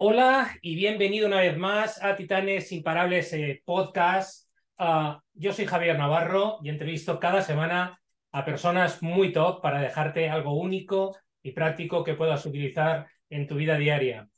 Hola 0.00 0.56
y 0.62 0.76
bienvenido 0.76 1.26
una 1.26 1.40
vez 1.40 1.56
más 1.58 2.00
a 2.04 2.14
Titanes 2.14 2.70
Imparables 2.70 3.32
eh, 3.32 3.60
Podcast. 3.64 4.48
Ah, 4.78 5.20
yo 5.34 5.52
soy 5.52 5.66
Javier 5.66 5.98
Navarro 5.98 6.58
y 6.62 6.68
entrevisto 6.68 7.18
cada 7.18 7.42
semana 7.42 8.00
a 8.30 8.44
personas 8.44 9.02
muy 9.02 9.32
top 9.32 9.60
para 9.60 9.80
dejarte 9.80 10.30
algo 10.30 10.54
único 10.54 11.16
y 11.42 11.50
práctico 11.50 12.04
que 12.04 12.14
puedas 12.14 12.46
utilizar 12.46 13.08
en 13.28 13.48
tu 13.48 13.56
vida 13.56 13.76
diaria. 13.76 14.28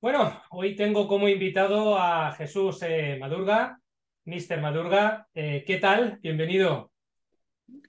Bueno, 0.00 0.42
hoy 0.50 0.74
tengo 0.74 1.06
como 1.06 1.28
invitado 1.28 1.96
a 1.96 2.32
Jesús 2.32 2.82
eh, 2.82 3.16
Madurga, 3.20 3.78
Mr. 4.24 4.60
Madurga. 4.60 5.28
Eh, 5.34 5.62
¿Qué 5.64 5.76
tal? 5.76 6.18
Bienvenido. 6.20 6.90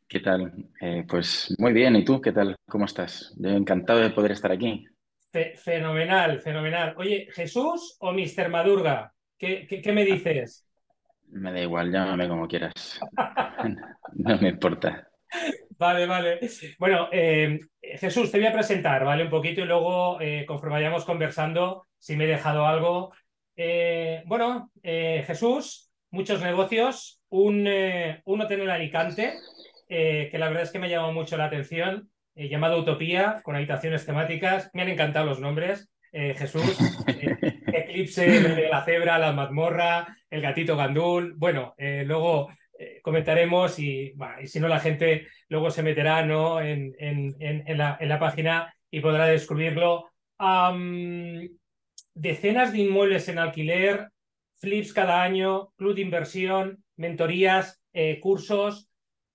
¿Qué 0.08 0.20
tal? 0.20 0.70
pues 1.08 1.56
muy 1.58 1.74
bien, 1.74 1.96
¿y 1.96 2.06
tú 2.06 2.22
qué 2.22 2.32
tal? 2.32 2.56
¿Cómo 2.68 2.86
estás? 2.86 3.36
Encantado 3.44 4.02
de 4.02 4.12
poder 4.12 4.34
estar 4.34 4.52
aquí 4.52 4.86
fenomenal, 5.32 6.42
fenomenal. 6.42 6.96
Oye, 6.98 7.28
¿Jesús 7.32 7.98
o 8.00 8.12
Mr. 8.12 8.50
Madurga? 8.50 9.14
¿Qué, 9.38 9.68
qué, 9.68 9.92
me 9.92 10.04
dices? 10.04 10.68
Me 11.28 11.52
da 11.52 11.62
igual, 11.62 11.92
llámame 11.92 12.28
como 12.28 12.48
quieras. 12.48 13.00
no 14.16 14.38
me 14.38 14.50
importa. 14.50 15.08
Vale, 15.78 16.06
vale. 16.06 16.40
Bueno, 16.78 17.08
eh, 17.12 17.60
Jesús, 17.82 18.32
te 18.32 18.38
voy 18.38 18.48
a 18.48 18.54
presentar, 18.54 19.06
¿vale? 19.06 19.24
Un 19.24 19.30
poquito 19.30 19.62
y 19.62 19.66
luego, 19.66 20.20
eh, 20.20 20.46
conforme 20.46 20.76
vayamos 20.76 21.06
conversando, 21.06 21.88
si 21.98 22.18
me 22.18 22.26
he 22.26 22.28
dejado 22.28 22.66
algo. 22.66 23.14
Eh, 23.56 24.24
bueno, 24.26 24.72
Jesús, 24.84 25.92
muchos 26.12 26.42
negocios. 26.42 27.22
Un, 27.30 27.70
un 28.26 28.42
hotel 28.42 28.62
en 28.62 28.70
Alicante, 28.72 29.36
que 29.88 30.32
la 30.34 30.48
verdad 30.48 30.64
es 30.64 30.72
que 30.72 30.80
me 30.80 30.88
ha 30.88 30.90
llamado 30.90 31.14
mucho 31.14 31.38
la 31.38 31.46
atención. 31.46 32.10
Eh, 32.36 32.48
llamado 32.48 32.80
Utopía, 32.80 33.42
con 33.44 33.56
habitaciones 33.56 34.06
temáticas. 34.06 34.70
Me 34.74 34.82
han 34.82 34.90
encantado 34.90 35.26
los 35.26 35.40
nombres. 35.40 35.90
Eh, 36.12 36.34
Jesús, 36.36 36.64
eh, 37.08 37.38
Eclipse, 37.68 38.26
de 38.28 38.70
la 38.70 38.84
cebra, 38.84 39.20
la 39.20 39.34
mazmorra, 39.34 40.18
el 40.30 40.42
gatito 40.42 40.76
gandul. 40.78 41.34
Bueno, 41.36 41.76
luego 41.78 42.50
comentaremos 43.02 43.78
y, 43.80 44.14
y, 44.42 44.48
si 44.48 44.60
no 44.62 44.70
la 44.70 44.80
gente 44.80 45.28
luego 45.50 45.70
se 45.70 45.84
meterá 45.84 46.26
¿no? 46.26 46.62
en, 46.62 46.96
en, 46.98 47.36
en, 47.40 47.78
la, 47.78 47.98
en 48.00 48.08
la, 48.08 48.20
página 48.20 48.74
y 48.90 49.02
podrá 49.02 49.26
descubrirlo. 49.26 50.10
decenas 52.14 52.72
de 52.72 52.80
inmuebles 52.80 53.28
en 53.28 53.38
alquiler, 53.38 54.08
flips 54.56 54.94
cada 54.94 55.22
año, 55.22 55.72
club 55.76 55.96
de 55.96 56.02
inversión, 56.02 56.84
mentorías, 56.96 57.82
cursos, 58.22 58.89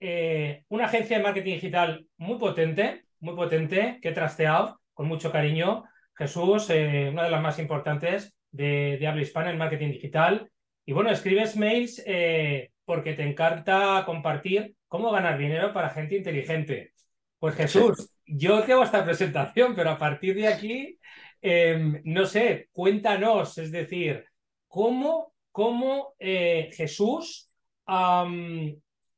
eh, 0.07 0.65
una 0.69 0.85
agencia 0.85 1.17
de 1.17 1.23
marketing 1.23 1.55
digital 1.55 2.07
muy 2.19 2.39
potente, 2.39 3.07
muy 3.21 3.35
potente, 3.35 4.01
que 4.03 4.11
he 4.11 4.13
trasteado 4.13 4.79
con 4.93 5.09
mucho 5.09 5.33
cariño. 5.33 5.85
Jesús, 6.15 6.69
eh, 6.69 7.09
una 7.11 7.25
de 7.25 7.31
las 7.31 7.41
más 7.41 7.59
importantes 7.59 8.37
de, 8.51 9.03
habla 9.09 9.23
hispana 9.23 9.51
en 9.51 9.57
marketing 9.57 9.93
digital. 9.93 10.51
Y 10.85 10.93
bueno, 10.93 11.11
escribes 11.11 11.57
mails 11.57 12.03
eh, 12.05 12.71
porque 12.85 13.15
te 13.15 13.23
encanta 13.23 14.03
compartir 14.05 14.75
cómo 14.89 15.11
ganar 15.11 15.39
dinero 15.39 15.73
para 15.73 15.89
gente 15.89 16.19
inteligente. 16.19 16.93
Pues 17.39 17.55
Jesús, 17.55 18.13
yo 18.27 18.63
te 18.63 18.75
hago 18.75 18.85
esta 18.85 19.07
presentación, 19.07 19.75
pero 19.75 19.89
a 19.89 19.99
partir 19.99 20.35
de 20.35 20.49
aquí, 20.49 20.99
em, 21.41 22.03
no 22.05 22.27
sé, 22.27 22.69
cuéntanos, 22.73 23.57
es 23.57 23.73
decir, 23.73 24.23
cómo, 24.69 25.33
cómo 25.51 26.13
Jesús 26.19 27.51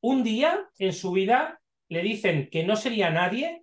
un 0.00 0.22
día 0.22 0.68
en 0.78 0.92
su 0.92 1.12
vida 1.12 1.60
le 1.88 2.02
dicen 2.02 2.48
que 2.50 2.64
no 2.64 2.76
sería 2.76 3.10
nadie 3.10 3.62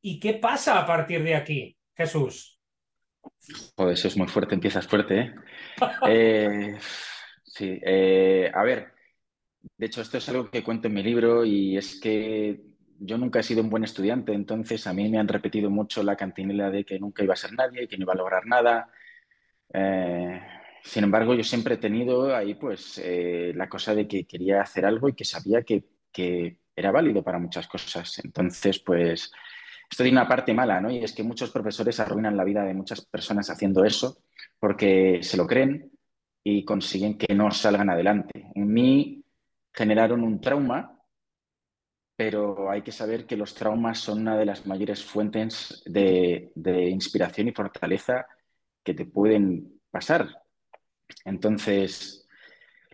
y 0.00 0.20
qué 0.20 0.34
pasa 0.34 0.78
a 0.78 0.86
partir 0.86 1.22
de 1.22 1.34
aquí, 1.34 1.76
Jesús. 1.94 2.58
Joder, 3.76 3.94
eso 3.94 4.08
es 4.08 4.16
muy 4.16 4.26
fuerte, 4.26 4.54
empiezas 4.54 4.86
fuerte, 4.86 5.20
¿eh? 5.20 5.34
eh 6.08 6.78
sí, 7.44 7.78
eh, 7.82 8.50
a 8.52 8.62
ver, 8.62 8.92
de 9.76 9.86
hecho 9.86 10.02
esto 10.02 10.18
es 10.18 10.28
algo 10.28 10.50
que 10.50 10.62
cuento 10.62 10.88
en 10.88 10.94
mi 10.94 11.02
libro 11.02 11.44
y 11.44 11.76
es 11.76 12.00
que 12.00 12.60
yo 12.98 13.18
nunca 13.18 13.40
he 13.40 13.42
sido 13.42 13.62
un 13.62 13.70
buen 13.70 13.84
estudiante, 13.84 14.32
entonces 14.32 14.86
a 14.86 14.92
mí 14.92 15.08
me 15.08 15.18
han 15.18 15.28
repetido 15.28 15.70
mucho 15.70 16.02
la 16.02 16.16
cantinela 16.16 16.70
de 16.70 16.84
que 16.84 16.98
nunca 16.98 17.24
iba 17.24 17.34
a 17.34 17.36
ser 17.36 17.52
nadie, 17.52 17.88
que 17.88 17.96
no 17.96 18.04
iba 18.04 18.12
a 18.12 18.16
lograr 18.16 18.46
nada. 18.46 18.88
Eh, 19.72 20.40
sin 20.84 21.04
embargo, 21.04 21.34
yo 21.34 21.44
siempre 21.44 21.74
he 21.74 21.78
tenido 21.78 22.34
ahí 22.34 22.54
pues 22.54 23.00
eh, 23.02 23.52
la 23.54 23.68
cosa 23.68 23.94
de 23.94 24.08
que 24.08 24.24
quería 24.24 24.62
hacer 24.62 24.84
algo 24.84 25.08
y 25.08 25.14
que 25.14 25.24
sabía 25.24 25.62
que, 25.62 25.84
era 26.74 26.90
válido 26.90 27.22
para 27.22 27.38
muchas 27.38 27.68
cosas. 27.68 28.18
Entonces, 28.24 28.78
pues 28.78 29.30
esto 29.90 30.02
tiene 30.02 30.18
una 30.18 30.28
parte 30.28 30.54
mala, 30.54 30.80
¿no? 30.80 30.90
Y 30.90 30.98
es 31.04 31.12
que 31.12 31.22
muchos 31.22 31.50
profesores 31.50 32.00
arruinan 32.00 32.36
la 32.36 32.44
vida 32.44 32.64
de 32.64 32.74
muchas 32.74 33.04
personas 33.06 33.50
haciendo 33.50 33.84
eso 33.84 34.22
porque 34.58 35.20
se 35.22 35.36
lo 35.36 35.46
creen 35.46 35.90
y 36.42 36.64
consiguen 36.64 37.18
que 37.18 37.34
no 37.34 37.50
salgan 37.50 37.90
adelante. 37.90 38.50
En 38.54 38.72
mí 38.72 39.24
generaron 39.72 40.22
un 40.22 40.40
trauma, 40.40 40.98
pero 42.16 42.70
hay 42.70 42.82
que 42.82 42.92
saber 42.92 43.26
que 43.26 43.36
los 43.36 43.54
traumas 43.54 43.98
son 43.98 44.22
una 44.22 44.36
de 44.36 44.46
las 44.46 44.66
mayores 44.66 45.04
fuentes 45.04 45.82
de, 45.86 46.52
de 46.54 46.88
inspiración 46.88 47.48
y 47.48 47.52
fortaleza 47.52 48.26
que 48.82 48.94
te 48.94 49.06
pueden 49.06 49.80
pasar 49.90 50.41
entonces, 51.24 52.26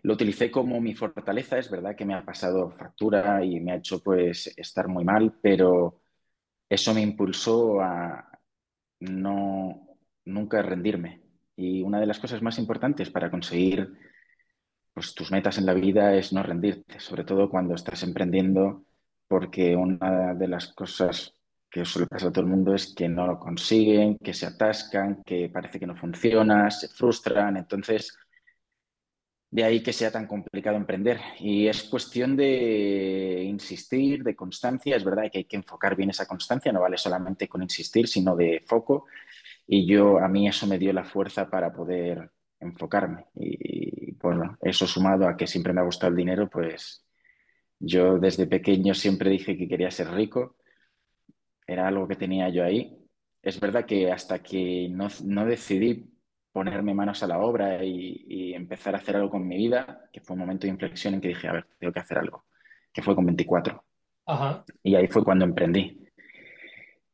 lo 0.03 0.15
utilicé 0.15 0.51
como 0.51 0.81
mi 0.81 0.95
fortaleza. 0.95 1.59
Es 1.59 1.71
verdad 1.71 1.97
que 1.97 2.05
me 2.05 2.15
ha 2.15 2.25
pasado 2.25 2.71
factura 2.71 3.45
y 3.45 3.61
me 3.61 3.73
ha 3.73 3.77
hecho 3.77 4.03
pues 4.03 4.53
estar 4.57 4.89
muy 4.89 5.05
mal, 5.05 5.39
pero 5.43 6.03
eso 6.69 6.95
me 6.95 7.03
impulsó 7.03 7.81
a 7.81 8.29
no 9.01 9.99
nunca 10.25 10.63
rendirme. 10.63 11.23
Y 11.57 11.83
una 11.83 12.01
de 12.01 12.07
las 12.07 12.19
cosas 12.21 12.43
más 12.43 12.59
importantes 12.59 13.11
para 13.11 13.31
conseguir 13.31 13.93
pues, 14.95 15.15
tus 15.15 15.31
metas 15.33 15.59
en 15.59 15.67
la 15.67 15.75
vida 15.75 16.15
es 16.15 16.33
no 16.33 16.43
rendirte, 16.43 17.01
sobre 17.01 17.25
todo 17.25 17.51
cuando 17.51 17.75
estás 17.75 18.03
emprendiendo, 18.03 18.85
porque 19.29 19.77
una 19.77 20.35
de 20.35 20.49
las 20.49 20.73
cosas 20.75 21.38
que 21.71 21.85
suele 21.85 22.07
pasar 22.07 22.29
a 22.29 22.33
todo 22.33 22.45
el 22.45 22.51
mundo 22.51 22.75
es 22.75 22.95
que 22.95 23.09
no 23.09 23.27
lo 23.27 23.39
consiguen, 23.39 24.19
que 24.19 24.35
se 24.35 24.47
atascan, 24.47 25.23
que 25.25 25.51
parece 25.51 25.79
que 25.79 25.87
no 25.87 25.97
funciona, 25.97 26.71
se 26.71 26.89
frustran. 26.89 27.57
Entonces, 27.57 28.17
de 29.51 29.65
ahí 29.65 29.83
que 29.83 29.93
sea 29.93 30.11
tan 30.11 30.27
complicado 30.27 30.77
emprender. 30.77 31.21
Y 31.41 31.69
es 31.69 31.85
cuestión 31.85 32.37
de 32.37 33.43
insistir, 33.45 34.23
de 34.23 34.37
constancia. 34.37 34.97
Es 34.97 35.05
verdad 35.05 35.31
que 35.31 35.39
hay 35.39 35.45
que 35.45 35.57
enfocar 35.57 35.97
bien 35.97 36.11
esa 36.11 36.27
constancia, 36.27 36.73
no 36.73 36.81
vale 36.81 36.99
solamente 36.99 37.49
con 37.49 37.63
insistir, 37.63 38.09
sino 38.09 38.37
de 38.37 38.63
foco. 38.67 39.07
Y 39.67 39.87
yo, 39.87 40.19
a 40.19 40.29
mí 40.29 40.49
eso 40.49 40.67
me 40.67 40.79
dio 40.79 40.93
la 40.93 41.05
fuerza 41.05 41.49
para 41.51 41.73
poder 41.73 42.31
enfocarme. 42.61 43.27
Y, 43.35 44.13
bueno, 44.13 44.59
eso 44.63 44.87
sumado 44.87 45.29
a 45.29 45.37
que 45.37 45.47
siempre 45.47 45.73
me 45.73 45.81
ha 45.81 45.85
gustado 45.85 46.11
el 46.11 46.17
dinero, 46.17 46.49
pues 46.51 47.05
yo 47.79 48.19
desde 48.19 48.47
pequeño 48.47 48.95
siempre 48.95 49.31
dije 49.31 49.57
que 49.57 49.69
quería 49.69 49.91
ser 49.91 50.11
rico 50.11 50.58
era 51.69 51.87
algo 51.87 52.09
que 52.09 52.17
tenía 52.17 52.49
yo 52.49 52.65
ahí. 52.65 52.99
Es 53.43 53.61
verdad 53.61 53.85
que 53.85 54.11
hasta 54.11 54.41
que 54.41 54.89
no, 54.91 55.09
decidí 55.45 56.11
ponerme 56.51 56.95
manos 56.95 57.23
a 57.23 57.27
la 57.29 57.39
obra 57.39 57.85
y, 57.85 58.55
empezar 58.55 58.95
a 58.95 58.99
hacer 58.99 59.15
algo 59.15 59.31
con 59.31 59.47
mi 59.47 59.57
vida, 59.57 60.09
que 60.13 60.21
fue 60.21 60.35
un 60.35 60.41
momento 60.41 60.67
de 60.67 60.73
inflexión 60.73 61.15
en 61.15 61.21
que 61.21 61.29
dije, 61.29 61.47
a 61.47 61.53
ver, 61.53 61.67
tengo 61.79 61.93
que 61.93 62.01
hacer 62.01 62.19
algo, 62.19 62.47
que 62.93 63.03
fue 63.03 63.15
con 63.15 63.25
24. 63.25 63.85
Y 64.83 64.97
ahí 64.97 65.07
fue 65.07 65.23
cuando 65.23 65.45
emprendí. 65.45 66.05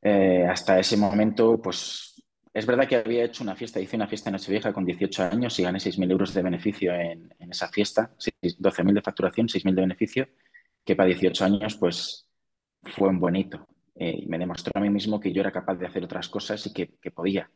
Eh, 0.01 0.47
hasta 0.49 0.79
ese 0.79 0.97
momento, 0.97 1.61
pues 1.61 2.23
es 2.53 2.65
verdad 2.65 2.89
que 2.89 2.97
había 2.97 3.25
hecho 3.25 3.43
una 3.43 3.57
fiesta, 3.57 3.81
hice 3.81 3.97
una 3.97 4.07
fiesta 4.07 4.31
en 4.31 4.35
Nochevieja 4.35 4.73
con 4.73 4.87
18 4.87 5.25
años 5.25 5.59
y 5.59 5.63
gané 5.65 5.79
6.000 5.79 6.11
euros 6.11 6.33
de 6.33 6.43
beneficio 6.43 6.95
en, 6.95 7.35
en 7.39 7.51
esa 7.51 7.69
fiesta, 7.69 8.15
12.000 8.19 8.95
de 8.95 9.03
facturación, 9.03 9.49
6.000 9.49 9.75
de 9.75 9.81
beneficio, 9.83 10.29
que 10.85 10.97
para 10.97 11.09
18 11.09 11.45
años 11.45 11.77
pues 11.77 12.29
fue 12.85 13.09
un 13.09 13.21
bonito. 13.21 13.67
Eh, 13.97 14.25
me 14.27 14.39
demostró 14.39 14.73
a 14.75 14.81
mí 14.81 14.91
mismo 14.91 15.21
que 15.21 15.33
yo 15.33 15.41
era 15.41 15.53
capaz 15.53 15.77
de 15.77 15.87
hacer 15.87 16.05
otras 16.05 16.29
cosas 16.29 16.67
y 16.67 16.73
que, 16.73 17.11
podía, 17.11 17.51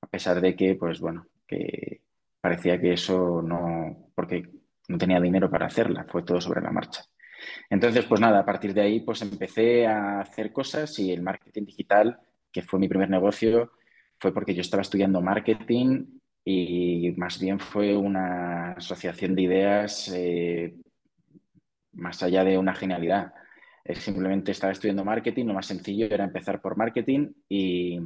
a 0.00 0.06
pesar 0.06 0.40
de 0.40 0.56
que, 0.56 0.74
pues 0.74 1.00
bueno, 1.00 1.26
que 1.46 2.02
parecía 2.40 2.80
que 2.80 2.92
eso 2.94 3.42
no, 3.42 4.10
porque 4.14 4.48
no 4.88 4.98
tenía 4.98 5.20
dinero 5.20 5.50
para 5.50 5.66
hacerla, 5.66 6.04
fue 6.04 6.22
todo 6.22 6.40
sobre 6.40 6.60
la 6.60 6.72
marcha. 6.72 7.02
Entonces, 7.70 8.04
pues 8.06 8.20
nada, 8.20 8.40
a 8.40 8.44
partir 8.44 8.74
de 8.74 8.82
ahí, 8.82 9.00
pues 9.00 9.22
empecé 9.22 9.86
a 9.86 10.20
hacer 10.20 10.52
cosas 10.52 10.98
y 10.98 11.12
el 11.12 11.22
marketing 11.22 11.64
digital, 11.64 12.18
que 12.50 12.62
fue 12.62 12.80
mi 12.80 12.88
primer 12.88 13.10
negocio, 13.10 13.72
fue 14.18 14.32
porque 14.32 14.54
yo 14.54 14.62
estaba 14.62 14.82
estudiando 14.82 15.20
marketing 15.20 16.06
y 16.44 17.12
más 17.16 17.40
bien 17.40 17.58
fue 17.58 17.96
una 17.96 18.72
asociación 18.72 19.34
de 19.34 19.42
ideas 19.42 20.08
eh, 20.14 20.74
más 21.92 22.22
allá 22.22 22.44
de 22.44 22.58
una 22.58 22.74
genialidad 22.74 23.32
simplemente 23.94 24.52
estaba 24.52 24.72
estudiando 24.72 25.04
marketing, 25.04 25.46
lo 25.46 25.54
más 25.54 25.66
sencillo 25.66 26.06
era 26.06 26.24
empezar 26.24 26.60
por 26.60 26.76
marketing 26.76 27.32
y 27.48 27.98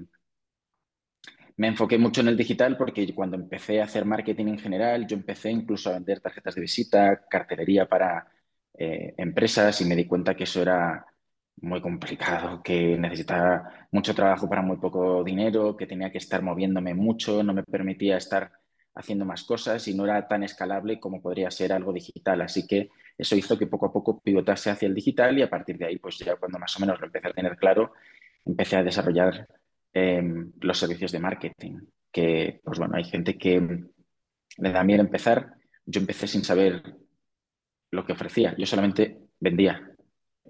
me 1.57 1.69
enfoqué 1.69 1.99
mucho 1.99 2.21
en 2.21 2.29
el 2.29 2.37
digital 2.37 2.77
porque 2.77 3.15
cuando 3.15 3.37
empecé 3.37 3.81
a 3.81 3.85
hacer 3.85 4.05
marketing 4.05 4.47
en 4.49 4.59
general, 4.59 5.07
yo 5.07 5.17
empecé 5.17 5.51
incluso 5.51 5.91
a 5.91 5.95
vender 5.95 6.21
tarjetas 6.21 6.55
de 6.55 6.61
visita, 6.61 7.27
cartelería 7.29 7.89
para 7.89 8.29
eh, 8.75 9.15
empresas 9.19 9.81
y 9.81 9.85
me 9.85 9.97
di 9.97 10.07
cuenta 10.07 10.37
que 10.37 10.45
eso 10.45 10.63
era 10.63 11.05
muy 11.61 11.81
complicado, 11.83 12.63
que 12.63 12.97
necesitaba 12.97 13.89
mucho 13.91 14.15
trabajo 14.15 14.49
para 14.49 14.63
muy 14.63 14.77
poco 14.79 15.25
dinero, 15.25 15.77
que 15.77 15.87
tenía 15.87 16.13
que 16.13 16.19
estar 16.19 16.43
moviéndome 16.43 16.95
mucho, 16.95 17.43
no 17.43 17.53
me 17.53 17.65
permitía 17.65 18.17
estar 18.17 18.53
haciendo 18.95 19.25
más 19.25 19.43
cosas 19.45 19.87
y 19.89 19.95
no 19.95 20.05
era 20.05 20.27
tan 20.29 20.43
escalable 20.45 21.01
como 21.01 21.21
podría 21.23 21.51
ser 21.51 21.73
algo 21.73 21.93
digital. 21.93 22.41
Así 22.43 22.67
que 22.67 22.91
eso 23.19 23.35
hizo 23.35 23.59
que 23.59 23.67
poco 23.67 23.87
a 23.87 23.93
poco 23.93 24.21
pivotase 24.21 24.71
hacia 24.71 24.87
el 24.87 24.95
digital 24.95 25.37
y 25.37 25.43
a 25.43 25.51
partir 25.51 25.77
de 25.77 25.87
ahí, 25.87 25.99
pues 25.99 26.19
ya 26.19 26.37
cuando 26.37 26.59
más 26.59 26.75
o 26.77 26.81
menos 26.81 27.01
lo 27.01 27.07
empecé 27.07 27.29
a 27.29 27.33
tener 27.33 27.57
claro, 27.57 27.93
empecé 28.47 28.77
a 28.77 28.85
desarrollar 28.85 29.49
eh, 29.93 30.23
los 30.61 30.79
servicios 30.79 31.11
de 31.11 31.19
marketing. 31.19 31.81
Que, 32.13 32.61
pues 32.63 32.79
bueno, 32.79 32.97
hay 32.97 33.05
gente 33.05 33.37
que 33.37 33.61
le 34.59 34.73
da 34.73 34.85
miedo 34.85 35.01
empezar. 35.01 35.55
Yo 35.85 36.01
empecé 36.01 36.29
sin 36.29 36.45
saber 36.45 36.83
lo 37.91 38.05
que 38.05 38.13
ofrecía, 38.13 38.55
yo 38.57 38.67
solamente 38.67 39.19
vendía 39.41 39.91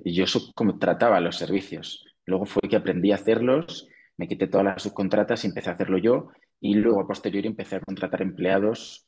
y 0.05 0.13
yo 0.13 0.27
subcontrataba 0.27 1.21
los 1.21 1.37
servicios. 1.37 2.05
Luego 2.27 2.45
fue 2.45 2.69
que 2.69 2.77
aprendí 2.77 3.13
a 3.13 3.17
hacerlos, 3.17 3.89
me 4.17 4.29
quité 4.29 4.47
todas 4.47 4.67
las 4.67 4.83
subcontratas 4.83 5.45
y 5.45 5.47
empecé 5.47 5.71
a 5.71 5.75
hacerlo 5.75 5.99
yo 5.99 6.29
y 6.61 6.75
luego 6.75 7.01
a 7.01 7.07
posteriori 7.07 7.47
empecé 7.47 7.77
a 7.77 7.81
contratar 7.81 8.23
empleados 8.23 9.08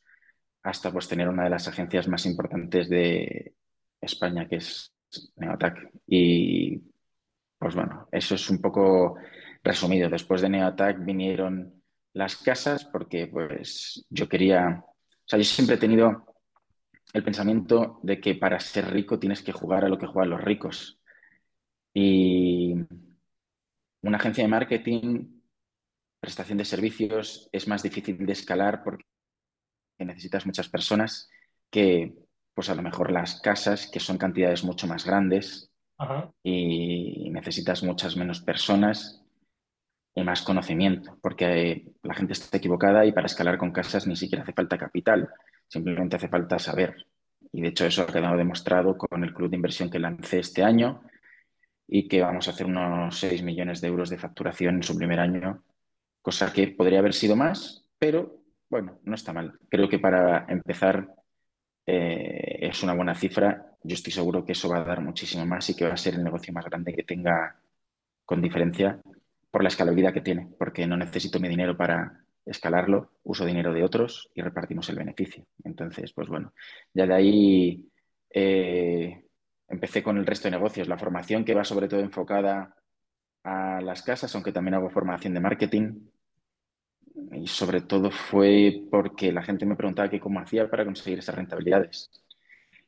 hasta 0.62 0.92
pues 0.92 1.08
tener 1.08 1.28
una 1.28 1.44
de 1.44 1.50
las 1.50 1.68
agencias 1.68 2.08
más 2.08 2.26
importantes 2.26 2.88
de 2.88 3.54
España, 4.00 4.48
que 4.48 4.56
es 4.56 4.92
Neotac. 5.36 5.90
Y 6.06 6.82
pues 7.58 7.74
bueno, 7.74 8.08
eso 8.12 8.34
es 8.34 8.50
un 8.50 8.60
poco 8.60 9.16
resumido. 9.62 10.08
Después 10.08 10.40
de 10.40 10.48
Neotac 10.48 11.04
vinieron 11.04 11.82
las 12.12 12.36
casas 12.36 12.84
porque 12.84 13.26
pues 13.26 14.04
yo 14.10 14.28
quería, 14.28 14.84
o 14.86 15.24
sea, 15.26 15.38
yo 15.38 15.44
siempre 15.44 15.76
he 15.76 15.78
tenido 15.78 16.26
el 17.12 17.24
pensamiento 17.24 18.00
de 18.02 18.20
que 18.20 18.34
para 18.34 18.60
ser 18.60 18.90
rico 18.90 19.18
tienes 19.18 19.42
que 19.42 19.52
jugar 19.52 19.84
a 19.84 19.88
lo 19.88 19.98
que 19.98 20.06
juegan 20.06 20.30
los 20.30 20.40
ricos. 20.40 21.00
Y 21.92 22.74
una 24.02 24.16
agencia 24.18 24.44
de 24.44 24.48
marketing, 24.48 25.40
prestación 26.20 26.58
de 26.58 26.64
servicios, 26.64 27.48
es 27.52 27.66
más 27.66 27.82
difícil 27.82 28.24
de 28.24 28.32
escalar 28.32 28.82
porque 28.84 29.04
necesitas 30.04 30.46
muchas 30.46 30.68
personas 30.68 31.28
que, 31.70 32.14
pues 32.54 32.70
a 32.70 32.74
lo 32.74 32.82
mejor 32.82 33.10
las 33.10 33.40
casas, 33.40 33.86
que 33.86 34.00
son 34.00 34.18
cantidades 34.18 34.64
mucho 34.64 34.86
más 34.86 35.04
grandes 35.04 35.70
y 36.42 37.28
necesitas 37.30 37.82
muchas 37.82 38.16
menos 38.16 38.40
personas 38.40 39.22
y 40.14 40.24
más 40.24 40.42
conocimiento, 40.42 41.18
porque 41.20 41.92
la 42.02 42.14
gente 42.14 42.32
está 42.32 42.56
equivocada 42.56 43.04
y 43.04 43.12
para 43.12 43.26
escalar 43.26 43.58
con 43.58 43.70
casas 43.70 44.06
ni 44.06 44.16
siquiera 44.16 44.42
hace 44.42 44.52
falta 44.52 44.78
capital 44.78 45.28
Simplemente 45.70 46.16
hace 46.16 46.28
falta 46.28 46.58
saber. 46.58 47.06
Y 47.52 47.62
de 47.62 47.68
hecho 47.68 47.86
eso 47.86 48.02
ha 48.02 48.06
quedado 48.06 48.36
demostrado 48.36 48.98
con 48.98 49.22
el 49.22 49.32
club 49.32 49.50
de 49.50 49.56
inversión 49.56 49.88
que 49.88 50.00
lancé 50.00 50.40
este 50.40 50.64
año 50.64 51.02
y 51.86 52.08
que 52.08 52.22
vamos 52.22 52.48
a 52.48 52.50
hacer 52.50 52.66
unos 52.66 53.18
6 53.18 53.42
millones 53.42 53.80
de 53.80 53.88
euros 53.88 54.10
de 54.10 54.18
facturación 54.18 54.76
en 54.76 54.82
su 54.82 54.96
primer 54.96 55.20
año, 55.20 55.62
cosa 56.22 56.52
que 56.52 56.68
podría 56.68 56.98
haber 56.98 57.14
sido 57.14 57.36
más, 57.36 57.86
pero 57.98 58.39
bueno, 58.70 58.98
no 59.04 59.14
está 59.14 59.32
mal. 59.32 59.58
Creo 59.68 59.88
que 59.88 59.98
para 59.98 60.46
empezar 60.48 61.14
eh, 61.86 62.58
es 62.60 62.82
una 62.82 62.94
buena 62.94 63.14
cifra. 63.14 63.76
Yo 63.82 63.94
estoy 63.94 64.12
seguro 64.12 64.44
que 64.44 64.52
eso 64.52 64.68
va 64.68 64.78
a 64.78 64.84
dar 64.84 65.02
muchísimo 65.02 65.44
más 65.44 65.68
y 65.70 65.76
que 65.76 65.86
va 65.86 65.94
a 65.94 65.98
ser 65.98 66.14
el 66.14 66.24
negocio 66.24 66.52
más 66.52 66.64
grande 66.64 66.94
que 66.94 67.02
tenga 67.02 67.56
con 68.24 68.40
diferencia 68.40 69.00
por 69.50 69.62
la 69.62 69.68
escalabilidad 69.68 70.12
que 70.14 70.20
tiene, 70.20 70.48
porque 70.58 70.86
no 70.86 70.96
necesito 70.96 71.40
mi 71.40 71.48
dinero 71.48 71.76
para, 71.76 72.24
escalarlo, 72.44 73.12
uso 73.22 73.44
dinero 73.44 73.72
de 73.72 73.84
otros 73.84 74.30
y 74.34 74.42
repartimos 74.42 74.88
el 74.88 74.96
beneficio. 74.96 75.44
Entonces, 75.64 76.12
pues 76.12 76.28
bueno, 76.28 76.52
ya 76.92 77.06
de 77.06 77.14
ahí 77.14 77.88
eh, 78.30 79.24
empecé 79.68 80.02
con 80.02 80.18
el 80.18 80.26
resto 80.26 80.48
de 80.48 80.52
negocios. 80.52 80.88
La 80.88 80.98
formación 80.98 81.44
que 81.44 81.54
va 81.54 81.64
sobre 81.64 81.88
todo 81.88 82.00
enfocada 82.00 82.74
a 83.44 83.80
las 83.80 84.02
casas, 84.02 84.34
aunque 84.34 84.52
también 84.52 84.74
hago 84.74 84.90
formación 84.90 85.34
de 85.34 85.40
marketing. 85.40 86.08
Y 87.32 87.46
sobre 87.46 87.82
todo 87.82 88.10
fue 88.10 88.82
porque 88.90 89.32
la 89.32 89.42
gente 89.42 89.66
me 89.66 89.76
preguntaba 89.76 90.08
que 90.08 90.20
cómo 90.20 90.40
hacía 90.40 90.68
para 90.70 90.84
conseguir 90.84 91.18
esas 91.18 91.34
rentabilidades. 91.34 92.10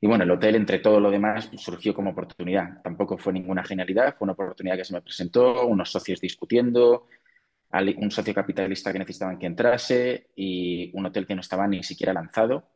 Y 0.00 0.06
bueno, 0.08 0.24
el 0.24 0.30
hotel, 0.32 0.56
entre 0.56 0.80
todo 0.80 0.98
lo 0.98 1.10
demás, 1.10 1.48
surgió 1.56 1.94
como 1.94 2.10
oportunidad. 2.10 2.82
Tampoco 2.82 3.16
fue 3.16 3.32
ninguna 3.32 3.62
genialidad, 3.62 4.16
fue 4.16 4.26
una 4.26 4.32
oportunidad 4.32 4.76
que 4.76 4.84
se 4.84 4.94
me 4.94 5.02
presentó, 5.02 5.66
unos 5.66 5.92
socios 5.92 6.20
discutiendo, 6.20 7.06
un 7.96 8.10
socio 8.10 8.34
capitalista 8.34 8.92
que 8.92 8.98
necesitaban 8.98 9.38
que 9.38 9.46
entrase 9.46 10.30
y 10.34 10.90
un 10.94 11.06
hotel 11.06 11.26
que 11.26 11.34
no 11.34 11.40
estaba 11.40 11.66
ni 11.68 11.82
siquiera 11.82 12.12
lanzado. 12.12 12.68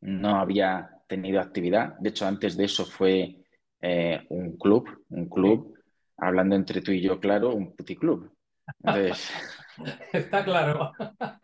No 0.00 0.36
había 0.36 0.88
tenido 1.08 1.40
actividad. 1.40 1.98
De 1.98 2.10
hecho, 2.10 2.26
antes 2.26 2.56
de 2.56 2.64
eso 2.64 2.86
fue 2.86 3.44
eh, 3.80 4.24
un 4.28 4.56
club, 4.56 5.04
un 5.10 5.28
club, 5.28 5.74
hablando 6.16 6.54
entre 6.54 6.80
tú 6.80 6.92
y 6.92 7.00
yo, 7.00 7.18
claro, 7.18 7.54
un 7.54 7.74
puticlub. 7.74 8.30
Entonces, 8.84 9.32
Está 10.12 10.44
claro. 10.44 10.92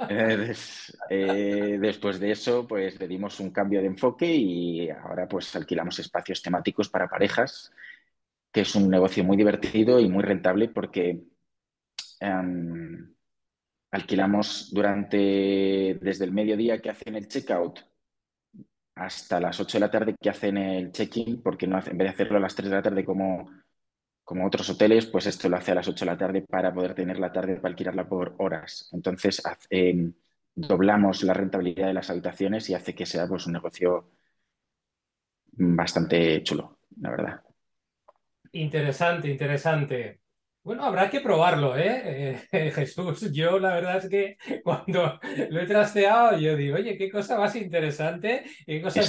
Eh, 0.08 1.78
después 1.80 2.20
de 2.20 2.30
eso, 2.30 2.66
pues 2.66 2.98
le 2.98 3.08
dimos 3.08 3.40
un 3.40 3.50
cambio 3.50 3.80
de 3.80 3.86
enfoque 3.86 4.26
y 4.26 4.90
ahora 4.90 5.26
pues 5.28 5.54
alquilamos 5.56 5.98
espacios 5.98 6.42
temáticos 6.42 6.88
para 6.88 7.08
parejas, 7.08 7.72
que 8.52 8.62
es 8.62 8.74
un 8.74 8.88
negocio 8.90 9.24
muy 9.24 9.36
divertido 9.36 10.00
y 10.00 10.08
muy 10.08 10.22
rentable 10.22 10.68
porque 10.68 11.22
Em, 12.20 13.14
alquilamos 13.90 14.70
durante, 14.72 15.98
desde 16.00 16.24
el 16.24 16.32
mediodía 16.32 16.78
que 16.80 16.90
hacen 16.90 17.14
el 17.16 17.28
checkout 17.28 17.80
hasta 18.94 19.40
las 19.40 19.60
8 19.60 19.76
de 19.76 19.80
la 19.80 19.90
tarde 19.90 20.16
que 20.20 20.30
hacen 20.30 20.56
el 20.56 20.90
check-in, 20.92 21.42
porque 21.42 21.66
no 21.66 21.78
en 21.78 21.98
vez 21.98 22.08
de 22.08 22.14
hacerlo 22.14 22.38
a 22.38 22.40
las 22.40 22.54
3 22.54 22.70
de 22.70 22.76
la 22.76 22.82
tarde 22.82 23.04
como, 23.04 23.50
como 24.26 24.44
otros 24.44 24.68
hoteles, 24.68 25.06
pues 25.06 25.26
esto 25.26 25.48
lo 25.48 25.56
hace 25.56 25.70
a 25.70 25.76
las 25.76 25.86
8 25.86 26.04
de 26.04 26.10
la 26.10 26.18
tarde 26.18 26.42
para 26.42 26.74
poder 26.74 26.94
tener 26.94 27.20
la 27.20 27.30
tarde 27.30 27.54
para 27.56 27.68
alquilarla 27.68 28.08
por 28.08 28.34
horas. 28.38 28.90
Entonces, 28.92 29.40
em, 29.70 30.12
doblamos 30.52 31.22
la 31.22 31.32
rentabilidad 31.32 31.86
de 31.86 31.94
las 31.94 32.10
habitaciones 32.10 32.68
y 32.68 32.74
hace 32.74 32.92
que 32.92 33.06
sea 33.06 33.28
pues, 33.28 33.46
un 33.46 33.52
negocio 33.52 34.10
bastante 35.52 36.42
chulo, 36.42 36.80
la 37.00 37.10
verdad. 37.10 37.40
Interesante, 38.50 39.28
interesante. 39.28 40.18
Bueno, 40.64 40.82
habrá 40.82 41.08
que 41.08 41.20
probarlo, 41.20 41.76
¿eh? 41.76 42.40
¿eh? 42.50 42.70
Jesús, 42.74 43.30
yo 43.32 43.60
la 43.60 43.74
verdad 43.76 43.98
es 43.98 44.08
que 44.08 44.38
cuando 44.64 45.20
lo 45.50 45.60
he 45.60 45.66
trasteado, 45.66 46.36
yo 46.36 46.56
digo, 46.56 46.74
oye, 46.74 46.98
qué 46.98 47.08
cosa 47.08 47.38
más 47.38 47.54
interesante, 47.54 48.42
qué 48.66 48.82
cosa 48.82 49.02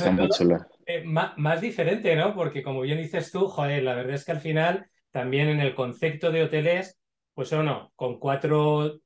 eh, 0.85 1.03
más, 1.03 1.59
diferente, 1.59 2.15
¿no? 2.15 2.35
Porque 2.35 2.61
como 2.61 2.81
bien 2.81 2.99
dices 2.99 3.31
tú, 3.31 3.47
joder, 3.47 3.81
la 3.81 3.95
verdad 3.95 4.13
es 4.13 4.23
que 4.23 4.33
al 4.33 4.41
final 4.41 4.87
también 5.11 5.49
en 5.49 5.59
el 5.59 5.75
concepto 5.75 6.31
de 6.31 6.43
hoteles, 6.43 6.99
pues 7.33 7.51
o 7.53 7.63
no, 7.63 7.91
con 7.95 8.19
cuatro 8.19 8.99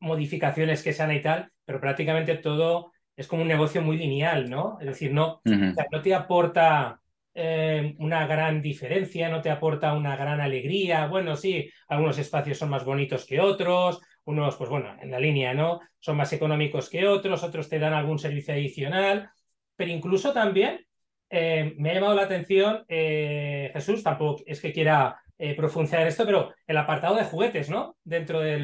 modificaciones 0.00 0.82
que 0.82 0.92
sean 0.92 1.12
y 1.12 1.22
tal, 1.22 1.50
pero 1.64 1.80
prácticamente 1.80 2.36
todo 2.36 2.92
es 3.16 3.26
como 3.26 3.42
un 3.42 3.48
negocio 3.48 3.80
muy 3.80 3.96
lineal, 3.96 4.50
¿no? 4.50 4.78
Es 4.80 4.86
decir, 4.86 5.12
no, 5.12 5.40
no 5.44 6.02
te 6.02 6.14
aporta 6.14 7.00
eh, 7.32 7.94
una 7.98 8.26
gran 8.26 8.62
diferencia, 8.62 9.28
no 9.28 9.40
te 9.40 9.50
aporta 9.50 9.92
una 9.94 10.16
gran 10.16 10.40
alegría. 10.40 11.06
Bueno, 11.06 11.36
sí, 11.36 11.68
algunos 11.88 12.18
espacios 12.18 12.58
son 12.58 12.70
más 12.70 12.84
bonitos 12.84 13.26
que 13.26 13.40
otros, 13.40 14.00
unos, 14.24 14.56
pues 14.56 14.70
bueno, 14.70 14.96
en 15.00 15.10
la 15.10 15.18
línea, 15.18 15.52
¿no? 15.52 15.80
Son 15.98 16.16
más 16.16 16.32
económicos 16.32 16.88
que 16.88 17.06
otros, 17.06 17.42
otros 17.42 17.68
te 17.68 17.78
dan 17.78 17.92
algún 17.92 18.18
servicio 18.18 18.54
adicional, 18.54 19.30
pero 19.76 19.90
incluso 19.90 20.32
también 20.32 20.86
eh, 21.34 21.74
me 21.78 21.90
ha 21.90 21.94
llamado 21.94 22.14
la 22.14 22.22
atención, 22.22 22.84
eh, 22.88 23.70
Jesús, 23.74 24.02
tampoco 24.02 24.42
es 24.46 24.60
que 24.60 24.72
quiera 24.72 25.20
eh, 25.36 25.56
profundizar 25.56 26.00
en 26.00 26.06
esto, 26.06 26.24
pero 26.24 26.54
el 26.64 26.76
apartado 26.76 27.16
de 27.16 27.24
juguetes, 27.24 27.68
¿no? 27.68 27.96
Dentro 28.04 28.38
del, 28.40 28.62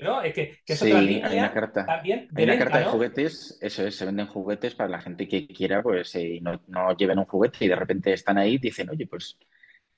¿no? 0.00 0.22
que, 0.22 0.58
es 0.64 0.82
otra 0.82 1.00
línea 1.00 1.26
hay 1.26 1.38
una 1.38 1.52
carta, 1.52 1.84
también 1.84 2.28
de 2.30 2.42
hay 2.42 2.48
una 2.50 2.58
carta 2.58 2.78
de 2.78 2.84
juguetes, 2.84 3.58
eso 3.60 3.84
es, 3.84 3.96
se 3.96 4.04
venden 4.04 4.28
juguetes 4.28 4.76
para 4.76 4.88
la 4.88 5.00
gente 5.00 5.26
que 5.26 5.48
quiera, 5.48 5.82
pues, 5.82 6.14
eh, 6.14 6.38
no, 6.40 6.60
no 6.68 6.96
lleven 6.96 7.18
un 7.18 7.24
juguete 7.24 7.64
y 7.64 7.68
de 7.68 7.74
repente 7.74 8.12
están 8.12 8.38
ahí 8.38 8.54
y 8.54 8.58
dicen, 8.58 8.90
oye, 8.90 9.08
pues, 9.08 9.36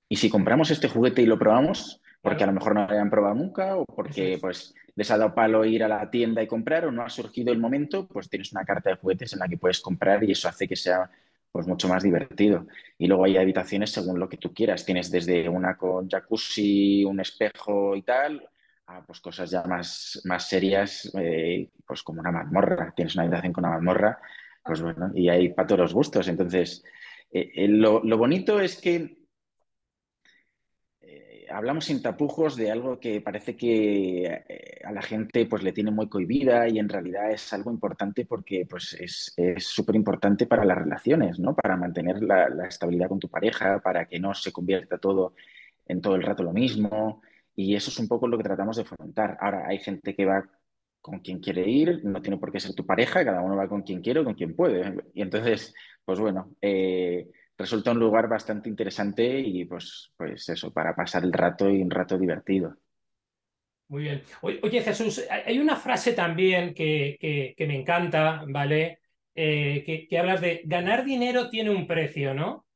¿y 0.08 0.16
si 0.16 0.30
compramos 0.30 0.70
este 0.70 0.88
juguete 0.88 1.20
y 1.20 1.26
lo 1.26 1.38
probamos? 1.38 2.00
Porque 2.23 2.44
a 2.44 2.46
lo 2.46 2.54
mejor 2.54 2.75
no 2.75 2.87
lo 2.87 2.92
hayan 2.92 3.11
probado 3.11 3.35
nunca 3.35 3.76
o 3.76 3.85
porque, 3.85 4.38
pues, 4.40 4.75
les 4.94 5.11
ha 5.11 5.18
dado 5.18 5.35
palo 5.35 5.66
ir 5.66 5.85
a 5.85 5.88
la 5.88 6.11
tienda 6.11 6.42
y 6.42 6.46
comprar 6.46 6.87
o 6.87 6.92
no 6.92 7.02
ha 7.02 7.11
surgido 7.11 7.52
el 7.52 7.58
momento, 7.58 8.08
pues 8.08 8.30
tienes 8.30 8.52
una 8.52 8.64
carta 8.64 8.88
de 8.88 8.96
juguetes 8.96 9.35
en 9.35 9.40
la 9.40 9.49
que 9.49 9.58
puedes 9.58 9.80
comprar 9.80 10.25
y 10.25 10.32
eso 10.32 10.49
hace 10.49 10.66
que 10.66 10.76
sea 10.76 11.11
pues 11.56 11.66
mucho 11.66 11.88
más 11.88 12.02
divertido. 12.02 12.66
Y 12.98 13.06
luego 13.06 13.25
hay 13.25 13.38
habitaciones 13.38 13.90
según 13.90 14.20
lo 14.20 14.28
que 14.28 14.36
tú 14.36 14.52
quieras. 14.52 14.84
Tienes 14.84 15.10
desde 15.10 15.48
una 15.48 15.75
con 15.75 16.06
jacuzzi, 16.06 17.02
un 17.02 17.18
espejo 17.18 17.96
y 17.96 18.02
tal, 18.02 18.46
a 18.88 19.02
pues 19.02 19.20
cosas 19.20 19.50
ya 19.50 19.62
más, 19.62 20.20
más 20.25 20.46
serias, 20.46 21.10
eh, 21.18 21.70
pues 21.86 22.02
como 22.02 22.20
una 22.20 22.30
mazmorra. 22.30 22.92
Tienes 22.94 23.14
una 23.14 23.22
habitación 23.22 23.54
con 23.54 23.64
una 23.64 23.72
mazmorra, 23.72 24.18
pues 24.62 24.82
bueno, 24.82 25.10
y 25.14 25.30
hay 25.30 25.48
para 25.48 25.66
todos 25.66 25.80
los 25.80 25.94
gustos. 25.94 26.28
Entonces, 26.28 26.84
eh, 27.32 27.50
eh, 27.54 27.68
lo, 27.68 28.04
lo 28.04 28.18
bonito 28.18 28.60
es 28.60 28.78
que 28.78 29.16
hablamos 31.50 31.87
sin 31.87 32.03
tapujos 32.03 32.57
de 32.57 32.71
algo 32.71 32.99
que 32.99 33.21
parece 33.21 33.57
que 33.57 34.25
eh, 34.25 34.81
a 34.85 34.93
la 34.93 35.03
gente 35.03 35.47
pues 35.47 35.62
le 35.62 35.73
tiene 35.73 35.91
muy 35.91 36.09
cohibida 36.09 36.69
y 36.69 36.79
en 36.79 36.88
realidad 36.88 37.31
es 37.31 37.53
algo 37.53 37.71
importante 37.71 38.25
porque 38.25 38.67
pues 38.69 38.95
es 38.95 39.35
súper 39.59 39.97
importante 39.97 40.47
para 40.47 40.65
las 40.65 40.79
relaciones, 40.79 41.38
¿no? 41.38 41.55
Para 41.55 41.76
mantener 41.76 42.23
la, 42.23 42.49
estabilidad 42.67 43.09
con 43.09 43.21
tu 43.21 43.29
pareja, 43.29 43.81
para 43.81 44.07
que 44.07 44.19
no 44.19 44.35
se 44.35 44.53
convierta 44.53 44.99
todo 44.99 45.35
en 45.87 46.00
todo 46.00 46.17
el 46.17 46.23
rato 46.23 46.43
lo 46.43 46.53
mismo. 46.53 47.23
Y 47.55 47.75
eso 47.75 47.91
es 47.91 47.99
un 47.99 48.09
poco 48.09 48.29
lo 48.29 48.37
que 48.37 48.45
tratamos 48.45 48.76
de 48.76 48.85
fomentar. 48.85 49.38
Ahora, 49.41 49.67
hay 49.67 49.79
gente 49.79 50.15
que 50.15 50.26
va 50.26 50.45
con 51.00 51.21
quien 51.21 51.38
quiere 51.41 51.69
ir, 51.69 52.05
no 52.05 52.21
tiene 52.21 52.37
por 52.37 52.53
qué 52.53 52.61
ser 52.61 52.75
tu 52.75 52.85
pareja, 52.85 53.25
cada 53.25 53.41
uno 53.41 53.57
va 53.57 53.69
con 53.69 53.83
quien 53.83 54.03
quiere 54.03 54.21
o 54.21 54.25
con 54.25 54.35
quien 54.35 54.55
puede. 54.55 54.95
Y 55.15 55.23
entonces, 55.23 55.75
pues 56.05 56.19
bueno, 56.21 56.55
eh, 56.61 57.31
resulta 57.56 57.92
un 57.92 57.98
lugar 57.98 58.28
bastante 58.28 58.68
interesante 58.68 59.40
y 59.40 59.64
pues, 59.64 60.12
pues 60.16 60.48
eso, 60.48 60.72
para 60.72 60.94
pasar 60.94 61.25
el 61.25 61.32
rato 61.32 61.68
y 61.68 61.82
un 61.82 61.90
rato 61.90 62.18
divertido. 62.18 62.76
Muy 63.88 64.02
bien. 64.02 64.22
Oye, 64.40 64.82
Jesús, 64.82 65.25
hay 65.30 65.58
una 65.58 65.76
frase 65.76 66.12
también 66.12 66.75
que, 66.75 67.54
que, 67.56 67.66
me 67.66 67.78
encanta, 67.78 68.44
¿vale? 68.48 69.00
Eh, 69.34 70.06
que, 70.08 70.18
hablas 70.18 70.40
de 70.40 70.62
ganar 70.64 71.04
dinero 71.04 71.48
tiene 71.48 71.70
un 71.70 71.86
precio, 71.86 72.34
¿no? 72.34 72.66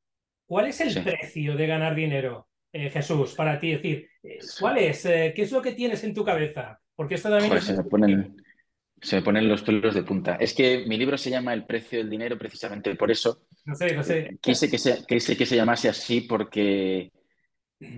¿Cuál 0.45 0.67
es 0.67 0.79
el 0.79 1.03
precio 1.03 1.55
de 1.55 1.67
ganar 1.67 1.95
dinero, 1.95 2.47
eh, 2.71 2.89
Jesús, 2.89 3.35
para 3.35 3.59
ti? 3.59 3.71
Es 3.71 3.81
decir, 3.81 4.07
eh, 4.23 4.39
¿cuál 4.59 4.77
es? 4.77 5.03
¿Qué 5.03 5.33
es 5.35 5.51
lo 5.51 5.61
que 5.61 5.73
tienes 5.73 6.03
en 6.05 6.13
tu 6.13 6.23
cabeza? 6.23 6.79
Porque 6.95 7.15
esto 7.15 7.29
también 7.29 7.61
se, 7.61 7.75
me 7.75 7.83
ponen, 7.83 8.37
se 9.01 9.15
me 9.15 9.21
ponen 9.23 9.49
los 9.49 9.63
pelos 9.63 9.95
de 9.95 10.03
punta. 10.03 10.35
Es 10.35 10.53
que 10.53 10.85
mi 10.87 10.97
libro 10.97 11.17
se 11.17 11.31
llama 11.31 11.53
El 11.53 11.65
precio 11.65 11.97
del 11.99 12.09
dinero 12.09 12.37
precisamente 12.37 12.95
por 12.95 13.09
eso. 13.09 13.47
No 13.65 13.75
sé, 13.75 13.95
no 13.95 14.03
sé. 14.03 14.37
Quise 14.39 14.69
que 14.69 14.77
se, 14.77 15.05
quise 15.07 15.35
que 15.35 15.45
se 15.45 15.55
llamase 15.55 15.89
así 15.89 16.21
porque, 16.21 17.11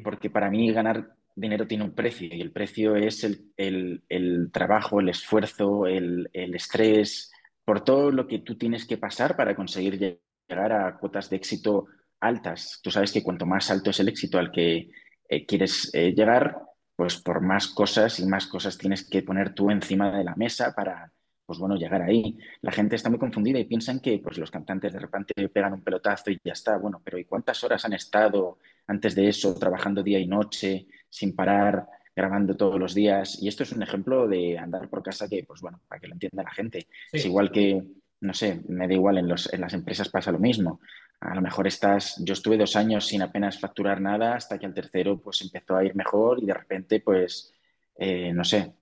porque 0.04 0.30
para 0.30 0.50
mí 0.50 0.72
ganar 0.72 1.16
dinero 1.36 1.68
tiene 1.68 1.84
un 1.84 1.94
precio 1.94 2.30
y 2.32 2.40
el 2.40 2.52
precio 2.52 2.96
es 2.96 3.24
el, 3.58 4.52
trabajo, 4.52 5.02
el 5.02 5.10
esfuerzo, 5.10 5.88
el, 5.88 6.30
estrés, 6.34 7.32
por 7.66 7.84
todo 7.84 8.12
lo 8.12 8.26
que 8.26 8.40
tú 8.40 8.58
tienes 8.58 8.86
que 8.86 8.98
pasar 8.98 9.36
para 9.36 9.56
conseguir 9.56 10.00
llegar 10.00 10.72
a 10.72 10.98
cuotas 10.98 11.30
de 11.30 11.36
éxito 11.36 11.88
altas. 12.22 12.80
Tú 12.82 12.92
sabes 12.92 13.12
que 13.12 13.24
cuanto 13.24 13.46
más 13.46 13.70
alto 13.72 13.90
es 13.90 14.00
el 14.00 14.08
éxito 14.08 14.40
al 14.40 14.52
que 14.52 14.90
eh, 15.28 15.46
quieres 15.46 15.90
eh, 15.94 16.14
llegar, 16.14 16.62
pues 17.04 17.18
por 17.18 17.42
más 17.42 17.68
cosas 17.68 18.18
y 18.22 18.26
más 18.26 18.48
cosas 18.48 18.78
tienes 18.78 19.04
que 19.04 19.24
poner 19.24 19.54
tú 19.54 19.70
encima 19.70 20.18
de 20.18 20.24
la 20.24 20.36
mesa 20.36 20.74
para, 20.74 21.12
pues 21.46 21.60
bueno, 21.60 21.76
llegar 21.76 22.02
ahí. 22.02 22.38
La 22.62 22.72
gente 22.72 22.96
está 22.96 23.10
muy 23.10 23.20
confundida 23.20 23.60
y 23.60 23.66
piensan 23.66 24.00
que 24.00 24.20
pues, 24.20 24.38
los 24.38 24.50
cantantes 24.50 24.94
de 24.94 25.00
repente 25.00 25.34
pegan 25.50 25.74
un 25.74 25.82
pelotazo 25.82 26.32
y 26.32 26.40
ya 26.42 26.54
está. 26.54 26.78
Bueno, 26.78 27.02
pero 27.04 27.18
¿y 27.18 27.26
cuántas 27.26 27.62
horas 27.62 27.84
han 27.84 27.92
estado 27.92 28.58
antes 28.88 29.16
de 29.16 29.28
eso 29.28 29.54
trabajando 29.54 30.02
día 30.02 30.18
y 30.18 30.28
noche? 30.28 30.88
sin 31.10 31.36
parar, 31.36 31.88
grabando 32.16 32.56
todos 32.56 32.80
los 32.80 32.96
días. 32.96 33.38
Y 33.42 33.50
esto 33.50 33.64
es 33.64 33.74
un 33.74 33.84
ejemplo 33.84 34.26
de 34.30 34.58
andar 34.58 34.88
por 34.88 35.04
casa 35.04 35.28
que, 35.28 35.44
pues 35.44 35.60
bueno, 35.60 35.82
para 35.90 36.00
que 36.00 36.08
lo 36.08 36.14
entienda 36.14 36.44
la 36.44 36.52
gente. 36.52 36.88
Es 37.12 37.26
igual 37.26 37.52
que, 37.52 37.84
no 38.22 38.34
sé, 38.34 38.62
me 38.70 38.88
da 38.88 38.94
igual, 38.94 39.18
en, 39.18 39.28
los, 39.28 39.52
en 39.52 39.60
las 39.60 39.74
empresas 39.74 40.08
pasa 40.08 40.32
lo 40.32 40.40
mismo. 40.40 40.80
A 41.24 41.36
lo 41.36 41.42
mejor 41.42 41.68
estás, 41.68 42.22
yo 42.26 42.34
estuve 42.34 42.58
dos 42.58 42.76
años 42.76 43.08
sin 43.08 43.22
apenas 43.22 43.58
facturar 43.58 44.02
nada 44.02 44.36
hasta 44.36 44.60
que 44.60 44.66
al 44.66 44.74
tercero 44.74 45.22
pues 45.22 45.42
empezó 45.42 45.78
a 45.78 45.86
ir 45.86 45.96
mejor 45.96 46.44
y 46.44 46.46
de 46.46 46.54
repente 46.54 47.00
pues, 47.00 47.54
eh, 47.96 48.34
no 48.34 48.44
sé, 48.44 48.74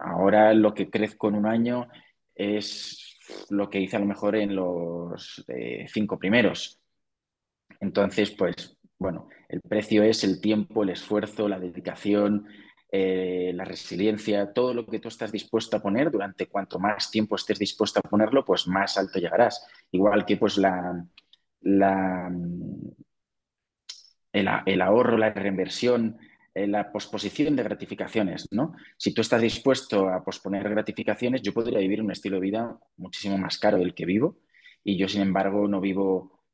ahora 0.00 0.52
lo 0.54 0.74
que 0.74 0.90
crezco 0.90 1.28
en 1.28 1.36
un 1.36 1.46
año 1.46 1.88
es 2.34 3.16
lo 3.48 3.70
que 3.70 3.80
hice 3.80 3.96
a 3.96 4.00
lo 4.00 4.06
mejor 4.06 4.34
en 4.34 4.56
los 4.56 5.44
eh, 5.46 5.86
cinco 5.88 6.18
primeros. 6.18 6.80
Entonces, 7.80 8.32
pues 8.32 8.76
bueno, 8.98 9.28
el 9.48 9.60
precio 9.60 10.02
es 10.02 10.24
el 10.24 10.40
tiempo, 10.40 10.82
el 10.82 10.90
esfuerzo, 10.90 11.48
la 11.48 11.60
dedicación, 11.60 12.48
eh, 12.90 13.52
la 13.54 13.64
resiliencia, 13.64 14.52
todo 14.52 14.74
lo 14.74 14.84
que 14.84 14.98
tú 14.98 15.08
estás 15.08 15.30
dispuesto 15.30 15.76
a 15.76 15.82
poner, 15.82 16.10
durante 16.10 16.48
cuanto 16.48 16.80
más 16.80 17.10
tiempo 17.10 17.36
estés 17.36 17.58
dispuesto 17.58 18.00
a 18.00 18.08
ponerlo, 18.08 18.44
pues 18.44 18.66
más 18.66 18.98
alto 18.98 19.20
llegarás. 19.20 19.64
Igual 19.92 20.24
que 20.24 20.36
pues 20.36 20.58
la, 20.58 21.04
el, 21.64 21.82
ahorro, 24.82 25.18
la 25.18 25.32
reinversión, 25.32 26.18
eh, 26.54 26.66
la 26.66 26.92
posposición 26.92 27.56
de 27.56 27.62
gratificaciones, 27.62 28.48
¿no? 28.50 28.74
Si 28.96 29.14
tú 29.14 29.20
estás 29.22 29.42
dispuesto 29.42 30.08
a 30.08 30.24
posponer 30.24 30.68
gratificaciones, 30.68 31.42
yo 31.42 31.52
podría 31.52 31.78
vivir 31.78 32.02
un 32.02 32.10
estilo 32.10 32.36
de 32.36 32.42
vida 32.42 32.78
muchísimo 32.96 33.38
más 33.38 33.58
caro 33.58 33.78
del 33.78 33.94
que 33.94 34.06
vivo 34.06 34.38
y 34.84 34.98
yo, 34.98 35.08
sin 35.08 35.22
embargo, 35.22 35.66
no 35.66 35.80
vivo 35.80 36.44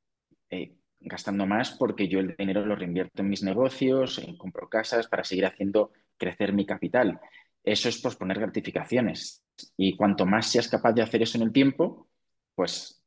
eh, 0.50 0.76
gastando 1.00 1.46
más 1.46 1.72
porque 1.72 2.08
yo 2.08 2.20
el 2.20 2.36
dinero 2.36 2.64
lo 2.64 2.76
reinvierto 2.76 3.22
en 3.22 3.28
mis 3.28 3.42
negocios, 3.42 4.18
en 4.18 4.36
compro 4.36 4.68
casas 4.68 5.08
para 5.08 5.24
seguir 5.24 5.46
haciendo 5.46 5.92
crecer 6.16 6.52
mi 6.52 6.66
capital. 6.66 7.20
Eso 7.64 7.88
es 7.88 8.00
posponer 8.00 8.38
gratificaciones. 8.38 9.44
Y 9.76 9.96
cuanto 9.96 10.26
más 10.26 10.46
seas 10.46 10.68
capaz 10.68 10.92
de 10.92 11.02
hacer 11.02 11.22
eso 11.22 11.38
en 11.38 11.44
el 11.44 11.52
tiempo, 11.52 12.08
pues 12.54 12.99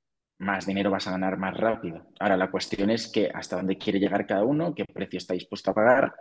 más 0.44 0.66
dinero 0.66 0.92
vas 0.92 1.08
a 1.08 1.12
ganar 1.12 1.38
más 1.38 1.56
rápido. 1.58 2.06
Ahora, 2.20 2.38
la 2.38 2.52
cuestión 2.52 2.90
es 2.90 3.08
que 3.08 3.32
hasta 3.34 3.56
dónde 3.56 3.78
quiere 3.78 4.00
llegar 4.00 4.28
cada 4.28 4.44
uno, 4.44 4.74
qué 4.76 4.86
precio 4.86 5.18
está 5.18 5.34
dispuesto 5.34 5.72
a 5.72 5.74
pagar, 5.74 6.14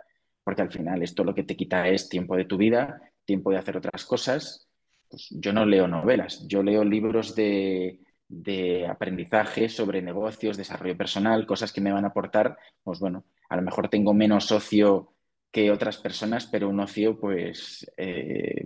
porque 0.43 0.61
al 0.61 0.71
final 0.71 1.03
esto 1.03 1.23
lo 1.23 1.33
que 1.35 1.43
te 1.43 1.55
quita 1.55 1.87
es 1.87 2.09
tiempo 2.09 2.35
de 2.35 2.45
tu 2.45 2.57
vida, 2.57 3.01
tiempo 3.25 3.51
de 3.51 3.57
hacer 3.57 3.77
otras 3.77 4.05
cosas. 4.05 4.67
Pues 5.09 5.27
yo 5.31 5.53
no 5.53 5.65
leo 5.65 5.87
novelas, 5.87 6.47
yo 6.47 6.63
leo 6.63 6.83
libros 6.83 7.35
de, 7.35 7.99
de 8.27 8.87
aprendizaje 8.87 9.69
sobre 9.69 10.01
negocios, 10.01 10.57
desarrollo 10.57 10.97
personal, 10.97 11.45
cosas 11.45 11.71
que 11.71 11.81
me 11.81 11.91
van 11.91 12.05
a 12.05 12.09
aportar, 12.09 12.57
pues 12.83 12.99
bueno, 12.99 13.25
a 13.49 13.55
lo 13.55 13.61
mejor 13.61 13.89
tengo 13.89 14.13
menos 14.13 14.51
ocio 14.51 15.13
que 15.51 15.71
otras 15.71 15.97
personas, 15.97 16.47
pero 16.47 16.67
un 16.67 16.79
ocio 16.79 17.19
pues, 17.19 17.89
eh, 17.97 18.65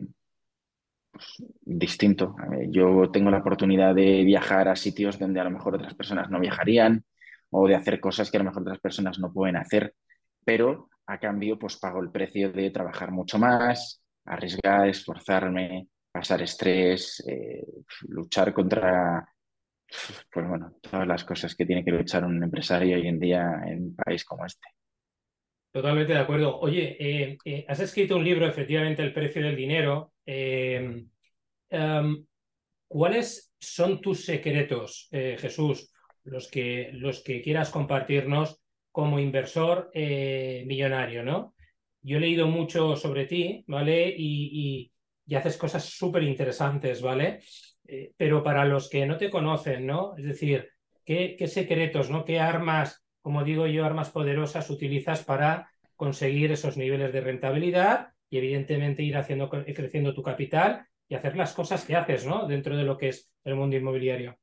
distinto. 1.61 2.35
Yo 2.69 3.09
tengo 3.11 3.29
la 3.29 3.39
oportunidad 3.39 3.95
de 3.95 4.23
viajar 4.23 4.67
a 4.67 4.75
sitios 4.75 5.19
donde 5.19 5.39
a 5.39 5.43
lo 5.43 5.51
mejor 5.51 5.75
otras 5.75 5.93
personas 5.95 6.29
no 6.29 6.39
viajarían 6.39 7.03
o 7.49 7.67
de 7.67 7.75
hacer 7.75 7.99
cosas 7.99 8.29
que 8.29 8.37
a 8.37 8.39
lo 8.41 8.45
mejor 8.45 8.63
otras 8.63 8.79
personas 8.79 9.19
no 9.19 9.31
pueden 9.31 9.55
hacer, 9.55 9.93
pero 10.43 10.89
a 11.05 11.19
cambio 11.19 11.57
pues 11.57 11.77
pago 11.77 12.01
el 12.01 12.11
precio 12.11 12.51
de 12.51 12.71
trabajar 12.71 13.11
mucho 13.11 13.39
más, 13.39 14.01
arriesgar, 14.25 14.87
esforzarme, 14.87 15.87
pasar 16.11 16.41
estrés, 16.41 17.23
eh, 17.27 17.65
luchar 18.07 18.53
contra 18.53 19.27
pues 20.31 20.47
bueno, 20.47 20.73
todas 20.81 21.07
las 21.07 21.23
cosas 21.23 21.55
que 21.55 21.65
tiene 21.65 21.83
que 21.83 21.91
luchar 21.91 22.25
un 22.25 22.43
empresario 22.43 22.97
hoy 22.97 23.07
en 23.07 23.19
día 23.19 23.61
en 23.65 23.83
un 23.83 23.95
país 23.95 24.25
como 24.25 24.45
este. 24.45 24.67
Totalmente 25.71 26.13
de 26.13 26.19
acuerdo. 26.19 26.59
Oye, 26.59 26.97
eh, 26.99 27.37
eh, 27.45 27.65
has 27.67 27.79
escrito 27.79 28.17
un 28.17 28.23
libro, 28.23 28.47
efectivamente, 28.47 29.03
El 29.03 29.13
precio 29.13 29.43
del 29.43 29.55
dinero. 29.55 30.11
Eh, 30.27 31.05
em, 31.69 32.25
¿Cuáles 32.87 33.53
son 33.59 33.99
tus 33.99 34.23
secretos, 34.23 35.09
Jesús, 35.11 35.91
los 36.23 36.47
que, 36.47 36.91
los 36.93 37.21
que 37.21 37.41
quieras 37.41 37.69
compartirnos 37.69 38.61
como 38.91 39.19
inversor 39.19 39.91
millonario, 39.93 41.21
¿no? 41.21 41.53
Yo 42.01 42.17
he 42.17 42.21
leído 42.21 42.47
mucho 42.47 42.95
sobre 42.95 43.25
ti, 43.25 43.65
¿vale? 43.67 44.13
Y, 44.15 44.89
y 45.27 45.35
haces 45.35 45.57
cosas 45.57 45.83
súper 45.83 46.23
interesantes, 46.23 47.01
¿vale? 47.01 47.41
Eh, 47.87 48.13
pero 48.17 48.43
para 48.43 48.65
los 48.65 48.89
que 48.89 49.05
no 49.05 49.17
te 49.17 49.29
conocen, 49.29 49.85
¿no? 49.85 50.15
Es 50.17 50.25
decir, 50.25 50.69
¿qué, 51.05 51.37
secretos, 51.47 52.09
¿no? 52.09 52.25
¿Qué 52.25 52.39
armas, 52.39 53.05
como 53.21 53.43
digo 53.43 53.67
yo, 53.67 53.85
armas 53.85 54.09
poderosas 54.09 54.69
utilizas 54.69 55.23
para 55.23 55.69
conseguir 55.95 56.51
esos 56.51 56.77
niveles 56.77 57.11
de 57.11 57.21
rentabilidad 57.21 58.09
y 58.29 58.37
evidentemente 58.37 59.03
ir 59.03 59.17
haciendo, 59.17 59.49
creciendo 59.49 60.13
tu 60.13 60.23
capital 60.23 60.85
y 61.07 61.15
hacer 61.15 61.35
las 61.35 61.53
cosas 61.53 61.85
que 61.85 61.95
haces, 61.95 62.25
¿no? 62.25 62.47
Dentro 62.47 62.75
de 62.75 62.83
lo 62.83 62.97
que 62.97 63.09
es 63.09 63.31
el 63.43 63.55
mundo 63.55 63.75
inmobiliario. 63.75 64.37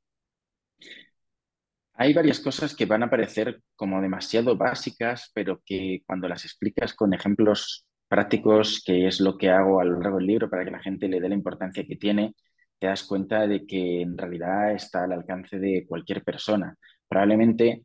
Hay 1.95 2.13
varias 2.13 2.41
cosas 2.41 2.75
que 2.75 2.87
van 2.87 3.03
a 3.05 3.11
parecer 3.11 3.61
como 3.77 4.01
demasiado 4.01 4.57
básicas, 4.57 5.31
pero 5.35 5.63
que 5.65 6.03
cuando 6.07 6.27
las 6.27 6.45
explicas 6.45 6.93
con 6.95 7.15
ejemplos 7.15 7.87
prácticos, 8.09 8.83
que 8.85 9.07
es 9.07 9.21
lo 9.21 9.39
que 9.39 9.51
hago 9.51 9.81
a 9.81 9.85
lo 9.85 10.01
largo 10.01 10.19
del 10.19 10.27
libro 10.27 10.51
para 10.51 10.65
que 10.65 10.71
la 10.71 10.83
gente 10.83 11.09
le 11.09 11.21
dé 11.21 11.29
la 11.29 11.35
importancia 11.35 11.85
que 11.87 11.97
tiene, 11.97 12.35
te 12.79 12.89
das 12.89 13.05
cuenta 13.05 13.47
de 13.47 13.65
que 13.67 14.03
en 14.03 14.19
realidad 14.19 14.73
está 14.73 15.05
al 15.05 15.13
alcance 15.13 15.59
de 15.59 15.87
cualquier 15.87 16.25
persona. 16.25 16.77
Probablemente 17.07 17.85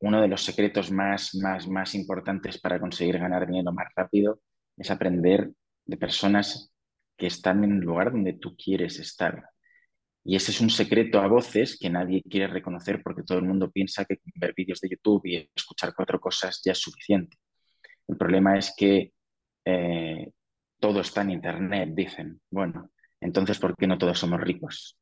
uno 0.00 0.20
de 0.20 0.28
los 0.28 0.42
secretos 0.42 0.90
más, 0.92 1.34
más, 1.34 1.66
más 1.68 1.94
importantes 1.94 2.60
para 2.60 2.78
conseguir 2.78 3.18
ganar 3.18 3.46
dinero 3.46 3.72
más 3.72 3.88
rápido 3.96 4.40
es 4.76 4.90
aprender 4.90 5.50
de 5.84 5.96
personas 5.96 6.72
que 7.16 7.26
están 7.26 7.64
en 7.64 7.72
el 7.72 7.80
lugar 7.80 8.12
donde 8.12 8.34
tú 8.34 8.56
quieres 8.56 8.98
estar. 8.98 9.44
Y 10.24 10.34
ese 10.34 10.50
es 10.50 10.60
un 10.60 10.70
secreto 10.70 11.20
a 11.20 11.28
voces 11.28 11.78
que 11.78 11.88
nadie 11.88 12.22
quiere 12.22 12.48
reconocer 12.48 13.00
porque 13.02 13.22
todo 13.22 13.38
el 13.38 13.44
mundo 13.44 13.70
piensa 13.70 14.04
que 14.04 14.18
ver 14.34 14.54
vídeos 14.56 14.80
de 14.80 14.88
YouTube 14.88 15.22
y 15.24 15.50
escuchar 15.54 15.94
cuatro 15.94 16.18
cosas 16.18 16.60
ya 16.64 16.72
es 16.72 16.78
suficiente. 16.78 17.36
El 18.08 18.16
problema 18.16 18.58
es 18.58 18.74
que 18.76 19.12
eh, 19.64 20.32
todo 20.80 21.00
está 21.00 21.22
en 21.22 21.30
Internet, 21.30 21.90
dicen. 21.94 22.40
Bueno, 22.50 22.90
entonces, 23.20 23.58
¿por 23.58 23.76
qué 23.76 23.86
no 23.86 23.98
todos 23.98 24.18
somos 24.18 24.40
ricos? 24.40 24.98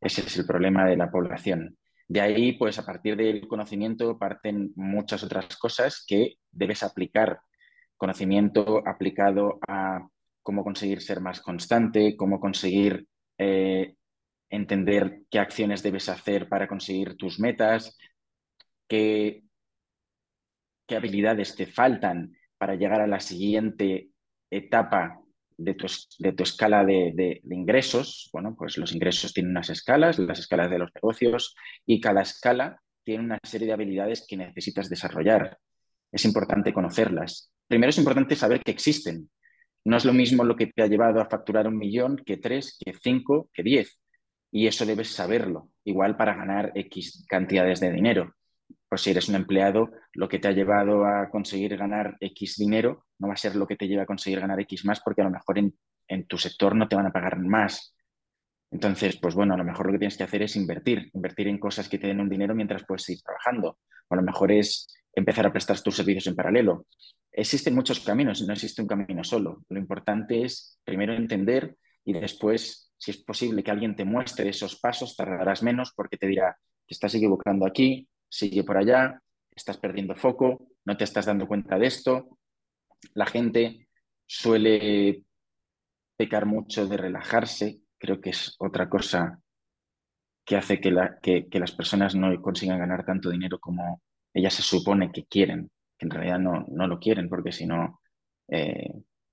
Ese 0.00 0.22
es 0.22 0.36
el 0.38 0.46
problema 0.46 0.86
de 0.86 0.96
la 0.96 1.10
población. 1.10 1.76
De 2.08 2.20
ahí, 2.20 2.52
pues 2.52 2.78
a 2.78 2.86
partir 2.86 3.16
del 3.16 3.46
conocimiento 3.48 4.18
parten 4.18 4.72
muchas 4.76 5.22
otras 5.22 5.56
cosas 5.56 6.04
que 6.06 6.34
debes 6.50 6.82
aplicar. 6.82 7.40
Conocimiento 8.02 8.82
aplicado 8.84 9.60
a 9.68 10.08
cómo 10.42 10.64
conseguir 10.64 11.02
ser 11.02 11.20
más 11.20 11.40
constante, 11.40 12.16
cómo 12.16 12.40
conseguir 12.40 13.06
eh, 13.38 13.94
entender 14.50 15.20
qué 15.30 15.38
acciones 15.38 15.84
debes 15.84 16.08
hacer 16.08 16.48
para 16.48 16.66
conseguir 16.66 17.16
tus 17.16 17.38
metas, 17.38 17.96
qué, 18.88 19.44
qué 20.84 20.96
habilidades 20.96 21.54
te 21.54 21.66
faltan 21.66 22.36
para 22.58 22.74
llegar 22.74 23.00
a 23.00 23.06
la 23.06 23.20
siguiente 23.20 24.08
etapa 24.50 25.20
de 25.56 25.74
tu, 25.74 25.86
de 26.18 26.32
tu 26.32 26.42
escala 26.42 26.84
de, 26.84 27.12
de, 27.14 27.40
ingresos. 27.54 28.28
Bueno, 28.32 28.56
pues 28.58 28.78
los 28.78 28.92
ingresos 28.92 29.32
tienen 29.32 29.52
unas 29.52 29.70
escalas, 29.70 30.18
las 30.18 30.40
escalas 30.40 30.68
de 30.70 30.80
los 30.80 30.90
negocios, 30.92 31.54
y 31.86 32.00
cada 32.00 32.22
escala 32.22 32.82
tiene 33.04 33.22
una 33.22 33.38
serie 33.44 33.68
de 33.68 33.74
habilidades 33.74 34.26
que 34.26 34.36
necesitas 34.36 34.90
desarrollar. 34.90 35.56
Es 36.10 36.24
importante 36.24 36.72
conocerlas. 36.72 37.51
Primero 37.72 37.88
es 37.88 37.96
importante 37.96 38.36
saber 38.36 38.62
que 38.62 38.70
existen. 38.70 39.30
No 39.86 39.96
es 39.96 40.04
lo 40.04 40.12
mismo 40.12 40.44
lo 40.44 40.56
que 40.56 40.66
te 40.66 40.82
ha 40.82 40.86
llevado 40.86 41.22
a 41.22 41.30
facturar 41.30 41.66
un 41.66 41.78
millón 41.78 42.18
que 42.18 42.36
tres, 42.36 42.78
que 42.78 42.92
cinco, 42.92 43.48
que 43.50 43.62
diez. 43.62 43.98
Y 44.50 44.66
eso 44.66 44.84
debes 44.84 45.08
saberlo. 45.08 45.70
Igual 45.82 46.18
para 46.18 46.34
ganar 46.34 46.72
X 46.74 47.24
cantidades 47.26 47.80
de 47.80 47.90
dinero. 47.90 48.34
Pues 48.90 49.00
si 49.00 49.12
eres 49.12 49.30
un 49.30 49.36
empleado, 49.36 49.88
lo 50.12 50.28
que 50.28 50.38
te 50.38 50.48
ha 50.48 50.52
llevado 50.52 51.06
a 51.06 51.30
conseguir 51.30 51.74
ganar 51.78 52.18
X 52.20 52.56
dinero 52.58 53.06
no 53.18 53.28
va 53.28 53.32
a 53.32 53.38
ser 53.38 53.56
lo 53.56 53.66
que 53.66 53.76
te 53.76 53.88
lleva 53.88 54.02
a 54.02 54.06
conseguir 54.06 54.40
ganar 54.40 54.60
X 54.60 54.84
más, 54.84 55.00
porque 55.00 55.22
a 55.22 55.24
lo 55.24 55.30
mejor 55.30 55.58
en, 55.58 55.74
en 56.08 56.26
tu 56.26 56.36
sector 56.36 56.76
no 56.76 56.88
te 56.88 56.96
van 56.96 57.06
a 57.06 57.10
pagar 57.10 57.38
más. 57.38 57.96
Entonces, 58.70 59.16
pues 59.16 59.34
bueno, 59.34 59.54
a 59.54 59.56
lo 59.56 59.64
mejor 59.64 59.86
lo 59.86 59.92
que 59.92 59.98
tienes 59.98 60.18
que 60.18 60.24
hacer 60.24 60.42
es 60.42 60.56
invertir, 60.56 61.10
invertir 61.14 61.48
en 61.48 61.58
cosas 61.58 61.88
que 61.88 61.98
te 61.98 62.08
den 62.08 62.20
un 62.20 62.28
dinero 62.28 62.54
mientras 62.54 62.84
puedes 62.84 63.04
seguir 63.04 63.22
trabajando. 63.22 63.78
O 64.08 64.14
a 64.14 64.16
lo 64.16 64.22
mejor 64.22 64.52
es 64.52 64.88
empezar 65.14 65.46
a 65.46 65.52
prestar 65.52 65.80
tus 65.80 65.96
servicios 65.96 66.26
en 66.26 66.36
paralelo. 66.36 66.84
Existen 67.32 67.74
muchos 67.74 68.00
caminos, 68.00 68.42
no 68.42 68.52
existe 68.52 68.82
un 68.82 68.88
camino 68.88 69.24
solo. 69.24 69.64
Lo 69.70 69.78
importante 69.78 70.44
es 70.44 70.78
primero 70.84 71.14
entender 71.14 71.76
y 72.04 72.12
después, 72.12 72.92
si 72.98 73.10
es 73.10 73.16
posible 73.18 73.62
que 73.62 73.70
alguien 73.70 73.96
te 73.96 74.04
muestre 74.04 74.50
esos 74.50 74.78
pasos, 74.78 75.16
tardarás 75.16 75.62
menos 75.62 75.92
porque 75.96 76.18
te 76.18 76.26
dirá 76.26 76.56
que 76.86 76.94
estás 76.94 77.14
equivocando 77.14 77.64
aquí, 77.64 78.06
sigue 78.28 78.64
por 78.64 78.76
allá, 78.76 79.18
estás 79.54 79.78
perdiendo 79.78 80.14
foco, 80.14 80.68
no 80.84 80.96
te 80.96 81.04
estás 81.04 81.26
dando 81.26 81.46
cuenta 81.46 81.78
de 81.78 81.86
esto. 81.86 82.38
La 83.14 83.26
gente 83.26 83.88
suele 84.26 85.24
pecar 86.16 86.44
mucho 86.44 86.86
de 86.86 86.96
relajarse, 86.96 87.80
creo 87.98 88.20
que 88.20 88.30
es 88.30 88.56
otra 88.58 88.88
cosa 88.88 89.40
que 90.44 90.56
hace 90.56 90.80
que, 90.80 90.94
que, 91.22 91.48
que, 91.48 91.60
las 91.60 91.72
personas 91.72 92.14
no 92.14 92.40
consigan 92.42 92.78
ganar 92.78 93.04
tanto 93.04 93.30
dinero 93.30 93.58
como 93.58 94.02
ellas 94.34 94.54
se 94.54 94.62
supone 94.62 95.12
que 95.12 95.24
quieren, 95.24 95.70
en 96.02 96.10
realidad 96.10 96.38
no, 96.38 96.64
no 96.68 96.86
lo 96.86 96.98
quieren, 96.98 97.28
porque 97.28 97.52
si 97.52 97.66
no, 97.66 98.00
eh, 98.48 98.92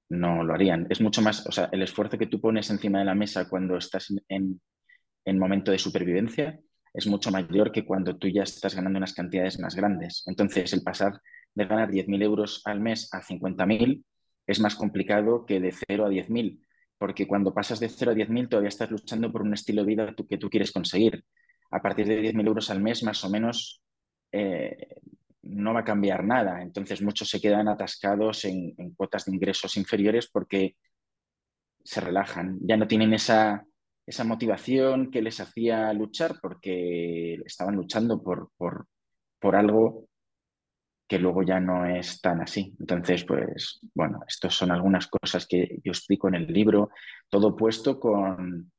no 0.09 0.43
lo 0.43 0.53
harían. 0.53 0.87
Es 0.89 1.01
mucho 1.01 1.21
más, 1.21 1.45
o 1.47 1.51
sea, 1.51 1.69
el 1.71 1.81
esfuerzo 1.81 2.17
que 2.17 2.27
tú 2.27 2.39
pones 2.39 2.69
encima 2.69 2.99
de 2.99 3.05
la 3.05 3.15
mesa 3.15 3.49
cuando 3.49 3.77
estás 3.77 4.13
en, 4.27 4.61
en 5.25 5.39
momento 5.39 5.71
de 5.71 5.79
supervivencia 5.79 6.59
es 6.93 7.07
mucho 7.07 7.31
mayor 7.31 7.71
que 7.71 7.85
cuando 7.85 8.17
tú 8.17 8.27
ya 8.27 8.43
estás 8.43 8.75
ganando 8.75 8.97
unas 8.97 9.13
cantidades 9.13 9.59
más 9.59 9.75
grandes. 9.75 10.23
Entonces, 10.27 10.73
el 10.73 10.81
pasar 10.81 11.21
de 11.53 11.65
ganar 11.65 11.89
10.000 11.91 12.21
euros 12.23 12.61
al 12.65 12.79
mes 12.79 13.09
a 13.13 13.21
50.000 13.21 14.03
es 14.47 14.59
más 14.59 14.75
complicado 14.75 15.45
que 15.45 15.59
de 15.59 15.71
0 15.71 16.05
a 16.05 16.09
10.000, 16.09 16.59
porque 16.97 17.27
cuando 17.27 17.53
pasas 17.53 17.79
de 17.79 17.89
0 17.89 18.11
a 18.11 18.15
10.000 18.15 18.49
todavía 18.49 18.69
estás 18.69 18.89
luchando 18.89 19.31
por 19.31 19.43
un 19.43 19.53
estilo 19.53 19.83
de 19.83 19.87
vida 19.87 20.15
que 20.27 20.37
tú 20.37 20.49
quieres 20.49 20.71
conseguir. 20.71 21.23
A 21.71 21.81
partir 21.81 22.07
de 22.07 22.21
10.000 22.21 22.47
euros 22.47 22.69
al 22.71 22.81
mes, 22.81 23.03
más 23.03 23.23
o 23.23 23.29
menos, 23.29 23.83
eh, 24.31 24.95
no 25.43 25.73
va 25.73 25.81
a 25.81 25.85
cambiar 25.85 26.23
nada. 26.23 26.61
Entonces, 26.61 27.01
muchos 27.01 27.29
se 27.29 27.41
quedan 27.41 27.67
atascados 27.67 28.45
en, 28.45 28.73
cuotas 28.95 29.25
de 29.25 29.33
ingresos 29.33 29.77
inferiores 29.77 30.29
porque 30.31 30.75
se 31.83 32.01
relajan, 32.01 32.59
ya 32.61 32.77
no 32.77 32.87
tienen 32.87 33.13
esa 33.13 33.65
esa 34.09 34.23
motivación 34.23 35.11
que 35.11 35.21
les 35.21 35.39
hacía 35.39 35.93
luchar 35.93 36.39
porque 36.41 37.35
estaban 37.45 37.75
luchando 37.75 38.23
por, 38.23 38.49
por, 38.57 38.87
por 39.39 39.55
algo 39.55 40.07
que 41.07 41.19
luego 41.19 41.43
ya 41.43 41.59
no 41.59 41.85
es 41.85 42.19
tan 42.19 42.41
así. 42.41 42.75
Entonces, 42.79 43.23
pues 43.23 43.79
bueno, 43.93 44.21
estas 44.27 44.55
son 44.55 44.71
algunas 44.71 45.05
cosas 45.07 45.45
que 45.45 45.77
yo 45.83 45.91
explico 45.91 46.27
en 46.27 46.35
el 46.35 46.47
libro, 46.47 46.89
todo 47.29 47.55
puesto 47.55 47.99
con, 47.99 48.71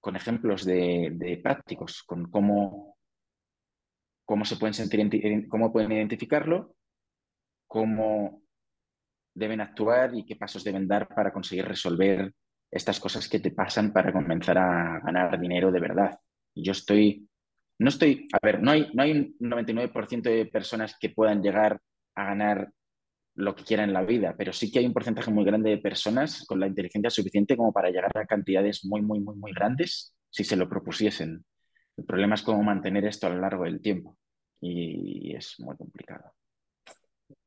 con 0.00 0.14
ejemplos 0.14 0.64
de, 0.64 1.10
de 1.14 1.38
prácticos, 1.38 2.04
con 2.04 2.30
cómo, 2.30 2.91
cómo 4.24 4.44
se 4.44 4.56
pueden 4.56 4.74
sentir, 4.74 5.48
cómo 5.48 5.72
pueden 5.72 5.92
identificarlo, 5.92 6.74
cómo 7.66 8.42
deben 9.34 9.60
actuar 9.60 10.14
y 10.14 10.24
qué 10.24 10.36
pasos 10.36 10.64
deben 10.64 10.86
dar 10.86 11.08
para 11.08 11.32
conseguir 11.32 11.66
resolver 11.66 12.32
estas 12.70 13.00
cosas 13.00 13.28
que 13.28 13.40
te 13.40 13.50
pasan 13.50 13.92
para 13.92 14.12
comenzar 14.12 14.58
a 14.58 15.00
ganar 15.04 15.38
dinero 15.40 15.70
de 15.70 15.80
verdad. 15.80 16.18
Yo 16.54 16.72
estoy, 16.72 17.28
no 17.78 17.88
estoy, 17.88 18.26
a 18.32 18.38
ver, 18.44 18.62
no 18.62 18.70
hay, 18.70 18.90
no 18.94 19.02
hay 19.02 19.12
un 19.12 19.36
99% 19.38 20.22
de 20.22 20.46
personas 20.46 20.96
que 20.98 21.10
puedan 21.10 21.42
llegar 21.42 21.80
a 22.14 22.24
ganar 22.24 22.70
lo 23.34 23.54
que 23.54 23.64
quieran 23.64 23.88
en 23.88 23.94
la 23.94 24.02
vida, 24.02 24.34
pero 24.36 24.52
sí 24.52 24.70
que 24.70 24.78
hay 24.78 24.86
un 24.86 24.92
porcentaje 24.92 25.30
muy 25.30 25.44
grande 25.44 25.70
de 25.70 25.78
personas 25.78 26.44
con 26.46 26.60
la 26.60 26.66
inteligencia 26.66 27.10
suficiente 27.10 27.56
como 27.56 27.72
para 27.72 27.90
llegar 27.90 28.10
a 28.14 28.26
cantidades 28.26 28.84
muy, 28.84 29.00
muy, 29.00 29.20
muy, 29.20 29.36
muy 29.36 29.52
grandes 29.52 30.14
si 30.30 30.44
se 30.44 30.56
lo 30.56 30.68
propusiesen. 30.68 31.44
El 31.96 32.04
problema 32.04 32.34
es 32.34 32.42
cómo 32.42 32.62
mantener 32.62 33.04
esto 33.04 33.26
a 33.26 33.30
lo 33.30 33.40
largo 33.40 33.64
del 33.64 33.80
tiempo 33.80 34.16
y 34.60 35.34
es 35.34 35.58
muy 35.58 35.76
complicado. 35.76 36.32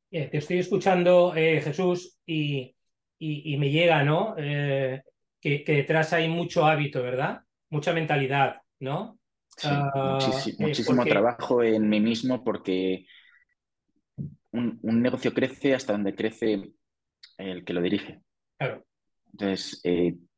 Te 0.10 0.38
estoy 0.38 0.60
escuchando, 0.60 1.36
eh, 1.36 1.62
Jesús, 1.62 2.20
y, 2.26 2.74
y, 3.20 3.54
y, 3.54 3.58
me 3.58 3.70
llega, 3.70 4.04
¿no? 4.04 4.34
Eh, 4.38 5.02
que, 5.42 5.64
que, 5.64 5.74
detrás 5.74 6.14
hay 6.14 6.30
mucho 6.30 6.66
hábito, 6.66 7.04
¿verdad? 7.04 7.42
Mucha 7.70 7.92
mentalidad, 7.92 8.62
¿no? 8.80 9.20
Sí, 9.58 9.68
uh, 9.68 10.14
muchísimo, 10.14 10.56
eh, 10.60 10.68
muchísimo 10.68 10.98
porque... 10.98 11.12
trabajo 11.12 11.64
en 11.64 11.90
mí 11.90 12.00
mismo 12.00 12.44
porque 12.44 13.06
un, 14.52 14.80
un, 14.82 15.02
negocio 15.02 15.34
crece 15.34 15.76
hasta 15.76 15.92
donde 15.92 16.16
crece 16.16 16.72
el 17.38 17.66
que 17.66 17.74
lo 17.74 17.82
dirige. 17.82 18.22
Claro. 18.58 18.86
Entonces, 19.34 19.82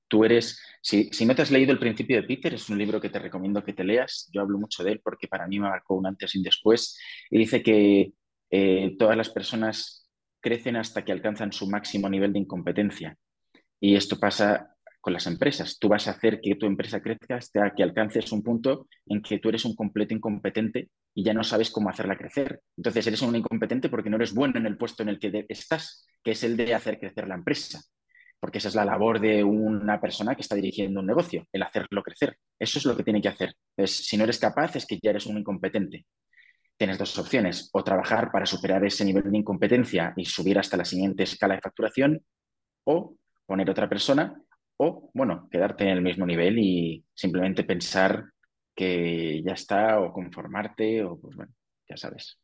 tú 0.07 0.23
eres, 0.23 0.61
si, 0.81 1.09
si, 1.11 1.25
no 1.25 1.35
te 1.35 1.41
has 1.41 1.51
leído 1.51 1.71
El 1.71 1.79
principio 1.79 2.17
de 2.17 2.27
Peter, 2.27 2.53
es 2.53 2.69
un 2.69 2.77
libro 2.77 3.01
que 3.01 3.09
te 3.09 3.19
recomiendo 3.19 3.63
que 3.63 3.73
te 3.73 3.83
leas. 3.83 4.29
Yo 4.33 4.41
hablo 4.41 4.57
mucho 4.57 4.83
de 4.83 4.93
él 4.93 5.01
porque 5.03 5.27
para 5.27 5.47
mí 5.47 5.59
me 5.59 5.69
marcó 5.69 5.95
un 5.95 6.07
antes 6.07 6.33
y 6.35 6.39
un 6.39 6.43
después. 6.43 6.97
Y 7.29 7.37
dice 7.37 7.61
que 7.61 8.13
eh, 8.49 8.95
todas 8.97 9.17
las 9.17 9.29
personas 9.29 10.09
crecen 10.39 10.75
hasta 10.75 11.03
que 11.03 11.11
alcanzan 11.11 11.51
su 11.51 11.67
máximo 11.67 12.09
nivel 12.09 12.33
de 12.33 12.39
incompetencia. 12.39 13.17
Y 13.79 13.95
esto 13.95 14.19
pasa 14.19 14.77
con 15.01 15.13
las 15.13 15.27
empresas. 15.27 15.77
Tú 15.79 15.87
vas 15.87 16.07
a 16.07 16.11
hacer 16.11 16.41
que 16.41 16.55
tu 16.55 16.65
empresa 16.65 17.01
crezca 17.01 17.35
hasta 17.35 17.73
que 17.73 17.83
alcances 17.83 18.31
un 18.31 18.43
punto 18.43 18.87
en 19.05 19.21
que 19.21 19.39
tú 19.39 19.49
eres 19.49 19.65
un 19.65 19.75
completo 19.75 20.13
incompetente 20.13 20.89
y 21.13 21.23
ya 21.23 21.33
no 21.33 21.43
sabes 21.43 21.71
cómo 21.71 21.89
hacerla 21.89 22.17
crecer. 22.17 22.61
Entonces 22.75 23.07
eres 23.07 23.21
un 23.21 23.35
incompetente 23.35 23.89
porque 23.89 24.09
no 24.09 24.17
eres 24.17 24.33
bueno 24.33 24.57
en 24.57 24.65
el 24.65 24.77
puesto 24.77 25.03
en 25.03 25.09
el 25.09 25.19
que 25.19 25.45
estás, 25.49 26.05
que 26.23 26.31
es 26.31 26.43
el 26.43 26.57
de 26.57 26.73
hacer 26.73 26.99
crecer 26.99 27.27
la 27.27 27.35
empresa. 27.35 27.81
Porque 28.39 28.59
esa 28.59 28.67
es 28.67 28.75
la 28.75 28.85
labor 28.85 29.19
de 29.19 29.43
una 29.43 29.99
persona 29.99 30.35
que 30.35 30.41
está 30.41 30.55
dirigiendo 30.55 30.99
un 30.99 31.07
negocio, 31.07 31.47
el 31.51 31.63
hacerlo 31.63 32.03
crecer. 32.03 32.37
Eso 32.59 32.79
es 32.79 32.85
lo 32.85 32.95
que 32.95 33.03
tiene 33.03 33.21
que 33.21 33.29
hacer. 33.29 33.53
Entonces, 33.75 34.05
si 34.05 34.17
no 34.17 34.23
eres 34.23 34.39
capaz, 34.39 34.75
es 34.75 34.85
que 34.85 34.99
ya 35.01 35.09
eres 35.09 35.25
un 35.25 35.37
incompetente. 35.37 36.05
Tienes 36.77 36.97
dos 36.99 37.17
opciones, 37.17 37.69
o 37.73 37.83
trabajar 37.83 38.31
para 38.31 38.45
superar 38.45 38.85
ese 38.85 39.03
nivel 39.03 39.31
de 39.31 39.37
incompetencia 39.37 40.13
y 40.15 40.25
subir 40.25 40.59
hasta 40.59 40.77
la 40.77 40.85
siguiente 40.85 41.23
escala 41.23 41.55
de 41.55 41.61
facturación, 41.61 42.23
o 42.83 43.15
poner 43.45 43.69
otra 43.69 43.89
persona 43.89 44.39
o, 44.77 45.09
bueno, 45.13 45.47
quedarte 45.49 45.83
en 45.83 45.89
el 45.89 46.01
mismo 46.01 46.25
nivel 46.25 46.59
y 46.59 47.03
simplemente 47.13 47.63
pensar 47.63 48.31
que 48.75 49.41
ya 49.43 49.53
está 49.53 49.99
o 49.99 50.13
conformarte 50.13 51.03
o, 51.03 51.19
pues 51.19 51.35
bueno, 51.35 51.51
ya 51.89 51.97
sabes. 51.97 52.39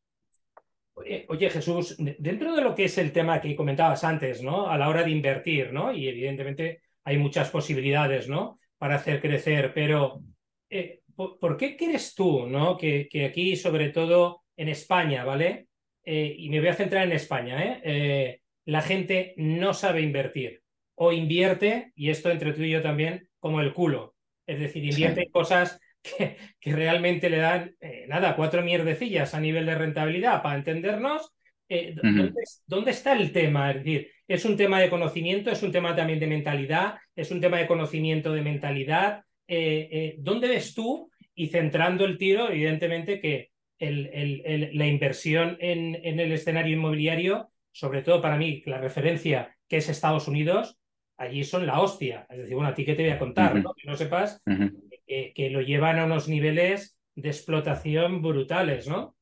Oye, 0.95 1.49
Jesús, 1.49 1.95
dentro 1.97 2.55
de 2.55 2.61
lo 2.61 2.75
que 2.75 2.85
es 2.85 2.97
el 2.97 3.11
tema 3.11 3.41
que 3.41 3.55
comentabas 3.55 4.03
antes, 4.03 4.43
¿no? 4.43 4.69
A 4.69 4.77
la 4.77 4.89
hora 4.89 5.03
de 5.03 5.11
invertir, 5.11 5.73
¿no? 5.73 5.91
Y 5.91 6.07
evidentemente 6.07 6.81
hay 7.03 7.17
muchas 7.17 7.49
posibilidades, 7.49 8.29
¿no? 8.29 8.59
Para 8.77 8.95
hacer 8.95 9.19
crecer, 9.19 9.73
pero 9.73 10.21
eh, 10.69 11.01
¿por, 11.15 11.39
¿por, 11.39 11.57
qué 11.57 11.75
crees 11.75 12.13
tú, 12.13 12.47
¿no? 12.47 12.77
Que, 12.77 13.07
que, 13.09 13.25
aquí, 13.25 13.55
sobre 13.55 13.89
todo 13.89 14.43
en 14.55 14.69
España, 14.69 15.25
¿vale? 15.25 15.67
Eh, 16.05 16.35
y 16.37 16.49
me 16.49 16.59
voy 16.59 16.69
a 16.69 16.75
centrar 16.75 17.05
en 17.05 17.13
España, 17.13 17.63
¿eh? 17.63 17.81
¿eh? 17.83 18.41
La 18.65 18.81
gente 18.81 19.33
no 19.37 19.73
sabe 19.73 20.01
invertir 20.01 20.61
o 20.95 21.11
invierte, 21.11 21.91
y 21.95 22.09
esto 22.09 22.29
entre 22.29 22.53
tú 22.53 22.61
y 22.61 22.71
yo 22.71 22.81
también, 22.81 23.27
como 23.39 23.61
el 23.61 23.73
culo. 23.73 24.15
Es 24.45 24.59
decir, 24.59 24.83
invierte 24.83 25.21
sí. 25.21 25.25
en 25.25 25.31
cosas 25.31 25.79
que, 26.03 26.37
que, 26.59 26.73
realmente 26.73 27.29
le 27.29 27.37
dan, 27.37 27.75
eh, 27.79 28.05
nada, 28.07 28.35
cuatro 28.35 28.61
mierdecillas 28.61 29.33
a 29.33 29.39
nivel 29.39 29.65
de 29.65 29.75
rentabilidad, 29.75 30.41
para 30.43 30.57
entendernos. 30.57 31.31
Eh, 31.69 31.95
uh 31.95 32.01
-huh. 32.01 32.15
¿dónde, 32.17 32.43
¿dónde, 32.67 32.91
está 32.91 33.13
el 33.13 33.31
tema? 33.31 33.71
Es 33.71 33.77
decir, 33.77 34.11
es 34.27 34.45
un 34.45 34.57
tema 34.57 34.79
de 34.79 34.89
conocimiento, 34.89 35.49
es 35.49 35.63
un 35.63 35.71
tema 35.71 35.95
también 35.95 36.19
de 36.19 36.27
mentalidad, 36.27 36.95
es 37.15 37.31
un 37.31 37.39
tema 37.41 37.57
de 37.57 37.67
conocimiento 37.67 38.33
de 38.33 38.41
mentalidad. 38.41 39.23
Eh, 39.47 40.15
¿Dónde 40.19 40.47
ves 40.47 40.73
tú? 40.73 41.09
Y 41.35 41.47
centrando 41.47 42.05
el 42.05 42.17
tiro, 42.17 42.49
evidentemente 42.49 43.19
que 43.19 43.49
el, 43.79 44.07
el, 44.13 44.41
el, 44.45 44.69
la 44.77 44.87
inversión 44.87 45.57
en, 45.59 45.99
en 46.03 46.19
el 46.19 46.31
escenario 46.31 46.73
inmobiliario, 46.73 47.49
sobre 47.71 48.01
todo 48.01 48.21
para 48.21 48.37
mí, 48.37 48.61
la 48.65 48.77
referencia 48.77 49.55
que 49.67 49.77
es 49.77 49.89
Estados 49.89 50.27
Unidos, 50.27 50.77
allí 51.17 51.43
son 51.43 51.65
la 51.65 51.79
hostia. 51.79 52.25
Es 52.29 52.37
decir, 52.37 52.55
bueno, 52.55 52.69
a 52.69 52.73
ti 52.73 52.85
qué 52.85 52.95
te 52.95 53.03
voy 53.03 53.11
a 53.11 53.19
contar, 53.19 53.53
uh 53.53 53.57
-huh. 53.57 53.63
¿no? 53.63 53.73
Que 53.73 53.87
no 53.87 53.95
sepas 53.95 54.41
uh 54.45 54.51
-huh. 54.51 54.82
Que, 55.05 55.33
que, 55.35 55.49
lo 55.49 55.61
llevan 55.61 55.99
a 55.99 56.05
unos 56.05 56.27
niveles 56.27 56.97
de 57.15 57.29
explotación 57.29 58.21
brutales, 58.21 58.87
¿no? 58.87 59.15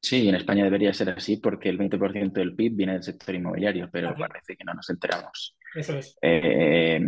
Sí, 0.00 0.28
en 0.28 0.34
España 0.34 0.64
debería 0.64 0.92
ser 0.92 1.10
así 1.10 1.38
porque 1.38 1.70
el 1.70 1.78
20% 1.78 2.32
del 2.32 2.54
PIB 2.54 2.76
viene 2.76 2.92
del 2.92 3.02
sector 3.02 3.34
inmobiliario, 3.34 3.88
pero 3.90 4.14
parece 4.14 4.54
que 4.54 4.64
no 4.64 4.74
nos 4.74 4.90
enteramos. 4.90 5.56
Eso 5.74 5.96
es. 5.96 6.18
Eh, 6.20 7.00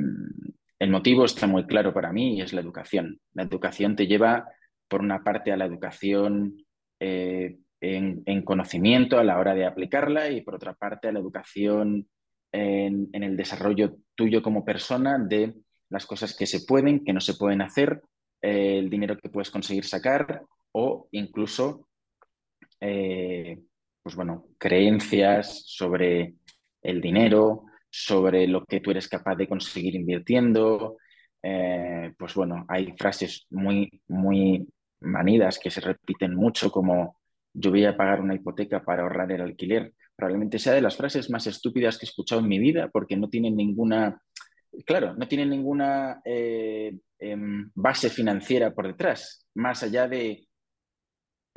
el 0.79 0.91
motivo 0.91 1.25
está 1.25 1.47
muy 1.47 1.67
claro 1.67 1.93
para 1.93 2.13
mí 2.13 2.37
y 2.37 2.43
es 2.43 2.53
la 2.53 2.61
educación. 2.61 3.21
La 3.35 3.43
educación 3.43 3.97
te 3.97 4.07
lleva, 4.07 4.49
por 4.89 5.01
una 5.01 5.23
parte, 5.23 5.53
a 5.53 5.57
la 5.57 5.67
educación 5.67 6.57
eh, 7.01 7.57
en, 7.81 8.43
conocimiento 8.43 9.19
a 9.19 9.25
la 9.25 9.39
hora 9.39 9.55
de 9.55 9.67
aplicarla 9.67 10.31
y, 10.31 10.43
por 10.43 10.55
otra 10.55 10.75
parte, 10.75 11.09
a 11.09 11.13
la 11.13 11.21
educación 11.21 12.09
en, 12.53 13.11
el 13.13 13.37
desarrollo 13.37 13.97
tuyo 14.15 14.43
como 14.43 14.65
persona 14.65 15.19
de 15.19 15.55
las 15.89 16.07
cosas 16.07 16.35
que 16.35 16.47
se 16.47 16.61
pueden, 16.61 17.05
que 17.05 17.13
no 17.13 17.21
se 17.21 17.35
pueden 17.35 17.63
hacer, 17.63 18.03
eh, 18.43 18.79
el 18.79 18.91
dinero 18.91 19.17
que 19.17 19.29
puedes 19.29 19.51
conseguir 19.51 19.85
sacar 19.85 20.43
o 20.73 21.09
incluso, 21.13 21.89
eh, 22.81 23.59
pues 24.03 24.15
bueno, 24.15 24.47
creencias 24.59 25.63
sobre 25.67 26.35
el 26.83 27.01
dinero, 27.01 27.65
sobre 27.91 28.47
lo 28.47 28.65
que 28.65 28.81
tú 28.81 28.91
eres 28.91 29.09
capaz 29.09 29.37
de 29.37 29.49
conseguir 29.49 29.95
invirtiendo. 29.95 30.99
Eh, 31.43 32.13
pues 32.19 32.35
bueno, 32.35 32.65
hay 32.69 32.93
frases 32.99 33.47
muy, 33.51 34.03
muy 34.09 34.69
manidas 35.01 35.59
que 35.59 35.71
se 35.71 35.81
repiten 35.81 36.35
mucho 36.35 36.71
como 36.71 37.19
yo 37.53 37.71
voy 37.71 37.85
a 37.85 37.97
pagar 37.97 38.21
una 38.21 38.35
hipoteca 38.35 38.85
para 38.85 39.03
ahorrar 39.03 39.33
el 39.33 39.41
alquiler. 39.41 39.95
Probablemente 40.15 40.59
sea 40.59 40.75
de 40.75 40.83
las 40.83 40.97
frases 40.97 41.31
más 41.31 41.47
estúpidas 41.47 41.99
que 41.99 42.05
he 42.05 42.09
escuchado 42.09 42.41
en 42.41 42.49
mi 42.49 42.59
vida 42.59 42.91
porque 42.93 43.17
no 43.17 43.29
tienen 43.29 43.57
ninguna, 43.57 44.21
claro, 44.85 45.15
no 45.15 45.29
tienen 45.29 45.51
ninguna 45.51 46.21
eh, 46.25 46.99
em, 47.19 47.71
base 47.75 48.11
financiera 48.11 48.75
por 48.75 48.87
detrás, 48.87 49.47
más 49.55 49.83
allá 49.83 50.09
de 50.09 50.47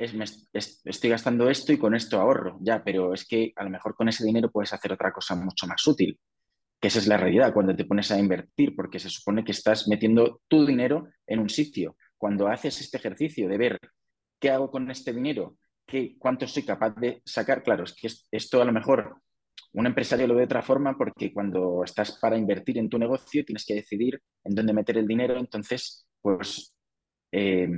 estoy 0.00 1.10
gastando 1.10 1.50
esto 1.50 1.72
y 1.72 1.78
con 1.78 1.94
esto 1.94 2.18
ahorro, 2.18 2.58
ya, 2.62 2.82
pero 2.82 3.12
es 3.12 3.26
que 3.26 3.52
a 3.54 3.64
lo 3.64 3.70
mejor 3.70 3.94
con 3.94 4.08
ese 4.08 4.24
dinero 4.24 4.50
puedes 4.50 4.72
hacer 4.72 4.92
otra 4.92 5.12
cosa 5.12 5.34
mucho 5.34 5.66
más 5.66 5.86
útil, 5.86 6.18
que 6.80 6.88
esa 6.88 7.00
es 7.00 7.06
la 7.06 7.18
realidad 7.18 7.52
cuando 7.52 7.76
te 7.76 7.84
pones 7.84 8.10
a 8.10 8.18
invertir, 8.18 8.74
porque 8.74 8.98
se 8.98 9.10
supone 9.10 9.44
que 9.44 9.52
estás 9.52 9.88
metiendo 9.88 10.40
tu 10.48 10.64
dinero 10.64 11.08
en 11.26 11.40
un 11.40 11.50
sitio. 11.50 11.96
Cuando 12.16 12.48
haces 12.48 12.80
este 12.80 12.96
ejercicio 12.96 13.48
de 13.48 13.58
ver 13.58 13.78
qué 14.38 14.50
hago 14.50 14.70
con 14.70 14.90
este 14.90 15.12
dinero, 15.12 15.58
qué, 15.86 16.16
cuánto 16.18 16.46
soy 16.46 16.62
capaz 16.62 16.94
de 16.94 17.20
sacar, 17.26 17.62
claro, 17.62 17.84
es 17.84 17.94
que 17.94 18.08
esto 18.30 18.62
a 18.62 18.64
lo 18.64 18.72
mejor 18.72 19.20
un 19.72 19.86
empresario 19.86 20.26
lo 20.26 20.34
ve 20.34 20.40
de 20.40 20.46
otra 20.46 20.62
forma 20.62 20.96
porque 20.96 21.32
cuando 21.32 21.82
estás 21.84 22.18
para 22.18 22.36
invertir 22.36 22.78
en 22.78 22.88
tu 22.88 22.98
negocio 22.98 23.44
tienes 23.44 23.64
que 23.64 23.74
decidir 23.74 24.20
en 24.44 24.54
dónde 24.54 24.72
meter 24.72 24.98
el 24.98 25.06
dinero, 25.06 25.38
entonces, 25.38 26.06
pues... 26.20 26.74
Eh, 27.32 27.68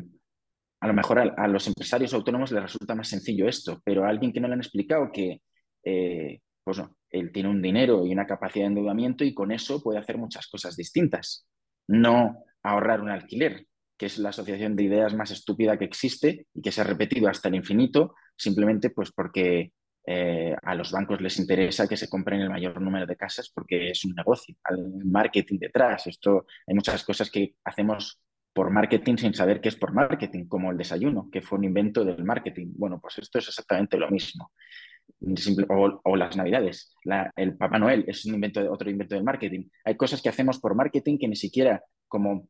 a 0.83 0.89
lo 0.89 0.95
mejor 0.95 1.21
a, 1.21 1.47
los 1.47 1.69
empresarios 1.69 2.13
autónomos 2.13 2.51
les 2.51 2.61
resulta 2.61 2.97
más 2.97 3.07
sencillo 3.07 3.47
esto, 3.47 3.81
pero 3.85 4.05
a 4.05 4.09
alguien 4.09 4.33
que 4.33 4.41
no 4.41 4.49
le 4.49 4.55
han 4.55 4.61
explicado 4.61 5.13
que 5.13 5.41
eh, 5.85 6.41
pues 6.65 6.83
él 7.11 7.31
tiene 7.31 7.51
un 7.51 7.63
dinero 7.63 8.05
y 8.05 8.13
una 8.13 8.27
capacidad 8.27 8.65
de 8.65 8.71
endeudamiento 8.71 9.23
y 9.25 9.33
con 9.33 9.53
eso 9.53 9.81
puede 9.81 10.01
hacer 10.01 10.19
muchas 10.19 10.49
cosas 10.49 10.77
distintas. 10.77 11.47
No 11.87 12.43
ahorrar 12.65 13.01
un 13.01 13.11
alquiler, 13.11 13.67
que 13.97 14.07
es 14.07 14.19
la 14.19 14.31
asociación 14.31 14.75
de 14.75 14.83
ideas 14.83 15.15
más 15.15 15.31
estúpida 15.31 15.79
que 15.79 15.85
existe 15.85 16.49
y 16.53 16.63
que 16.63 16.73
se 16.73 16.81
ha 16.81 16.85
repetido 16.85 17.29
hasta 17.29 17.49
el 17.49 17.55
infinito, 17.55 18.17
simplemente 18.37 18.91
pues 18.91 19.13
porque 19.13 19.73
eh, 20.05 20.55
a 20.61 20.75
los 20.75 20.91
bancos 20.91 21.21
les 21.21 21.39
interesa 21.39 21.87
que 21.87 21.97
se 21.97 22.09
compren 22.09 22.41
el 22.41 22.51
mayor 22.51 22.81
número 22.81 23.07
de 23.07 23.17
casas 23.17 23.51
porque 23.55 23.91
es 23.91 24.05
un 24.05 24.15
negocio, 24.15 24.57
hay 24.65 24.77
marketing 25.05 25.59
detrás. 25.59 26.07
Esto, 26.07 26.47
hay 26.67 26.75
muchas 26.75 27.05
cosas 27.05 27.31
que 27.31 27.55
hacemos 27.65 28.21
por 28.53 28.71
marketing 28.71 29.17
sin 29.17 29.35
saber 29.35 29.61
qué 29.61 29.69
es 29.69 29.77
por 29.77 29.93
marketing, 29.93 30.47
como 30.47 30.71
el 30.71 30.77
desayuno, 30.77 31.29
que 31.31 31.41
fue 31.41 31.59
un 31.59 31.65
invento 31.65 32.05
del 32.05 32.25
marketing. 32.25 32.73
Bueno, 32.77 33.01
pues 33.01 33.19
esto 33.19 33.39
es 33.39 33.49
exactamente 33.49 33.97
lo 33.97 34.11
mismo. 34.11 34.53
o, 36.05 36.17
las 36.17 36.37
navidades, 36.37 36.95
el 37.37 37.57
Papá 37.57 37.79
Noel 37.79 38.05
es 38.07 38.25
un 38.27 38.35
invento, 38.35 38.61
otro 38.71 38.91
invento 38.91 39.15
del 39.15 39.25
marketing. 39.25 39.69
Hay 39.85 39.97
cosas 39.97 40.21
que 40.21 40.29
hacemos 40.29 40.59
por 40.59 40.75
marketing 40.75 41.19
que 41.19 41.29
ni 41.29 41.37
siquiera 41.37 41.83
como 42.09 42.49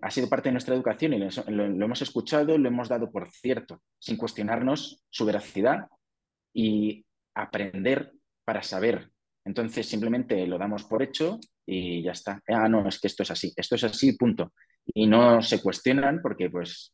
ha 0.00 0.10
sido 0.10 0.28
parte 0.28 0.48
de 0.48 0.52
nuestra 0.52 0.74
educación 0.74 1.12
y 1.12 1.18
lo, 1.18 1.28
lo, 1.50 1.84
hemos 1.84 2.00
escuchado, 2.00 2.56
lo 2.56 2.68
hemos 2.68 2.88
dado 2.88 3.10
por 3.10 3.28
cierto, 3.28 3.82
sin 3.98 4.16
cuestionarnos 4.16 5.04
su 5.10 5.26
veracidad 5.26 5.86
y 6.56 7.04
aprender 7.34 8.12
para 8.44 8.62
saber. 8.62 9.10
Entonces 9.44 9.86
simplemente 9.86 10.46
lo 10.46 10.58
damos 10.58 10.84
por 10.84 11.02
hecho 11.02 11.38
y 11.64 12.02
ya 12.02 12.12
está. 12.12 12.40
Ah, 12.48 12.68
no, 12.68 12.88
es 12.88 12.98
que 12.98 13.08
esto 13.08 13.22
es 13.22 13.30
así, 13.30 13.52
esto 13.56 13.74
es 13.74 13.84
así, 13.84 14.16
punto 14.16 14.52
y 14.94 15.06
no 15.06 15.42
se 15.42 15.60
cuestionan 15.62 16.20
porque 16.22 16.50
pues 16.50 16.92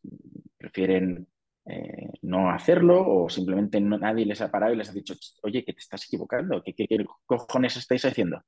prefieren 0.56 1.26
eh, 1.66 2.08
no 2.22 2.50
hacerlo 2.50 3.04
o 3.06 3.28
simplemente 3.28 3.80
nadie 3.80 4.26
les 4.26 4.40
ha 4.40 4.50
parado 4.50 4.72
y 4.72 4.76
les 4.76 4.90
ha 4.90 4.92
dicho, 4.92 5.14
oye, 5.42 5.64
que 5.64 5.72
te 5.72 5.80
estás 5.80 6.04
equivocando, 6.06 6.62
¿qué, 6.62 6.74
qué, 6.74 6.86
cojones 7.26 7.76
estáis 7.76 8.04
haciendo? 8.04 8.42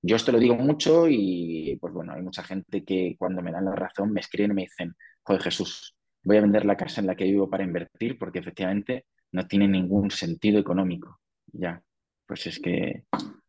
Yo 0.00 0.16
esto 0.16 0.32
lo 0.32 0.38
digo 0.38 0.54
mucho 0.54 1.06
y 1.08 1.76
pues 1.80 1.92
bueno, 1.92 2.12
hay 2.12 2.22
mucha 2.22 2.42
gente 2.42 2.84
que 2.84 3.16
cuando 3.18 3.42
me 3.42 3.52
dan 3.52 3.64
la 3.64 3.74
razón 3.74 4.12
me 4.12 4.20
escriben 4.20 4.52
y 4.52 4.54
me 4.54 4.62
dicen, 4.62 4.94
joder 5.22 5.42
Jesús, 5.42 5.96
voy 6.22 6.36
a 6.36 6.42
vender 6.42 6.64
la 6.66 6.76
casa 6.76 7.00
en 7.00 7.06
la 7.06 7.16
que 7.16 7.24
vivo 7.24 7.48
para 7.48 7.64
invertir 7.64 8.18
porque 8.18 8.38
efectivamente 8.38 9.06
no 9.34 9.48
tiene 9.48 9.66
ningún 9.66 10.12
sentido 10.12 10.60
económico. 10.60 11.20
Ya, 11.52 11.82
pues 12.24 12.46
es 12.46 12.60
que 12.60 13.04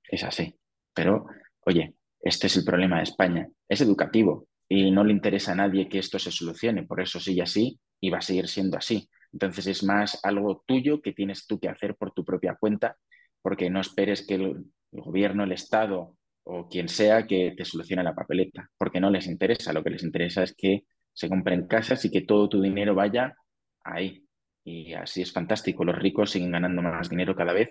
es 0.09 0.23
así. 0.23 0.55
Pero, 0.95 1.27
oye, 1.61 1.93
este 2.19 2.47
es 2.47 2.57
el 2.57 2.65
problema 2.65 2.97
de 2.97 3.03
España. 3.03 3.47
Es 3.69 3.81
educativo 3.81 4.47
y 4.67 4.89
no 4.89 5.03
le 5.03 5.13
interesa 5.13 5.51
a 5.51 5.55
nadie 5.55 5.87
que 5.87 5.99
esto 5.99 6.17
se 6.17 6.31
solucione, 6.31 6.83
por 6.83 7.01
eso 7.01 7.19
sigue 7.19 7.43
así 7.43 7.79
y 8.01 8.09
va 8.09 8.17
a 8.17 8.21
seguir 8.21 8.47
siendo 8.47 8.77
así. 8.77 9.07
Entonces 9.31 9.67
es 9.67 9.83
más 9.83 10.19
algo 10.23 10.63
tuyo 10.65 11.01
que 11.03 11.13
tienes 11.13 11.45
tú 11.45 11.59
que 11.59 11.69
hacer 11.69 11.95
por 11.95 12.13
tu 12.13 12.25
propia 12.25 12.57
cuenta, 12.59 12.97
porque 13.43 13.69
no 13.69 13.79
esperes 13.79 14.25
que 14.25 14.35
el, 14.35 14.65
gobierno, 14.91 15.43
el 15.43 15.51
Estado 15.51 16.17
o 16.45 16.67
quien 16.67 16.89
sea 16.89 17.27
que 17.27 17.53
te 17.55 17.63
solucione 17.63 18.03
la 18.03 18.15
papeleta, 18.15 18.71
porque 18.77 18.99
no 18.99 19.11
les 19.11 19.27
interesa. 19.27 19.71
Lo 19.71 19.83
que 19.83 19.91
les 19.91 20.03
interesa 20.03 20.41
es 20.41 20.55
que 20.55 20.85
se 21.13 21.29
compren 21.29 21.67
casas 21.67 22.03
y 22.05 22.09
que 22.09 22.21
todo 22.21 22.49
tu 22.49 22.59
dinero 22.59 22.95
vaya 22.95 23.35
ahí. 23.83 24.24
Y 24.65 24.93
así 24.93 25.21
es 25.21 25.31
fantástico. 25.31 25.85
Los 25.85 25.97
ricos 25.97 26.31
siguen 26.31 26.51
ganando 26.51 26.81
más 26.81 27.09
dinero 27.09 27.35
cada 27.35 27.53
vez 27.53 27.69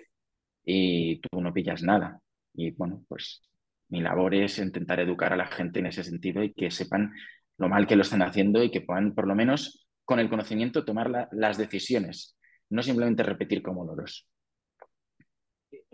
y 0.63 1.19
tú 1.19 1.41
no 1.41 1.53
pillas 1.53 1.83
nada. 1.83 2.19
Y 2.53 2.71
bueno, 2.71 3.03
pues 3.07 3.43
mi 3.89 4.01
labor 4.01 4.33
es 4.33 4.57
intentar 4.59 5.01
educar 5.01 5.33
a 5.33 5.37
la 5.37 5.45
gente 5.45 5.79
en 5.79 5.87
ese 5.87 6.03
sentido 6.03 6.41
y 6.41 6.53
que 6.53 6.71
sepan 6.71 7.13
lo 7.57 7.67
mal 7.67 7.85
que 7.85 7.97
lo 7.97 8.01
están 8.01 8.21
haciendo 8.21 8.63
y 8.63 8.71
que 8.71 8.81
puedan, 8.81 9.13
por 9.13 9.27
lo 9.27 9.35
menos, 9.35 9.87
con 10.05 10.19
el 10.19 10.29
conocimiento, 10.29 10.85
tomar 10.85 11.29
las 11.31 11.57
decisiones, 11.57 12.37
no 12.69 12.81
simplemente 12.81 13.23
repetir 13.23 13.61
como 13.61 13.85
loros. 13.85 14.27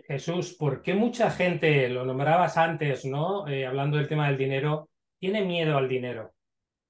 Jesús, 0.06 0.54
¿por 0.54 0.82
qué 0.82 0.94
mucha 0.94 1.30
gente, 1.30 1.88
lo 1.88 2.04
nombrabas 2.04 2.56
antes, 2.56 3.04
¿no? 3.04 3.48
Eh, 3.48 3.66
hablando 3.66 3.96
del 3.96 4.08
tema 4.08 4.28
del 4.28 4.38
dinero, 4.38 4.90
tiene 5.18 5.44
miedo 5.44 5.76
al 5.76 5.88
dinero? 5.88 6.32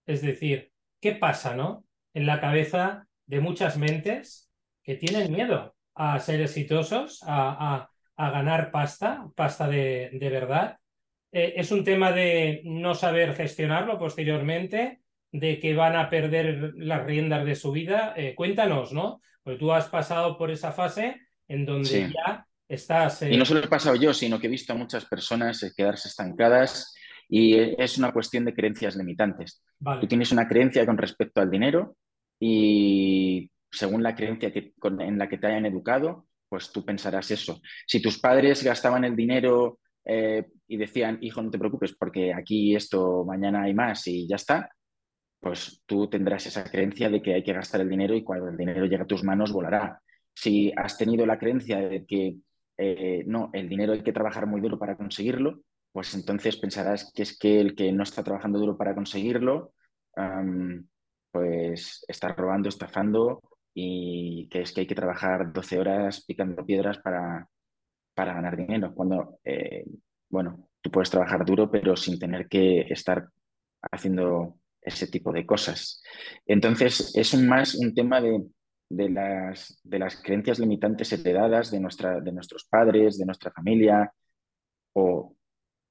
Es 0.06 0.22
decir, 0.22 0.72
¿qué 1.00 1.12
pasa, 1.12 1.54
¿no? 1.54 1.84
En 2.14 2.26
la 2.26 2.40
cabeza 2.40 3.06
de 3.32 3.40
muchas 3.40 3.78
mentes 3.78 4.50
que 4.84 4.96
tienen 4.96 5.32
miedo 5.32 5.74
a 5.94 6.18
ser 6.18 6.42
exitosos, 6.42 7.20
a, 7.26 7.88
ganar 8.18 8.70
pasta, 8.70 9.26
pasta 9.34 9.66
de, 9.66 10.10
de 10.12 10.28
verdad, 10.28 10.76
eh, 11.32 11.54
es 11.56 11.72
un 11.72 11.82
tema 11.82 12.12
de 12.12 12.60
no 12.64 12.94
saber 12.94 13.34
gestionarlo 13.34 13.98
posteriormente, 13.98 15.00
de 15.32 15.58
que 15.58 15.74
van 15.74 15.96
a 15.96 16.10
perder 16.10 16.74
las 16.76 17.06
riendas 17.06 17.46
de 17.46 17.54
su 17.54 17.72
vida. 17.72 18.12
Eh, 18.18 18.34
cuéntanos, 18.34 18.92
¿no? 18.92 19.22
Porque 19.42 19.58
tú 19.58 19.72
has 19.72 19.88
pasado 19.88 20.36
por 20.36 20.50
esa 20.50 20.70
fase 20.70 21.18
en 21.48 21.64
donde 21.64 22.12
ya 22.12 22.46
estás... 22.68 23.22
Y 23.22 23.38
no 23.38 23.46
solo 23.46 23.60
he 23.60 23.66
pasado 23.66 23.96
yo, 23.96 24.12
sino 24.12 24.38
que 24.38 24.48
he 24.48 24.50
visto 24.50 24.74
a 24.74 24.76
muchas 24.76 25.06
personas 25.06 25.62
eh, 25.62 25.72
quedarse 25.74 26.08
estancadas 26.08 26.94
y 27.30 27.58
es 27.58 27.96
una 27.96 28.12
cuestión 28.12 28.44
de 28.44 28.52
creencias 28.52 28.94
limitantes. 28.94 29.64
Tú 30.02 30.06
tienes 30.06 30.32
una 30.32 30.46
creencia 30.46 30.84
con 30.84 30.98
respecto 30.98 31.40
al 31.40 31.50
dinero 31.50 31.96
y 32.44 33.52
según 33.70 34.02
la 34.02 34.16
creencia 34.16 34.52
que, 34.52 34.74
en 34.82 35.16
la 35.16 35.28
que 35.28 35.38
te 35.38 35.46
hayan 35.46 35.64
educado, 35.64 36.26
pues 36.48 36.72
tú 36.72 36.84
pensarás 36.84 37.30
eso. 37.30 37.60
Si 37.86 38.02
tus 38.02 38.18
padres 38.18 38.64
gastaban 38.64 39.04
el 39.04 39.14
dinero 39.14 39.78
eh, 40.04 40.48
y 40.66 40.76
decían, 40.76 41.18
hijo, 41.20 41.40
no 41.40 41.52
te 41.52 41.58
preocupes 41.60 41.94
porque 41.94 42.34
aquí 42.34 42.74
esto 42.74 43.24
mañana 43.24 43.62
hay 43.62 43.74
más 43.74 44.08
y 44.08 44.26
ya 44.26 44.34
está, 44.34 44.68
pues 45.38 45.84
tú 45.86 46.08
tendrás 46.08 46.44
esa 46.46 46.64
creencia 46.64 47.08
de 47.08 47.22
que 47.22 47.34
hay 47.34 47.44
que 47.44 47.52
gastar 47.52 47.80
el 47.80 47.88
dinero 47.88 48.16
y 48.16 48.24
cuando 48.24 48.48
el 48.48 48.56
dinero 48.56 48.86
llegue 48.86 49.04
a 49.04 49.06
tus 49.06 49.22
manos 49.22 49.52
volará. 49.52 50.00
Si 50.34 50.72
has 50.76 50.98
tenido 50.98 51.24
la 51.26 51.38
creencia 51.38 51.78
de 51.78 52.04
que 52.04 52.38
eh, 52.76 53.22
no, 53.24 53.50
el 53.52 53.68
dinero 53.68 53.92
hay 53.92 54.02
que 54.02 54.12
trabajar 54.12 54.48
muy 54.48 54.60
duro 54.60 54.80
para 54.80 54.96
conseguirlo, 54.96 55.60
pues 55.92 56.12
entonces 56.16 56.56
pensarás 56.56 57.12
que 57.14 57.22
es 57.22 57.38
que 57.38 57.60
el 57.60 57.76
que 57.76 57.92
no 57.92 58.02
está 58.02 58.24
trabajando 58.24 58.58
duro 58.58 58.76
para 58.76 58.96
conseguirlo, 58.96 59.74
pues 61.32 62.04
está 62.06 62.28
robando, 62.28 62.68
estafando 62.68 63.40
y 63.74 64.48
que 64.48 64.62
es 64.62 64.72
que 64.72 64.82
hay 64.82 64.86
que 64.86 64.94
trabajar 64.94 65.52
12 65.52 65.78
horas 65.78 66.24
picando 66.24 66.64
piedras 66.64 66.98
para, 66.98 67.48
para 68.14 68.34
ganar 68.34 68.56
dinero, 68.56 68.94
cuando, 68.94 69.38
eh, 69.44 69.84
bueno, 70.28 70.68
tú 70.80 70.90
puedes 70.90 71.10
trabajar 71.10 71.44
duro, 71.44 71.70
pero 71.70 71.96
sin 71.96 72.18
tener 72.18 72.48
que 72.48 72.82
estar 72.82 73.28
haciendo 73.90 74.58
ese 74.80 75.06
tipo 75.06 75.32
de 75.32 75.46
cosas. 75.46 76.02
Entonces, 76.46 77.16
es 77.16 77.34
más 77.42 77.74
un 77.74 77.94
tema 77.94 78.20
de, 78.20 78.44
de 78.90 79.08
las, 79.08 79.80
de 79.82 79.98
las 79.98 80.20
creencias 80.20 80.58
limitantes 80.58 81.12
heredadas 81.12 81.70
de, 81.70 81.80
nuestra, 81.80 82.20
de 82.20 82.32
nuestros 82.32 82.64
padres, 82.64 83.18
de 83.18 83.24
nuestra 83.24 83.50
familia, 83.50 84.12
o, 84.94 85.34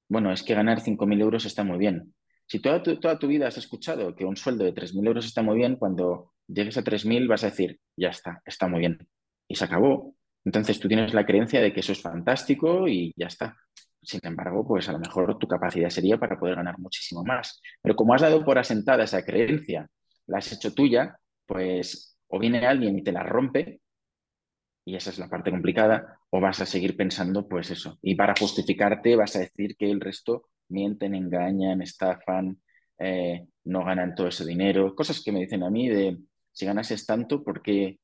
bueno, 0.08 0.32
es 0.32 0.44
que 0.44 0.54
ganar 0.54 0.82
5.000 0.82 1.22
euros 1.22 1.46
está 1.46 1.64
muy 1.64 1.80
bien. 1.80 2.14
Si 2.52 2.60
toda 2.60 2.84
tu, 2.84 3.00
toda 3.00 3.18
tu 3.18 3.28
vida 3.28 3.48
has 3.48 3.58
escuchado 3.58 4.14
que 4.14 4.26
un 4.26 4.36
sueldo 4.36 4.66
de 4.66 4.74
3.000 4.74 5.08
euros 5.08 5.26
está 5.26 5.42
muy 5.42 5.56
bien, 5.56 5.78
cuando 5.78 6.34
llegues 6.46 6.76
a 6.76 6.84
3.000 6.84 7.26
vas 7.26 7.46
a 7.46 7.50
decir, 7.50 7.80
ya 7.96 8.10
está, 8.10 8.42
está 8.46 8.68
muy 8.68 8.82
bien. 8.82 8.98
Y 9.48 9.56
se 9.56 9.64
acabó. 9.64 10.18
Entonces 10.44 10.78
tú 10.78 10.90
tienes 10.90 11.14
la 11.14 11.26
creencia 11.26 11.62
de 11.62 11.72
que 11.72 11.80
eso 11.80 11.94
es 11.94 12.02
fantástico 12.02 12.90
y 12.90 13.14
ya 13.16 13.28
está. 13.28 13.56
Sin 14.02 14.20
embargo, 14.24 14.68
pues 14.68 14.90
a 14.90 14.92
lo 14.92 15.00
mejor 15.00 15.38
tu 15.38 15.48
capacidad 15.48 15.88
sería 15.88 16.18
para 16.18 16.38
poder 16.38 16.58
ganar 16.58 16.78
muchísimo 16.78 17.24
más. 17.24 17.62
Pero 17.82 17.96
como 17.96 18.14
has 18.14 18.22
dado 18.22 18.44
por 18.44 18.60
asentada 18.60 19.06
esa 19.06 19.24
creencia, 19.24 19.88
la 20.28 20.40
has 20.40 20.52
hecho 20.52 20.74
tuya, 20.74 21.18
pues 21.46 22.18
o 22.28 22.38
viene 22.38 22.68
alguien 22.68 23.00
y 23.00 23.02
te 23.02 23.14
la 23.14 23.24
rompe, 23.24 23.80
y 24.84 24.98
esa 24.98 25.12
es 25.12 25.20
la 25.20 25.30
parte 25.30 25.52
complicada, 25.52 26.20
o 26.30 26.42
vas 26.42 26.60
a 26.60 26.66
seguir 26.66 26.98
pensando, 26.98 27.48
pues 27.48 27.72
eso. 27.72 27.98
Y 28.02 28.16
para 28.16 28.34
justificarte 28.38 29.16
vas 29.16 29.38
a 29.38 29.40
decir 29.40 29.78
que 29.78 29.90
el 29.90 30.02
resto 30.02 30.50
mienten, 30.72 31.16
engañan, 31.16 31.82
estafan, 31.82 32.62
eh, 32.98 33.48
no 33.66 33.84
ganan 33.84 34.16
todo 34.16 34.28
ese 34.28 34.46
dinero. 34.46 34.96
Cosas 34.96 35.22
que 35.24 35.32
me 35.32 35.40
dicen 35.40 35.64
a 35.64 35.70
mí 35.70 35.90
de, 35.90 36.18
si 36.52 36.66
ganases 36.66 37.06
tanto, 37.06 37.44
¿por 37.44 37.62
qué 37.62 38.00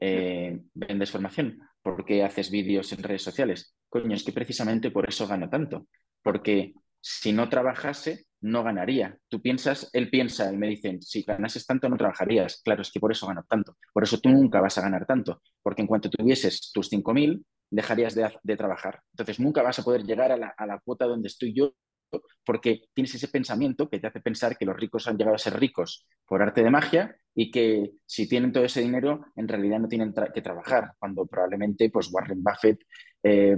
eh, 0.00 0.60
vendes 0.74 1.10
formación? 1.10 1.60
¿Por 1.82 2.04
qué 2.04 2.22
haces 2.22 2.50
vídeos 2.50 2.92
en 2.92 3.02
redes 3.02 3.22
sociales? 3.22 3.74
Coño, 3.88 4.14
es 4.14 4.24
que 4.24 4.32
precisamente 4.32 4.90
por 4.90 5.08
eso 5.08 5.26
gano 5.26 5.48
tanto. 5.48 5.86
Porque 6.22 6.74
si 7.00 7.32
no 7.32 7.48
trabajase, 7.48 8.26
no 8.40 8.62
ganaría. 8.62 9.18
Tú 9.28 9.40
piensas, 9.40 9.90
él 9.92 10.10
piensa, 10.10 10.52
y 10.52 10.56
me 10.56 10.68
dicen, 10.68 11.00
si 11.02 11.22
ganases 11.22 11.66
tanto, 11.66 11.88
no 11.88 11.96
trabajarías. 11.96 12.60
Claro, 12.62 12.82
es 12.82 12.92
que 12.92 13.00
por 13.00 13.12
eso 13.12 13.26
gano 13.26 13.44
tanto. 13.48 13.76
Por 13.92 14.02
eso 14.02 14.18
tú 14.18 14.28
nunca 14.28 14.60
vas 14.60 14.78
a 14.78 14.82
ganar 14.82 15.06
tanto. 15.06 15.42
Porque 15.62 15.82
en 15.82 15.88
cuanto 15.88 16.10
tuvieses 16.10 16.70
tus 16.72 16.90
5.000, 16.90 17.42
dejarías 17.70 18.14
de, 18.14 18.56
trabajar. 18.56 19.00
Entonces 19.12 19.40
nunca 19.40 19.62
vas 19.62 19.78
a 19.78 19.82
poder 19.82 20.04
llegar 20.04 20.30
a 20.30 20.36
la, 20.36 20.54
a 20.56 20.66
la 20.66 20.78
cuota 20.80 21.06
donde 21.06 21.28
estoy 21.28 21.54
yo 21.54 21.72
porque 22.44 22.82
tienes 22.92 23.14
ese 23.14 23.28
pensamiento 23.28 23.88
que 23.88 23.98
te 23.98 24.06
hace 24.06 24.20
pensar 24.20 24.56
que 24.56 24.64
los 24.64 24.76
ricos 24.76 25.06
han 25.06 25.16
llegado 25.16 25.36
a 25.36 25.38
ser 25.38 25.58
ricos 25.58 26.06
por 26.26 26.42
arte 26.42 26.62
de 26.62 26.70
magia 26.70 27.16
y 27.34 27.50
que 27.50 27.92
si 28.06 28.28
tienen 28.28 28.52
todo 28.52 28.64
ese 28.64 28.80
dinero 28.80 29.26
en 29.36 29.48
realidad 29.48 29.78
no 29.78 29.88
tienen 29.88 30.14
que 30.34 30.42
trabajar, 30.42 30.92
cuando 30.98 31.26
probablemente 31.26 31.90
pues 31.90 32.12
Warren 32.12 32.42
Buffett 32.42 32.80
eh, 33.22 33.56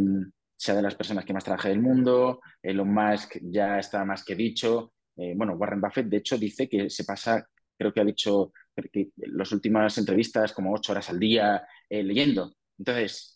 sea 0.56 0.74
de 0.74 0.82
las 0.82 0.94
personas 0.94 1.24
que 1.24 1.32
más 1.32 1.44
trabaja 1.44 1.68
del 1.68 1.80
mundo, 1.80 2.40
Elon 2.62 2.92
Musk 2.92 3.38
ya 3.42 3.78
está 3.78 4.04
más 4.04 4.24
que 4.24 4.34
dicho, 4.34 4.92
eh, 5.16 5.34
bueno, 5.36 5.54
Warren 5.54 5.80
Buffett 5.80 6.06
de 6.06 6.18
hecho 6.18 6.38
dice 6.38 6.68
que 6.68 6.90
se 6.90 7.04
pasa, 7.04 7.46
creo 7.76 7.92
que 7.92 8.00
ha 8.00 8.04
dicho 8.04 8.52
que 8.92 9.10
las 9.16 9.52
últimas 9.52 9.96
entrevistas 9.98 10.52
como 10.52 10.72
ocho 10.72 10.92
horas 10.92 11.08
al 11.10 11.18
día 11.18 11.66
eh, 11.88 12.02
leyendo. 12.02 12.54
Entonces, 12.78 13.33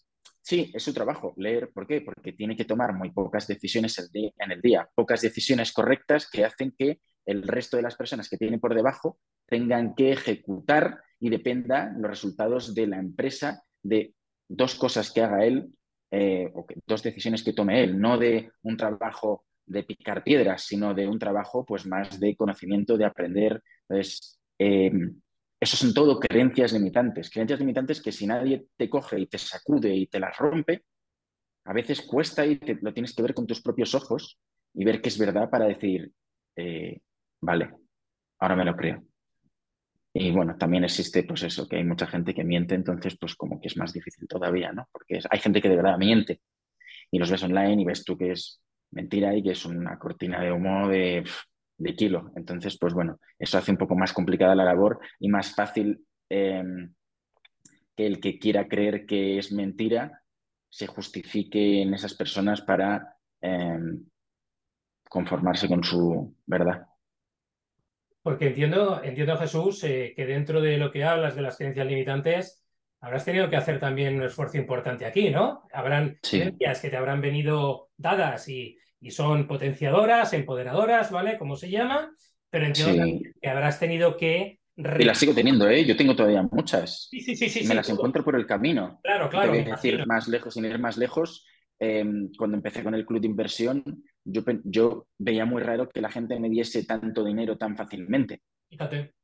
Sí, 0.49 0.71
es 0.73 0.83
su 0.83 0.95
trabajo, 0.95 1.35
leer. 1.37 1.71
¿Por 1.75 1.87
qué? 1.87 2.01
Porque 2.01 2.33
tiene 2.33 2.57
que 2.57 2.65
tomar 2.65 2.95
muy 2.95 3.11
pocas 3.11 3.47
decisiones 3.47 3.99
en 4.15 4.51
el 4.51 4.63
día, 4.63 4.89
pocas 4.95 5.21
decisiones 5.21 5.75
correctas 5.75 6.27
que 6.27 6.43
hacen 6.43 6.75
que 6.75 7.03
el 7.27 7.43
resto 7.43 7.77
de 7.77 7.83
las 7.83 7.97
personas 7.97 8.31
que 8.31 8.39
tienen 8.39 8.59
por 8.59 8.75
debajo 8.75 9.19
tengan 9.47 9.95
que 9.95 10.11
ejecutar 10.13 11.03
y 11.21 11.29
dependan 11.29 12.01
los 12.01 12.11
resultados 12.11 12.75
de 12.75 12.87
la 12.87 12.97
empresa 12.97 13.63
de 13.83 14.15
dos 14.49 14.75
cosas 14.75 15.13
que 15.13 15.21
haga 15.21 15.45
él 15.45 15.69
eh, 16.11 16.51
o 16.55 16.65
dos 16.87 17.03
decisiones 17.03 17.45
que 17.45 17.53
tome 17.53 17.85
él, 17.85 18.01
no 18.01 18.17
de 18.17 18.51
un 18.63 18.79
trabajo 18.79 19.45
de 19.67 19.83
picar 19.83 20.25
piedras, 20.25 20.63
sino 20.63 20.95
de 20.95 21.09
un 21.09 21.19
trabajo 21.19 21.67
pues 21.67 21.85
más 21.85 22.19
de 22.19 22.35
conocimiento, 22.35 22.97
de 22.97 23.05
aprender. 23.05 23.63
Entonces, 23.87 24.41
eh, 24.59 24.93
eso 25.61 25.77
son 25.77 25.93
todo 25.93 26.21
creencias 26.21 26.73
limitantes, 26.73 27.31
creencias 27.31 27.59
limitantes 27.59 28.01
que 28.01 28.13
si 28.13 28.27
nadie 28.27 28.67
te 28.77 28.89
coge 28.89 29.19
y 29.19 29.27
te 29.27 29.39
sacude 29.39 29.95
y 29.95 30.07
te 30.07 30.21
las 30.21 30.37
rompe, 30.37 30.85
a 31.65 31.73
veces 31.73 32.03
cuesta 32.03 32.47
y 32.47 32.59
lo 32.81 32.93
tienes 32.93 33.15
que 33.15 33.23
ver 33.23 33.35
con 33.35 33.47
tus 33.47 33.61
propios 33.61 33.95
ojos 33.95 34.39
y 34.75 34.85
ver 34.85 35.03
que 35.03 35.09
es 35.09 35.19
verdad 35.19 35.51
para 35.51 35.67
decir, 35.67 36.13
eh, 36.57 37.01
vale, 37.41 37.75
ahora 38.39 38.57
me 38.57 38.65
lo 38.65 38.77
creo. 38.77 39.05
Y 40.13 40.31
bueno, 40.31 40.57
también 40.57 40.85
existe 40.85 41.25
pues 41.25 41.43
eso, 41.43 41.69
que 41.69 41.77
hay 41.77 41.85
mucha 41.85 42.07
gente 42.07 42.35
que 42.35 42.45
miente, 42.45 42.75
entonces 42.75 43.17
pues 43.19 43.35
como 43.35 43.61
que 43.61 43.69
es 43.69 43.77
más 43.77 43.93
difícil 43.93 44.27
todavía, 44.27 44.73
¿no? 44.73 44.89
Porque 44.91 45.21
hay 45.29 45.39
gente 45.41 45.61
que 45.61 45.69
de 45.69 45.77
verdad 45.77 45.99
miente 45.99 46.41
y 47.11 47.19
los 47.19 47.31
ves 47.31 47.43
online 47.43 47.83
y 47.83 47.85
ves 47.85 48.05
tú 48.05 48.17
que 48.17 48.33
es 48.33 48.63
mentira 48.91 49.37
y 49.37 49.43
que 49.43 49.51
es 49.51 49.65
una 49.65 49.99
cortina 49.99 50.41
de 50.41 50.53
humo 50.53 50.89
de 50.89 51.25
de 51.79 51.95
kilo. 51.95 52.33
Entonces, 52.35 52.77
pues 52.79 52.93
bueno, 52.93 53.19
eso 53.39 53.57
hace 53.57 53.71
un 53.71 53.79
poco 53.79 53.95
más 53.95 54.13
complicada 54.13 54.55
la 54.55 54.65
labor 54.65 54.99
y 55.19 55.29
más 55.29 55.55
fácil 55.55 56.05
em, 56.29 56.93
que 57.97 58.07
el 58.07 58.21
que 58.21 58.39
quiera 58.39 58.69
creer 58.69 59.07
que 59.07 59.39
es 59.39 59.53
mentira 59.53 60.23
se 60.69 60.87
justifique 60.87 61.81
en 61.81 61.95
esas 61.95 62.15
personas 62.15 62.61
para 62.61 63.17
em, 63.41 64.05
conformarse 65.09 65.69
con 65.69 65.83
su 65.83 66.35
verdad. 66.47 66.87
Porque 68.23 68.49
entiendo, 68.49 69.03
entiendo 69.03 69.39
Jesús, 69.39 69.83
eh, 69.85 70.13
que 70.15 70.27
dentro 70.27 70.61
de 70.61 70.77
lo 70.77 70.91
que 70.91 71.05
hablas 71.05 71.35
de 71.35 71.43
las 71.43 71.57
creencias 71.57 71.87
limitantes, 71.87 72.63
habrás 73.01 73.25
tenido 73.25 73.49
que 73.49 73.57
hacer 73.57 73.81
también 73.81 74.17
un 74.17 74.25
esfuerzo 74.25 74.59
importante 74.59 75.07
aquí, 75.07 75.31
¿no? 75.31 75.63
Habrán 75.73 76.19
creencias 76.21 76.83
que 76.83 76.91
te 76.91 76.97
habrán 76.97 77.23
venido 77.23 77.89
dadas 77.97 78.49
y, 78.49 78.77
y 79.01 79.11
son 79.11 79.47
potenciadoras, 79.47 80.33
empoderadoras, 80.33 81.11
¿vale? 81.11 81.39
Como 81.39 81.57
se 81.57 81.71
llama, 81.71 82.15
pero 82.51 82.67
entiendo 82.67 83.05
que 83.41 83.49
habrás 83.49 83.79
tenido 83.79 84.17
que... 84.17 84.61
Y 84.77 85.05
las 85.05 85.19
sigo 85.19 85.35
teniendo, 85.35 85.69
¿eh? 85.69 85.85
Yo 85.85 85.97
tengo 85.97 86.15
todavía 86.15 86.43
muchas. 86.43 87.09
Sí, 87.11 87.21
sí, 87.21 87.35
sí. 87.35 87.49
sí 87.49 87.67
Me 87.67 87.75
las 87.75 87.89
encuentro 87.89 88.25
por 88.25 88.37
el 88.37 88.47
camino. 88.47 89.01
Claro, 89.03 89.29
claro. 89.29 89.53
Es 89.55 89.67
decir, 89.67 90.07
más 90.07 90.29
lejos, 90.29 90.55
sin 90.55 90.65
ir 90.65 90.79
más 90.79 90.97
lejos, 90.97 91.45
em, 91.81 92.31
cuando 92.39 92.57
empecé 92.57 92.85
con 92.85 92.95
el 92.95 93.05
club 93.05 93.21
de 93.21 93.27
inversión, 93.27 93.83
yo, 94.25 94.45
yo 94.65 95.09
veía 95.19 95.45
muy 95.45 95.63
raro 95.63 95.89
que 95.89 96.01
la 96.01 96.11
gente 96.11 96.39
me 96.39 96.49
diese 96.49 96.85
tanto 96.85 97.25
dinero 97.25 97.59
tan 97.59 97.77
fácilmente. 97.77 98.43
Fíjate. 98.69 99.15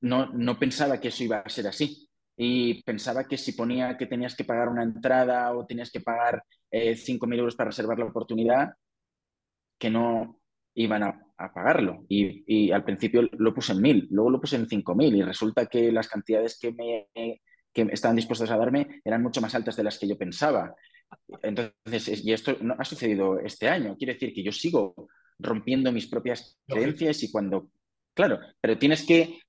no, 0.00 0.32
no 0.32 0.58
pensaba 0.58 1.00
que 1.00 1.08
eso 1.08 1.22
iba 1.22 1.38
a 1.38 1.48
ser 1.48 1.68
así 1.68 2.08
y 2.36 2.82
pensaba 2.82 3.24
que 3.24 3.38
si 3.38 3.52
ponía 3.52 3.96
que 3.96 4.06
tenías 4.06 4.34
que 4.34 4.44
pagar 4.44 4.68
una 4.68 4.82
entrada 4.82 5.54
o 5.56 5.66
tenías 5.66 5.90
que 5.90 6.00
pagar 6.00 6.42
eh, 6.70 6.96
5.000 6.96 7.38
euros 7.38 7.54
para 7.54 7.70
reservar 7.70 7.98
la 7.98 8.06
oportunidad, 8.06 8.74
que 9.78 9.90
no 9.90 10.40
iban 10.74 11.02
a, 11.02 11.20
pagarlo. 11.36 12.04
Y, 12.08 12.70
al 12.70 12.84
principio 12.84 13.28
lo 13.32 13.52
puse 13.52 13.72
en 13.72 13.80
1.000, 13.80 14.06
luego 14.10 14.30
lo 14.30 14.40
puse 14.40 14.56
en 14.56 14.66
5.000 14.66 15.16
y 15.16 15.22
resulta 15.22 15.66
que 15.66 15.92
las 15.92 16.08
cantidades 16.08 16.58
que, 16.58 16.72
me, 16.72 17.08
que 17.72 17.82
estaban 17.92 18.16
dispuestos 18.16 18.50
a 18.50 18.56
darme 18.56 19.00
eran 19.04 19.22
mucho 19.22 19.40
más 19.40 19.54
altas 19.54 19.76
de 19.76 19.82
las 19.82 19.98
que 19.98 20.08
yo 20.08 20.16
pensaba. 20.16 20.74
Entonces, 21.42 22.24
y 22.24 22.32
esto 22.32 22.56
no 22.60 22.76
ha 22.78 22.84
sucedido 22.84 23.38
este 23.40 23.68
año. 23.68 23.96
Quiere 23.96 24.14
decir 24.14 24.32
que 24.32 24.42
yo 24.42 24.52
sigo 24.52 24.94
rompiendo 25.38 25.92
mis 25.92 26.06
propias 26.06 26.56
creencias 26.66 27.22
y 27.22 27.30
cuando, 27.30 27.68
claro, 28.14 28.40
pero 28.60 28.78
tienes 28.78 29.04
que, 29.04 29.40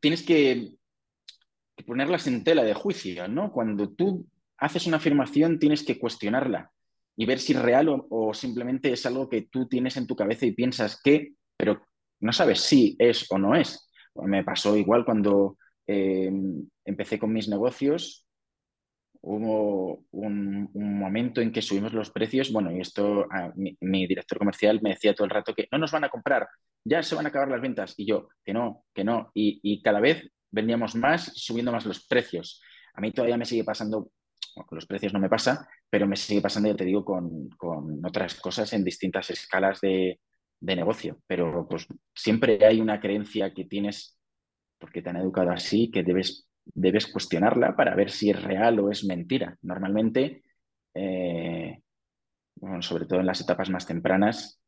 tienes 0.00 0.22
que 0.22 0.74
ponerlas 1.82 2.26
en 2.26 2.44
tela 2.44 2.62
de 2.62 2.74
juicio, 2.74 3.26
¿no? 3.28 3.52
Cuando 3.52 3.90
tú 3.90 4.26
haces 4.58 4.86
una 4.86 4.98
afirmación 4.98 5.58
tienes 5.58 5.82
que 5.82 5.98
cuestionarla 5.98 6.70
y 7.16 7.26
ver 7.26 7.38
si 7.38 7.52
es 7.52 7.62
real 7.62 7.88
o, 7.88 8.34
simplemente 8.34 8.92
es 8.92 9.06
algo 9.06 9.28
que 9.28 9.42
tú 9.42 9.66
tienes 9.66 9.96
en 9.96 10.06
tu 10.06 10.16
cabeza 10.16 10.46
y 10.46 10.52
piensas 10.52 11.00
que, 11.02 11.34
pero 11.56 11.82
no 12.20 12.32
sabes 12.32 12.60
si 12.60 12.96
es 12.98 13.30
o 13.30 13.38
no 13.38 13.54
es. 13.54 13.88
Me 14.14 14.44
pasó 14.44 14.76
igual 14.76 15.04
cuando 15.04 15.58
eh, 15.86 16.30
empecé 16.84 17.18
con 17.18 17.32
mis 17.32 17.48
negocios, 17.48 18.26
hubo 19.20 20.04
un, 20.10 20.70
momento 20.74 21.40
en 21.40 21.52
que 21.52 21.62
subimos 21.62 21.92
los 21.92 22.10
precios, 22.10 22.52
bueno, 22.52 22.72
y 22.72 22.80
esto 22.80 23.26
mi, 23.54 24.06
director 24.06 24.38
comercial 24.38 24.80
me 24.82 24.90
decía 24.90 25.14
todo 25.14 25.24
el 25.24 25.30
rato 25.30 25.54
que 25.54 25.68
no 25.70 25.78
nos 25.78 25.92
van 25.92 26.04
a 26.04 26.08
comprar, 26.08 26.48
ya 26.84 27.02
se 27.02 27.14
van 27.14 27.26
a 27.26 27.28
acabar 27.28 27.48
las 27.48 27.60
ventas, 27.60 27.94
y 27.96 28.06
yo, 28.06 28.28
que 28.44 28.52
no, 28.52 28.84
que 28.92 29.04
no, 29.04 29.30
y 29.34 29.82
cada 29.82 30.00
vez 30.00 30.30
vendíamos 30.54 30.94
más, 30.94 31.32
subiendo 31.34 31.72
más 31.72 31.84
los 31.84 32.06
precios. 32.06 32.62
A 32.94 33.00
mí 33.00 33.10
todavía 33.12 33.36
me 33.36 33.44
sigue 33.44 33.64
pasando, 33.64 34.10
con 34.54 34.76
los 34.76 34.86
precios 34.86 35.12
no 35.12 35.18
me 35.18 35.28
pasa, 35.28 35.68
pero 35.90 36.06
me 36.06 36.16
sigue 36.16 36.40
pasando, 36.40 36.68
ya 36.68 36.76
te 36.76 36.84
digo, 36.84 37.04
con, 37.04 37.50
otras 38.04 38.34
cosas 38.36 38.72
en 38.72 38.84
distintas 38.84 39.30
escalas 39.30 39.80
de, 39.80 40.20
negocio. 40.60 41.18
Pero 41.26 41.66
pues 41.68 41.86
siempre 42.14 42.64
hay 42.64 42.80
una 42.80 42.98
creencia 42.98 43.52
que 43.52 43.66
tienes, 43.66 44.18
porque 44.78 45.02
te 45.02 45.10
han 45.10 45.16
educado 45.16 45.50
así, 45.50 45.90
que 45.90 46.02
debes, 46.02 46.48
debes 46.64 47.06
cuestionarla 47.06 47.76
para 47.76 47.94
ver 47.94 48.10
si 48.10 48.30
es 48.30 48.42
real 48.42 48.80
o 48.80 48.90
es 48.90 49.04
mentira. 49.04 49.58
Normalmente, 49.60 50.42
eh, 50.94 51.82
sobre 52.80 53.04
todo 53.04 53.20
en 53.20 53.26
las 53.26 53.42
etapas 53.42 53.68
más 53.68 53.86
tempranas, 53.86 54.58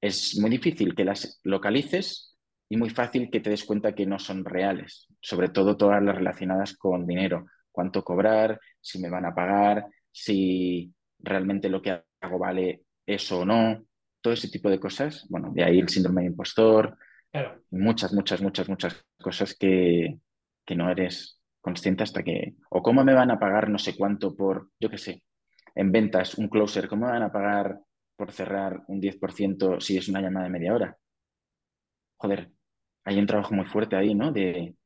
es 0.00 0.38
muy 0.38 0.50
difícil 0.50 0.94
que 0.94 1.04
las 1.04 1.40
localices 1.42 2.31
y 2.72 2.76
muy 2.78 2.88
fácil 2.88 3.28
que 3.30 3.40
te 3.40 3.50
des 3.50 3.64
cuenta 3.64 3.94
que 3.94 4.06
no 4.06 4.18
son 4.18 4.46
reales, 4.46 5.06
sobre 5.20 5.50
todo 5.50 5.76
todas 5.76 6.02
las 6.02 6.14
relacionadas 6.14 6.74
con 6.74 7.06
dinero, 7.06 7.44
cuánto 7.70 8.02
cobrar, 8.02 8.58
si 8.80 8.98
me 8.98 9.10
van 9.10 9.26
a 9.26 9.34
pagar, 9.34 9.84
si 10.10 10.90
realmente 11.18 11.68
lo 11.68 11.82
que 11.82 12.02
hago 12.22 12.38
vale 12.38 12.84
eso 13.04 13.40
o 13.40 13.44
no, 13.44 13.84
todo 14.22 14.32
ese 14.32 14.48
tipo 14.48 14.70
de 14.70 14.80
cosas. 14.80 15.26
Bueno, 15.28 15.52
de 15.52 15.64
ahí 15.64 15.80
el 15.80 15.90
síndrome 15.90 16.22
de 16.22 16.28
impostor, 16.28 16.96
muchas, 17.72 18.14
muchas, 18.14 18.40
muchas, 18.40 18.70
muchas 18.70 19.04
cosas 19.20 19.54
que, 19.54 20.18
que 20.64 20.74
no 20.74 20.90
eres 20.90 21.42
consciente 21.60 22.04
hasta 22.04 22.22
que, 22.22 22.54
o 22.70 22.82
cómo 22.82 23.04
me 23.04 23.12
van 23.12 23.30
a 23.30 23.38
pagar 23.38 23.68
no 23.68 23.76
sé 23.76 23.94
cuánto 23.98 24.34
por, 24.34 24.70
yo 24.80 24.88
qué 24.88 24.96
sé, 24.96 25.22
en 25.74 25.92
ventas, 25.92 26.38
un 26.38 26.48
closer, 26.48 26.88
cómo 26.88 27.04
me 27.04 27.12
van 27.12 27.24
a 27.24 27.32
pagar 27.32 27.80
por 28.16 28.32
cerrar 28.32 28.82
un 28.88 28.98
10% 28.98 29.78
si 29.78 29.98
es 29.98 30.08
una 30.08 30.22
llamada 30.22 30.46
de 30.46 30.52
media 30.52 30.72
hora. 30.72 30.96
Joder, 32.16 32.50
hay 33.04 33.18
un 33.18 33.26
trabajo 33.26 33.54
muy 33.54 33.66
fuerte 33.66 33.96
ahí, 33.96 34.14
¿no? 34.14 34.32
De 34.32 34.76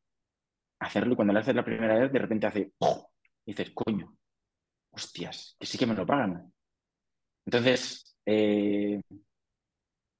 hacerlo 0.80 1.12
y 1.12 1.16
cuando 1.16 1.32
lo 1.34 1.40
haces 1.40 1.54
la 1.54 1.64
primera 1.64 1.98
vez, 1.98 2.12
de 2.12 2.18
repente 2.18 2.46
hace, 2.46 2.72
y 3.44 3.52
dices, 3.52 3.72
coño, 3.74 4.16
hostias, 4.90 5.56
que 5.58 5.66
sí 5.66 5.78
que 5.78 5.86
me 5.86 5.94
lo 5.94 6.06
pagan. 6.06 6.52
Entonces, 7.44 8.16
eh, 8.26 9.00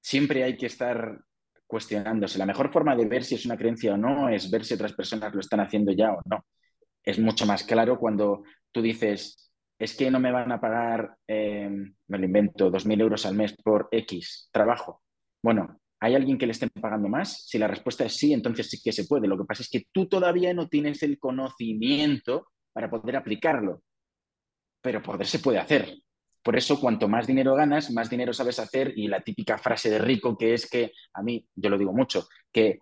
siempre 0.01 0.43
hay 0.43 0.57
que 0.57 0.67
estar 0.67 1.19
cuestionándose. 1.65 2.39
La 2.39 2.45
mejor 2.45 2.71
forma 2.71 2.95
de 2.95 3.05
ver 3.05 3.23
si 3.23 3.35
es 3.35 3.45
una 3.45 3.57
creencia 3.57 3.93
o 3.93 3.97
no 3.97 4.29
es 4.29 4.49
ver 4.49 4.63
si 4.63 4.73
otras 4.73 4.93
personas 4.93 5.33
lo 5.33 5.41
están 5.41 5.59
haciendo 5.59 5.91
ya 5.91 6.13
o 6.13 6.21
no. 6.25 6.45
Es 7.03 7.19
mucho 7.19 7.45
más 7.45 7.63
claro 7.63 7.99
cuando 7.99 8.43
tú 8.71 8.81
dices, 8.81 9.51
es 9.77 9.95
que 9.95 10.09
no 10.09 10.19
me 10.19 10.31
van 10.31 10.51
a 10.51 10.61
pagar, 10.61 11.17
eh, 11.27 11.69
me 12.07 12.17
lo 12.17 12.25
invento, 12.25 12.69
2.000 12.71 13.01
euros 13.01 13.25
al 13.25 13.35
mes 13.35 13.55
por 13.61 13.89
X 13.91 14.49
trabajo. 14.51 15.03
Bueno, 15.43 15.79
¿hay 15.99 16.15
alguien 16.15 16.37
que 16.37 16.45
le 16.45 16.51
estén 16.51 16.69
pagando 16.69 17.07
más? 17.09 17.45
Si 17.47 17.57
la 17.57 17.67
respuesta 17.67 18.05
es 18.05 18.15
sí, 18.15 18.33
entonces 18.33 18.69
sí 18.69 18.81
que 18.83 18.91
se 18.91 19.05
puede. 19.05 19.27
Lo 19.27 19.37
que 19.37 19.45
pasa 19.45 19.63
es 19.63 19.69
que 19.69 19.85
tú 19.91 20.07
todavía 20.07 20.53
no 20.53 20.67
tienes 20.67 21.01
el 21.03 21.17
conocimiento 21.19 22.47
para 22.71 22.89
poder 22.89 23.15
aplicarlo, 23.15 23.83
pero 24.81 25.01
poder 25.01 25.25
se 25.27 25.39
puede 25.39 25.59
hacer. 25.59 25.97
Por 26.43 26.55
eso, 26.55 26.79
cuanto 26.79 27.07
más 27.07 27.27
dinero 27.27 27.55
ganas, 27.55 27.91
más 27.91 28.09
dinero 28.09 28.31
sabes 28.31 28.59
hacer 28.59 28.93
y 28.95 29.07
la 29.07 29.21
típica 29.21 29.57
frase 29.57 29.89
de 29.89 29.99
rico 29.99 30.37
que 30.37 30.53
es 30.53 30.69
que 30.69 30.91
a 31.13 31.21
mí, 31.21 31.45
yo 31.55 31.69
lo 31.69 31.77
digo 31.77 31.91
mucho, 31.91 32.27
que 32.51 32.79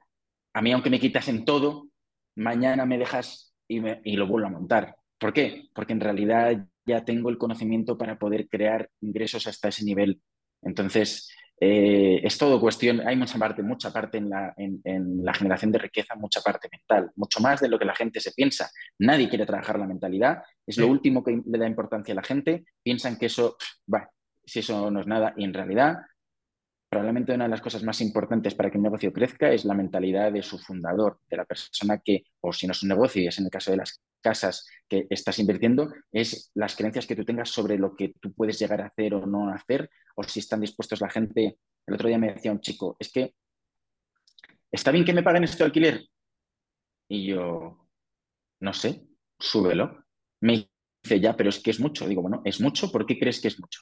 a 0.54 0.62
mí 0.62 0.72
aunque 0.72 0.90
me 0.90 1.00
quitas 1.00 1.28
en 1.30 1.46
todo, 1.46 1.88
mañana 2.36 2.86
me 2.86 2.98
dejas 2.98 3.56
y, 3.68 3.82
y 4.04 4.18
lo 4.18 4.28
vuelvo 4.28 4.48
a 4.48 4.52
montar. 4.52 4.96
¿Por 5.18 5.34
qué? 5.34 5.70
Porque 5.74 5.94
en 5.94 6.02
realidad 6.02 6.68
ya 6.86 7.04
tengo 7.04 7.30
el 7.30 7.38
conocimiento 7.38 7.98
para 7.98 8.20
poder 8.20 8.48
crear 8.50 8.90
ingresos 9.02 9.48
hasta 9.48 9.70
ese 9.70 9.84
nivel. 9.84 10.22
Entonces, 10.62 11.30
eh, 11.60 12.20
es 12.24 12.38
todo 12.38 12.60
cuestión, 12.60 13.08
hay 13.08 13.16
mucha 13.16 13.38
parte, 13.38 13.64
mucha 13.64 13.92
parte 13.92 14.18
en 14.18 14.30
la, 14.30 14.54
en, 14.58 15.24
la, 15.24 15.34
generación 15.34 15.72
de 15.72 15.80
riqueza, 15.80 16.16
mucha 16.16 16.42
parte 16.42 16.68
mental, 16.70 17.12
mucho 17.16 17.40
más 17.40 17.62
de 17.62 17.70
lo 17.70 17.80
que 17.80 17.86
la 17.86 17.96
gente 17.96 18.20
se 18.20 18.32
piensa. 18.34 18.70
Nadie 19.00 19.30
quiere 19.30 19.46
trabajar 19.46 19.80
la 19.80 19.88
mentalidad, 19.88 20.44
es 20.68 20.78
lo 20.78 20.88
último 20.88 21.24
que 21.24 21.42
le 21.46 21.58
da 21.58 21.68
importancia 21.68 22.12
a 22.14 22.16
la 22.16 22.24
gente, 22.24 22.66
piensan 22.84 23.18
que 23.18 23.28
eso, 23.28 23.56
va, 23.92 24.10
si 24.46 24.60
eso 24.60 24.92
no 24.92 25.00
es 25.00 25.08
nada, 25.08 25.34
y 25.38 25.46
en 25.46 25.54
realidad 25.54 26.00
probablemente 26.96 27.34
una 27.34 27.44
de 27.44 27.50
las 27.50 27.60
cosas 27.60 27.84
más 27.84 28.00
importantes 28.00 28.56
para 28.56 28.72
que 28.72 28.78
un 28.78 28.84
negocio 28.84 29.12
crezca 29.12 29.52
es 29.52 29.66
la 29.66 29.74
mentalidad 29.74 30.32
de 30.32 30.42
su 30.42 30.58
fundador, 30.58 31.20
de 31.30 31.36
la 31.36 31.44
persona 31.44 31.98
que, 31.98 32.24
o 32.40 32.54
si 32.54 32.68
no 32.68 32.72
es 32.72 32.84
un 32.84 32.88
negocio, 32.88 33.22
y 33.22 33.28
es 33.28 33.38
en 33.38 33.44
el 33.44 33.52
caso 33.52 33.72
de 33.72 33.78
las 33.78 34.02
casas 34.22 34.66
que 34.88 35.06
estás 35.10 35.38
invirtiendo, 35.40 35.92
es 36.10 36.52
las 36.54 36.74
creencias 36.74 37.06
que 37.06 37.18
tú 37.18 37.26
tengas 37.26 37.50
sobre 37.50 37.78
lo 37.78 37.98
que 37.98 38.14
tú 38.22 38.32
puedes 38.32 38.58
llegar 38.58 38.80
a 38.80 38.86
hacer 38.86 39.14
o 39.14 39.26
no 39.26 39.50
hacer, 39.50 39.90
o 40.16 40.24
si 40.24 40.40
están 40.40 40.62
dispuestos 40.62 41.02
la 41.02 41.10
gente. 41.10 41.60
El 41.86 41.96
otro 41.96 42.08
día 42.08 42.18
me 42.18 42.34
decía 42.34 42.54
un 42.54 42.62
chico, 42.62 42.96
es 42.98 43.12
que, 43.12 43.36
¿está 44.72 44.92
bien 44.92 45.04
que 45.04 45.12
me 45.12 45.22
paguen 45.22 45.44
este 45.44 45.66
alquiler? 45.66 46.02
Y 47.10 47.26
yo, 47.26 47.90
no 48.62 48.72
sé, 48.72 49.06
súbelo. 49.38 50.06
Me 50.40 50.70
dice, 51.04 51.20
ya, 51.20 51.36
pero 51.36 51.50
es 51.50 51.60
que 51.60 51.72
es 51.72 51.80
mucho. 51.82 52.08
Digo, 52.08 52.22
bueno, 52.22 52.42
es 52.46 52.62
mucho, 52.62 52.90
¿por 52.90 53.06
qué 53.06 53.20
crees 53.20 53.42
que 53.42 53.50
es 53.50 53.60
mucho? 53.60 53.82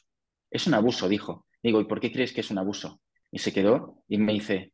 Es 0.49 0.65
un 0.65 0.73
abuso, 0.73 1.07
dijo. 1.07 1.45
Digo, 1.61 1.79
¿y 1.79 1.85
por 1.85 2.01
qué 2.01 2.11
crees 2.11 2.33
que 2.33 2.41
es 2.41 2.49
un 2.49 2.57
abuso? 2.57 2.99
Y 3.33 3.39
se 3.39 3.51
quedó 3.51 4.03
y 4.07 4.19
me 4.19 4.33
dice, 4.33 4.73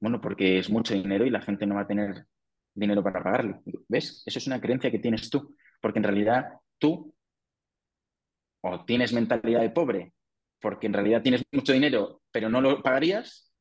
bueno, 0.00 0.22
porque 0.22 0.58
es 0.58 0.70
mucho 0.70 0.94
dinero 0.94 1.26
y 1.26 1.30
la 1.30 1.42
gente 1.42 1.66
no 1.66 1.74
va 1.74 1.82
a 1.82 1.86
tener 1.86 2.24
dinero 2.74 3.02
para 3.02 3.22
pagarlo. 3.22 3.62
¿Ves? 3.88 4.22
Eso 4.24 4.38
es 4.38 4.46
una 4.46 4.58
creencia 4.58 4.90
que 4.90 4.98
tienes 4.98 5.28
tú, 5.28 5.54
porque 5.82 5.98
en 5.98 6.04
realidad 6.04 6.46
tú 6.78 7.14
o 8.62 8.84
tienes 8.86 9.12
mentalidad 9.12 9.60
de 9.60 9.68
pobre, 9.68 10.14
porque 10.62 10.86
en 10.86 10.94
realidad 10.94 11.20
tienes 11.20 11.42
mucho 11.52 11.74
dinero, 11.74 12.22
pero 12.30 12.48
no 12.48 12.62
lo 12.62 12.82
pagarías, 12.82 13.52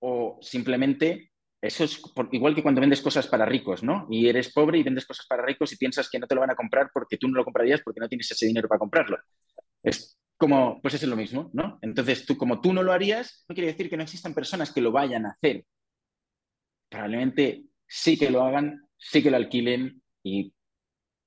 o 0.00 0.38
simplemente 0.42 1.32
eso 1.62 1.84
es 1.84 2.02
igual 2.32 2.54
que 2.54 2.62
cuando 2.62 2.82
vendes 2.82 3.00
cosas 3.00 3.26
para 3.26 3.46
ricos, 3.46 3.82
¿no? 3.82 4.06
Y 4.10 4.28
eres 4.28 4.52
pobre 4.52 4.78
y 4.78 4.82
vendes 4.82 5.06
cosas 5.06 5.26
para 5.26 5.46
ricos 5.46 5.72
y 5.72 5.78
piensas 5.78 6.10
que 6.10 6.18
no 6.18 6.26
te 6.26 6.34
lo 6.34 6.42
van 6.42 6.50
a 6.50 6.56
comprar 6.56 6.90
porque 6.92 7.16
tú 7.16 7.26
no 7.28 7.36
lo 7.36 7.44
comprarías 7.44 7.80
porque 7.82 8.00
no 8.00 8.08
tienes 8.08 8.30
ese 8.30 8.44
dinero 8.46 8.68
para 8.68 8.80
comprarlo. 8.80 9.16
Es 9.82 10.18
como, 10.42 10.82
pues 10.82 10.94
es 10.94 11.04
lo 11.04 11.14
mismo, 11.14 11.50
¿no? 11.52 11.78
Entonces, 11.82 12.26
tú, 12.26 12.36
como 12.36 12.60
tú 12.60 12.72
no 12.72 12.82
lo 12.82 12.90
harías, 12.90 13.44
no 13.48 13.54
quiere 13.54 13.70
decir 13.70 13.88
que 13.88 13.96
no 13.96 14.02
existan 14.02 14.34
personas 14.34 14.72
que 14.72 14.80
lo 14.80 14.90
vayan 14.90 15.24
a 15.24 15.30
hacer. 15.30 15.64
Probablemente 16.88 17.66
sí 17.86 18.18
que 18.18 18.28
lo 18.28 18.42
hagan, 18.42 18.88
sí 18.98 19.22
que 19.22 19.30
lo 19.30 19.36
alquilen 19.36 20.02
y 20.24 20.52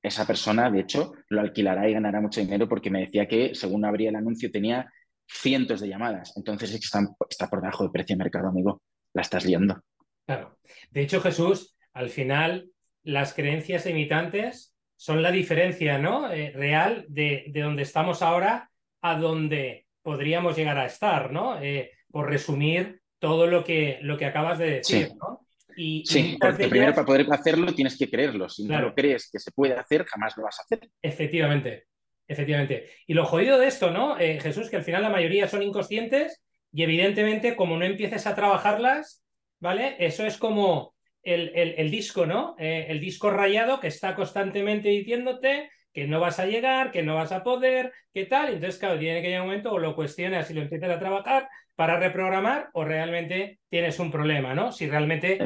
esa 0.04 0.28
persona, 0.28 0.70
de 0.70 0.82
hecho, 0.82 1.14
lo 1.30 1.40
alquilará 1.40 1.88
y 1.88 1.94
ganará 1.94 2.20
mucho 2.20 2.42
dinero 2.42 2.68
porque 2.68 2.92
me 2.92 3.06
decía 3.06 3.26
que, 3.26 3.56
según 3.56 3.86
abría 3.86 4.10
el 4.10 4.18
anuncio, 4.18 4.52
tenía 4.52 4.92
cientos 5.26 5.80
de 5.80 5.88
llamadas. 5.88 6.34
Entonces 6.36 6.74
es 6.74 6.82
que 6.82 7.16
está, 7.30 7.50
por 7.50 7.62
debajo 7.62 7.86
de 7.86 7.92
precio 7.92 8.18
de 8.18 8.24
mercado, 8.26 8.50
amigo. 8.50 8.82
La 9.14 9.22
estás 9.22 9.46
liando. 9.46 9.82
Claro. 10.26 10.58
De 10.92 11.04
hecho, 11.04 11.22
Jesús, 11.22 11.78
al 11.94 12.10
final, 12.10 12.70
las 13.04 13.34
creencias 13.34 13.86
imitantes 13.86 14.76
son 14.98 15.22
la 15.22 15.32
diferencia 15.32 16.00
¿no? 16.00 16.30
Eh, 16.30 16.52
real 16.52 17.06
de, 17.08 17.46
de, 17.48 17.62
donde 17.62 17.84
estamos 17.84 18.22
ahora 18.22 18.70
a 19.10 19.16
donde 19.20 19.86
podríamos 20.02 20.56
llegar 20.56 20.78
a 20.78 20.86
estar, 20.86 21.32
¿no? 21.32 21.62
Eh, 21.62 21.92
por 22.12 22.28
resumir 22.28 23.02
todo 23.20 23.46
lo 23.48 23.64
que, 23.64 24.00
lo 24.02 24.18
que 24.18 24.26
acabas 24.26 24.58
de 24.58 24.70
decir, 24.72 25.10
¿no? 25.16 25.46
sí, 25.76 26.38
porque 26.40 26.68
primero 26.70 26.94
para 26.94 27.06
poder 27.06 27.28
hacerlo 27.32 27.74
tienes 27.74 27.98
que 27.98 28.10
creerlo. 28.10 28.50
Si 28.50 28.64
no 28.64 28.80
lo 28.80 28.96
crees 28.96 29.30
que 29.32 29.40
se 29.40 29.52
puede 29.52 29.74
hacer, 29.74 30.06
jamás 30.06 30.38
lo 30.38 30.44
vas 30.44 30.60
a 30.60 30.64
hacer. 30.64 30.90
Efectivamente, 31.02 31.86
efectivamente. 32.28 32.90
Y 33.06 33.14
lo 33.14 33.26
jodido 33.26 33.60
de 33.60 33.68
esto, 33.68 33.92
¿no, 33.92 34.18
eh, 34.18 34.40
Jesús? 34.40 34.70
Que 34.70 34.78
al 34.78 34.84
final 34.84 35.02
la 35.02 35.10
mayoría 35.10 35.48
son 35.48 35.62
inconscientes 35.62 36.44
y 36.72 36.84
evidentemente 36.84 37.56
como 37.56 37.78
no 37.78 37.86
empieces 37.86 38.26
a 38.26 38.36
trabajarlas, 38.36 39.24
¿vale? 39.60 39.98
Eso 40.00 40.26
es 40.26 40.38
como 40.38 40.96
el, 41.22 41.52
el, 41.56 41.92
disco, 41.92 42.26
¿no? 42.26 42.56
Eh, 42.58 42.88
el 42.90 43.00
disco 43.00 43.30
rayado 43.30 43.80
que 43.80 43.88
está 43.88 44.16
constantemente 44.16 44.90
diciéndote 44.90 45.70
que 45.96 46.08
no 46.08 46.20
vas 46.20 46.40
a 46.40 46.46
llegar, 46.46 46.92
que 46.92 47.04
no 47.04 47.16
vas 47.16 47.32
a 47.32 47.42
poder, 47.42 47.94
qué 48.14 48.26
tal. 48.26 48.54
Entonces, 48.54 48.78
claro, 48.78 49.00
tiene 49.00 49.22
que 49.22 49.30
llegar 49.30 49.44
un 49.44 49.48
momento 49.48 49.72
o 49.72 49.80
lo 49.80 49.96
cuestionas 49.96 50.52
y 50.52 50.54
lo 50.54 50.62
empiezas 50.62 50.92
a 50.92 51.00
trabajar 51.00 51.48
para 51.74 51.98
reprogramar 51.98 52.70
o 52.74 52.84
realmente 52.84 53.60
tienes 53.70 53.98
un 54.00 54.12
problema, 54.12 54.54
¿no? 54.54 54.74
Si 54.74 54.88
realmente 54.88 55.40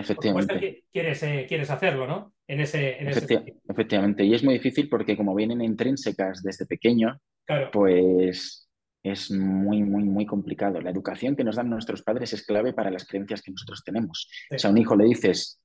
quieres, 0.91 1.21
eh, 1.21 1.45
quieres 1.47 1.69
hacerlo, 1.69 2.07
¿no? 2.07 2.33
En 2.47 2.61
ese, 2.61 2.97
Efectivamente, 3.69 4.23
y 4.25 4.33
es 4.33 4.43
muy 4.43 4.55
difícil 4.55 4.89
porque 4.89 5.15
como 5.15 5.35
vienen 5.35 5.61
intrínsecas 5.61 6.41
desde 6.41 6.65
pequeño, 6.65 7.21
pues 7.71 8.67
es 9.03 9.29
muy, 9.29 9.83
muy, 9.83 10.03
muy 10.03 10.25
complicado. 10.25 10.81
La 10.81 10.89
educación 10.89 11.35
que 11.35 11.43
nos 11.43 11.57
dan 11.57 11.69
nuestros 11.69 12.01
padres 12.01 12.33
es 12.33 12.43
clave 12.43 12.73
para 12.73 12.89
las 12.89 13.05
creencias 13.05 13.43
que 13.43 13.51
nosotros 13.51 13.83
tenemos. 13.83 14.27
O 14.51 14.57
sea, 14.57 14.71
a 14.71 14.73
un 14.73 14.79
hijo 14.79 14.95
le 14.95 15.05
dices, 15.05 15.61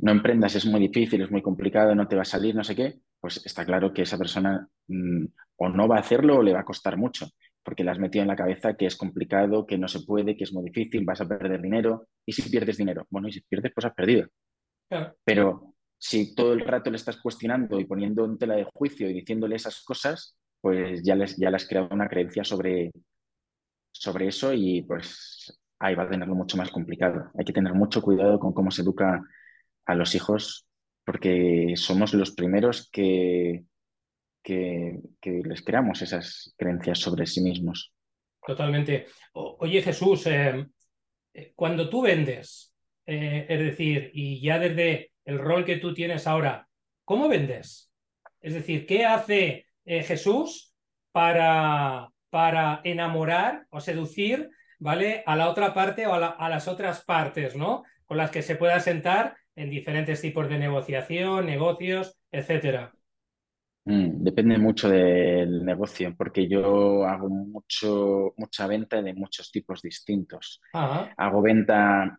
no 0.00 0.12
emprendas, 0.12 0.54
es 0.54 0.66
muy 0.66 0.80
difícil, 0.80 1.22
es 1.22 1.30
muy 1.30 1.40
complicado, 1.40 1.94
no 1.94 2.06
te 2.06 2.16
va 2.16 2.22
a 2.22 2.26
salir, 2.26 2.54
no 2.54 2.62
sé 2.62 2.76
qué, 2.76 2.98
pues 3.22 3.40
está 3.46 3.64
claro 3.64 3.92
que 3.94 4.02
esa 4.02 4.18
persona 4.18 4.68
mm, 4.88 5.26
o 5.56 5.68
no 5.68 5.86
va 5.86 5.96
a 5.96 6.00
hacerlo 6.00 6.38
o 6.38 6.42
le 6.42 6.52
va 6.52 6.60
a 6.60 6.64
costar 6.64 6.96
mucho, 6.96 7.28
porque 7.62 7.84
le 7.84 7.92
has 7.92 7.98
metido 8.00 8.22
en 8.22 8.28
la 8.28 8.36
cabeza 8.36 8.74
que 8.74 8.86
es 8.86 8.96
complicado, 8.96 9.64
que 9.64 9.78
no 9.78 9.86
se 9.86 10.00
puede, 10.00 10.36
que 10.36 10.42
es 10.42 10.52
muy 10.52 10.64
difícil, 10.64 11.04
vas 11.04 11.20
a 11.20 11.28
perder 11.28 11.62
dinero. 11.62 12.08
¿Y 12.26 12.32
si 12.32 12.42
pierdes 12.50 12.78
dinero? 12.78 13.06
Bueno, 13.10 13.28
y 13.28 13.32
si 13.32 13.40
pierdes, 13.42 13.70
pues 13.72 13.84
has 13.84 13.94
perdido. 13.94 14.26
Pero 15.24 15.74
si 15.96 16.34
todo 16.34 16.52
el 16.52 16.66
rato 16.66 16.90
le 16.90 16.96
estás 16.96 17.16
cuestionando 17.16 17.78
y 17.78 17.84
poniendo 17.84 18.24
en 18.24 18.38
tela 18.38 18.56
de 18.56 18.66
juicio 18.74 19.08
y 19.08 19.14
diciéndole 19.14 19.54
esas 19.54 19.84
cosas, 19.84 20.36
pues 20.60 21.00
ya 21.04 21.14
les, 21.14 21.36
ya 21.36 21.48
le 21.48 21.56
has 21.56 21.68
creado 21.68 21.90
una 21.92 22.08
creencia 22.08 22.42
sobre, 22.42 22.90
sobre 23.92 24.26
eso 24.26 24.52
y 24.52 24.82
pues 24.82 25.60
ahí 25.78 25.94
va 25.94 26.02
a 26.02 26.10
tenerlo 26.10 26.34
mucho 26.34 26.56
más 26.56 26.72
complicado. 26.72 27.30
Hay 27.38 27.44
que 27.44 27.52
tener 27.52 27.72
mucho 27.72 28.02
cuidado 28.02 28.40
con 28.40 28.52
cómo 28.52 28.72
se 28.72 28.82
educa 28.82 29.22
a 29.86 29.94
los 29.94 30.16
hijos 30.16 30.66
porque 31.04 31.74
somos 31.76 32.14
los 32.14 32.32
primeros 32.32 32.88
que, 32.90 33.64
que, 34.42 35.00
les 35.22 35.62
creamos 35.62 36.02
esas 36.02 36.54
creencias 36.56 36.98
sobre 36.98 37.26
sí 37.26 37.40
mismos. 37.40 37.92
Totalmente. 38.44 39.06
oye 39.32 39.82
Jesús, 39.82 40.26
eh, 40.26 40.66
eh, 41.32 41.52
cuando 41.54 41.88
tú 41.88 42.02
vendes, 42.02 42.74
eh, 43.06 43.46
es 43.48 43.58
decir, 43.58 44.10
y 44.14 44.40
ya 44.40 44.58
desde 44.58 45.12
el 45.24 45.38
rol 45.38 45.64
que 45.64 45.76
tú 45.76 45.94
tienes 45.94 46.26
ahora, 46.26 46.68
¿cómo 47.04 47.28
vendes? 47.28 47.92
Es 48.40 48.54
decir, 48.54 48.86
¿qué 48.86 49.04
hace 49.04 49.66
Jesús 49.84 50.74
para, 51.12 52.08
para 52.30 52.80
enamorar 52.84 53.66
o 53.70 53.80
seducir 53.80 54.50
¿vale? 54.78 55.22
a 55.26 55.36
la 55.36 55.48
otra 55.48 55.74
parte 55.74 56.06
o 56.06 56.14
a, 56.14 56.26
a 56.26 56.48
las 56.48 56.66
otras 56.66 57.04
partes, 57.04 57.54
¿no? 57.54 57.84
Con 58.04 58.16
las 58.16 58.30
que 58.30 58.42
se 58.42 58.56
pueda 58.56 58.80
sentar 58.80 59.36
en 59.56 59.70
diferentes 59.70 60.20
tipos 60.20 60.48
de 60.48 60.58
negociación, 60.58 61.46
negocios, 61.46 62.16
etcétera? 62.30 62.92
Mm, 63.84 64.22
depende 64.22 64.58
mucho 64.58 64.88
del 64.88 65.64
negocio, 65.64 66.14
porque 66.16 66.48
yo 66.48 67.04
hago 67.04 67.28
mucho, 67.28 68.32
mucha 68.36 68.66
venta 68.66 69.02
de 69.02 69.12
muchos 69.14 69.50
tipos 69.50 69.82
distintos. 69.82 70.60
Hago 70.72 71.42
venta 71.42 72.18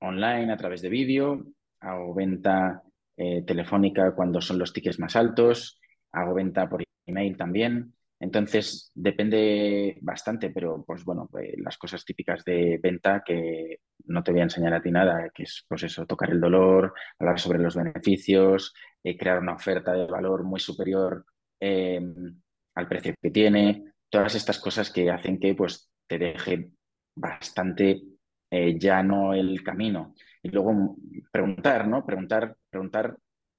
online 0.00 0.52
a 0.52 0.56
través 0.56 0.82
de 0.82 0.90
vídeo, 0.90 1.46
hago 1.80 2.14
venta 2.14 2.82
eh, 3.16 3.42
telefónica 3.46 4.14
cuando 4.14 4.40
son 4.40 4.58
los 4.58 4.72
tickets 4.72 4.98
más 4.98 5.16
altos, 5.16 5.80
hago 6.12 6.34
venta 6.34 6.68
por 6.68 6.82
email 7.06 7.36
también. 7.36 7.94
Entonces, 8.20 8.92
depende 8.94 9.96
bastante, 10.02 10.50
pero 10.50 10.84
pues 10.86 11.04
bueno, 11.04 11.26
pues, 11.30 11.54
las 11.56 11.78
cosas 11.78 12.04
típicas 12.04 12.44
de 12.44 12.78
venta 12.82 13.22
que 13.24 13.80
no 14.04 14.22
te 14.22 14.30
voy 14.30 14.40
a 14.40 14.44
enseñar 14.44 14.74
a 14.74 14.82
ti 14.82 14.90
nada, 14.90 15.30
que 15.34 15.44
es 15.44 15.64
pues 15.66 15.84
eso, 15.84 16.04
tocar 16.06 16.30
el 16.30 16.40
dolor, 16.40 16.92
hablar 17.18 17.40
sobre 17.40 17.58
los 17.58 17.74
beneficios, 17.74 18.74
eh, 19.02 19.16
crear 19.16 19.38
una 19.38 19.54
oferta 19.54 19.92
de 19.94 20.06
valor 20.06 20.44
muy 20.44 20.60
superior 20.60 21.24
em, 21.58 22.38
al 22.74 22.88
precio 22.88 23.14
que 23.20 23.30
tiene, 23.30 23.94
todas 24.10 24.34
estas 24.34 24.58
cosas 24.58 24.90
que 24.90 25.10
hacen 25.10 25.40
que 25.40 25.54
pues 25.54 25.90
te 26.06 26.18
deje 26.18 26.72
bastante 27.16 28.02
eh, 28.50 28.78
llano 28.78 29.32
el 29.32 29.62
camino. 29.62 30.14
Y 30.42 30.50
luego 30.50 30.96
preguntar, 31.32 31.88
¿no? 31.88 32.04
Preguntar, 32.04 32.54
preguntar, 32.68 33.16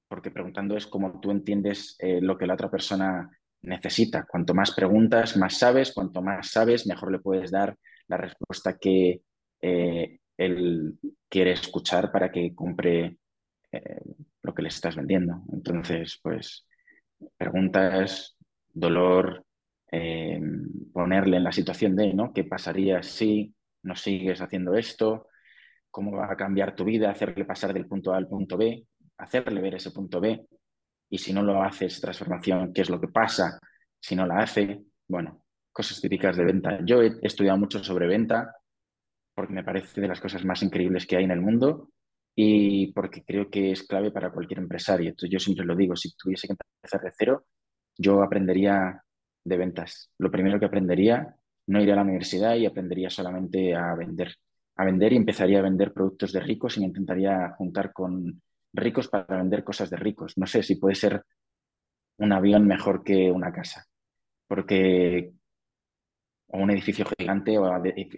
porque 0.07 0.29
preguntando 0.29 0.77
es 0.77 0.85
como 0.85 1.19
tú 1.19 1.31
entiendes 1.31 1.95
eh, 1.99 2.21
lo 2.21 2.37
que 2.37 2.45
la 2.45 2.53
otra 2.53 2.69
persona 2.69 3.29
necesita. 3.63 4.25
Cuanto 4.25 4.53
más 4.53 4.71
preguntas, 4.71 5.37
más 5.37 5.57
sabes, 5.57 5.93
cuanto 5.93 6.21
más 6.21 6.49
sabes, 6.49 6.87
mejor 6.87 7.11
le 7.11 7.19
puedes 7.19 7.51
dar 7.51 7.75
la 8.07 8.17
respuesta 8.17 8.77
que 8.77 9.21
eh, 9.61 10.19
él 10.37 10.97
quiere 11.29 11.51
escuchar 11.51 12.11
para 12.11 12.31
que 12.31 12.53
compre 12.55 13.17
eh, 13.71 14.01
lo 14.41 14.53
que 14.53 14.61
le 14.61 14.69
estás 14.69 14.95
vendiendo. 14.95 15.43
Entonces, 15.51 16.19
pues, 16.21 16.67
preguntas, 17.37 18.37
dolor, 18.73 19.45
eh, 19.91 20.41
ponerle 20.93 21.37
en 21.37 21.43
la 21.43 21.51
situación 21.51 21.95
de, 21.95 22.13
¿no? 22.13 22.33
¿Qué 22.33 22.43
pasaría 22.43 23.03
si 23.03 23.53
no 23.83 23.95
sigues 23.95 24.41
haciendo 24.41 24.75
esto? 24.75 25.27
¿Cómo 25.89 26.13
va 26.13 26.31
a 26.31 26.37
cambiar 26.37 26.75
tu 26.75 26.85
vida? 26.85 27.11
Hacerle 27.11 27.45
pasar 27.45 27.73
del 27.73 27.87
punto 27.87 28.13
A 28.13 28.17
al 28.17 28.27
punto 28.27 28.57
B, 28.57 28.85
hacerle 29.17 29.61
ver 29.61 29.75
ese 29.75 29.91
punto 29.91 30.19
B 30.19 30.45
y 31.11 31.17
si 31.17 31.33
no 31.33 31.43
lo 31.43 31.61
haces, 31.61 31.99
transformación, 31.99 32.73
¿qué 32.73 32.81
es 32.81 32.89
lo 32.89 32.99
que 32.99 33.09
pasa? 33.09 33.59
Si 33.99 34.15
no 34.15 34.25
la 34.25 34.37
hace, 34.39 34.81
bueno, 35.09 35.43
cosas 35.71 35.99
típicas 35.99 36.37
de 36.37 36.45
venta. 36.45 36.79
Yo 36.85 37.01
he 37.01 37.19
estudiado 37.21 37.57
mucho 37.57 37.83
sobre 37.83 38.07
venta 38.07 38.55
porque 39.35 39.53
me 39.53 39.63
parece 39.63 39.99
de 39.99 40.07
las 40.07 40.21
cosas 40.21 40.45
más 40.45 40.63
increíbles 40.63 41.05
que 41.05 41.17
hay 41.17 41.25
en 41.25 41.31
el 41.31 41.41
mundo 41.41 41.89
y 42.33 42.93
porque 42.93 43.23
creo 43.25 43.49
que 43.49 43.71
es 43.71 43.83
clave 43.83 44.11
para 44.11 44.31
cualquier 44.31 44.59
empresario. 44.59 45.09
Entonces 45.09 45.29
yo 45.29 45.39
siempre 45.39 45.65
lo 45.65 45.75
digo, 45.75 45.97
si 45.97 46.15
tuviese 46.15 46.47
que 46.47 46.53
empezar 46.53 47.01
de 47.01 47.11
cero, 47.17 47.45
yo 47.97 48.23
aprendería 48.23 49.03
de 49.43 49.57
ventas. 49.57 50.11
Lo 50.17 50.31
primero 50.31 50.59
que 50.59 50.65
aprendería, 50.65 51.35
no 51.67 51.81
iría 51.81 51.93
a 51.93 51.97
la 51.97 52.03
universidad 52.03 52.55
y 52.55 52.65
aprendería 52.65 53.09
solamente 53.09 53.75
a 53.75 53.93
vender. 53.95 54.33
A 54.77 54.85
vender 54.85 55.11
y 55.11 55.17
empezaría 55.17 55.59
a 55.59 55.63
vender 55.63 55.91
productos 55.91 56.31
de 56.31 56.39
ricos 56.39 56.77
y 56.77 56.79
me 56.79 56.87
intentaría 56.87 57.53
juntar 57.57 57.91
con 57.91 58.41
ricos 58.73 59.07
para 59.07 59.37
vender 59.37 59.63
cosas 59.63 59.89
de 59.89 59.97
ricos. 59.97 60.37
No 60.37 60.45
sé 60.47 60.63
si 60.63 60.75
puede 60.75 60.95
ser 60.95 61.23
un 62.17 62.31
avión 62.31 62.67
mejor 62.67 63.03
que 63.03 63.31
una 63.31 63.51
casa, 63.51 63.85
porque 64.47 65.33
o 66.53 66.57
un 66.57 66.69
edificio 66.69 67.05
gigante 67.17 67.57
o 67.57 67.65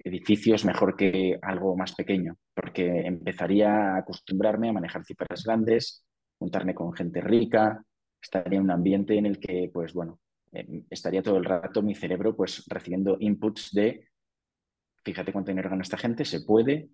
edificios 0.04 0.66
mejor 0.66 0.96
que 0.96 1.38
algo 1.42 1.76
más 1.76 1.94
pequeño, 1.94 2.36
porque 2.54 3.02
empezaría 3.06 3.70
a 3.70 3.98
acostumbrarme 4.00 4.70
a 4.70 4.74
manejar 4.74 5.06
cifras 5.06 5.44
grandes, 5.44 6.04
juntarme 6.40 6.74
con 6.74 6.94
gente 6.94 7.22
rica, 7.22 7.84
estaría 8.22 8.58
en 8.58 8.66
un 8.66 8.72
ambiente 8.72 9.18
en 9.18 9.28
el 9.28 9.40
que, 9.40 9.70
pues 9.72 9.94
bueno, 9.94 10.20
em, 10.52 10.84
estaría 10.90 11.22
todo 11.22 11.38
el 11.38 11.46
rato 11.46 11.84
mi 11.84 11.94
cerebro 11.94 12.36
pues 12.36 12.64
recibiendo 12.68 13.18
inputs 13.20 13.72
de, 13.72 14.08
fíjate 15.04 15.32
cuánto 15.32 15.52
dinero 15.52 15.70
gana 15.70 15.84
esta 15.84 15.98
gente, 15.98 16.26
se 16.26 16.42
puede, 16.42 16.90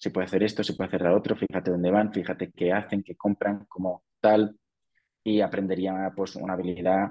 se 0.00 0.10
puede 0.10 0.24
hacer 0.24 0.42
esto, 0.42 0.64
se 0.64 0.72
puede 0.72 0.88
hacer 0.88 1.02
lo 1.02 1.14
otro, 1.14 1.36
fíjate 1.36 1.70
dónde 1.70 1.90
van, 1.90 2.10
fíjate 2.10 2.50
qué 2.52 2.72
hacen, 2.72 3.02
qué 3.02 3.16
compran, 3.16 3.66
como 3.66 4.02
tal, 4.18 4.58
y 5.22 5.42
aprendería 5.42 6.10
pues 6.16 6.36
una 6.36 6.54
habilidad, 6.54 7.10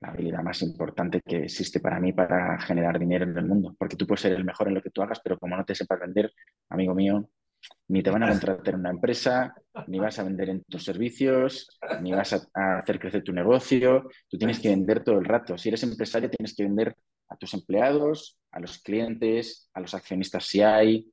la 0.00 0.08
habilidad 0.10 0.44
más 0.44 0.62
importante 0.62 1.20
que 1.26 1.44
existe 1.44 1.80
para 1.80 1.98
mí 1.98 2.12
para 2.12 2.56
generar 2.60 3.00
dinero 3.00 3.24
en 3.24 3.36
el 3.36 3.46
mundo, 3.46 3.74
porque 3.76 3.96
tú 3.96 4.06
puedes 4.06 4.20
ser 4.20 4.32
el 4.32 4.44
mejor 4.44 4.68
en 4.68 4.74
lo 4.74 4.82
que 4.82 4.90
tú 4.90 5.02
hagas, 5.02 5.20
pero 5.24 5.36
como 5.36 5.56
no 5.56 5.64
te 5.64 5.74
sepas 5.74 5.98
vender, 5.98 6.32
amigo 6.68 6.94
mío, 6.94 7.28
ni 7.88 8.00
te 8.00 8.10
van 8.10 8.22
a 8.22 8.28
contratar 8.28 8.74
en 8.74 8.80
una 8.80 8.90
empresa, 8.90 9.56
ni 9.88 9.98
vas 9.98 10.16
a 10.20 10.22
vender 10.22 10.50
en 10.50 10.62
tus 10.62 10.84
servicios, 10.84 11.68
ni 12.00 12.12
vas 12.12 12.32
a, 12.32 12.78
hacer 12.78 13.00
crecer 13.00 13.24
tu 13.24 13.32
negocio. 13.32 14.08
Tú 14.28 14.38
tienes 14.38 14.60
que 14.60 14.68
vender 14.68 15.02
todo 15.02 15.18
el 15.18 15.24
rato. 15.24 15.56
Si 15.56 15.68
eres 15.68 15.82
empresario, 15.82 16.30
tienes 16.30 16.54
que 16.54 16.62
vender 16.62 16.94
a 17.28 17.36
tus 17.36 17.54
empleados, 17.54 18.38
a 18.52 18.60
los 18.60 18.78
clientes, 18.82 19.70
a 19.72 19.80
los 19.80 19.94
accionistas 19.94 20.44
si 20.44 20.60
hay, 20.60 21.10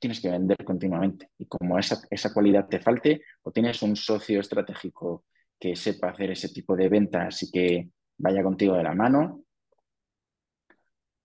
tienes 0.00 0.20
que 0.20 0.30
vender 0.30 0.64
continuamente. 0.64 1.30
Y 1.38 1.46
como 1.46 1.78
esa, 1.78 2.00
esa 2.10 2.32
cualidad 2.32 2.68
te 2.68 2.80
falte, 2.80 3.22
o 3.42 3.52
tienes 3.52 3.82
un 3.82 3.96
socio 3.96 4.40
estratégico 4.40 5.24
que 5.58 5.76
sepa 5.76 6.10
hacer 6.10 6.30
ese 6.30 6.48
tipo 6.48 6.76
de 6.76 6.88
ventas 6.88 7.42
y 7.42 7.50
que 7.50 7.90
vaya 8.18 8.42
contigo 8.42 8.74
de 8.74 8.82
la 8.82 8.94
mano, 8.94 9.44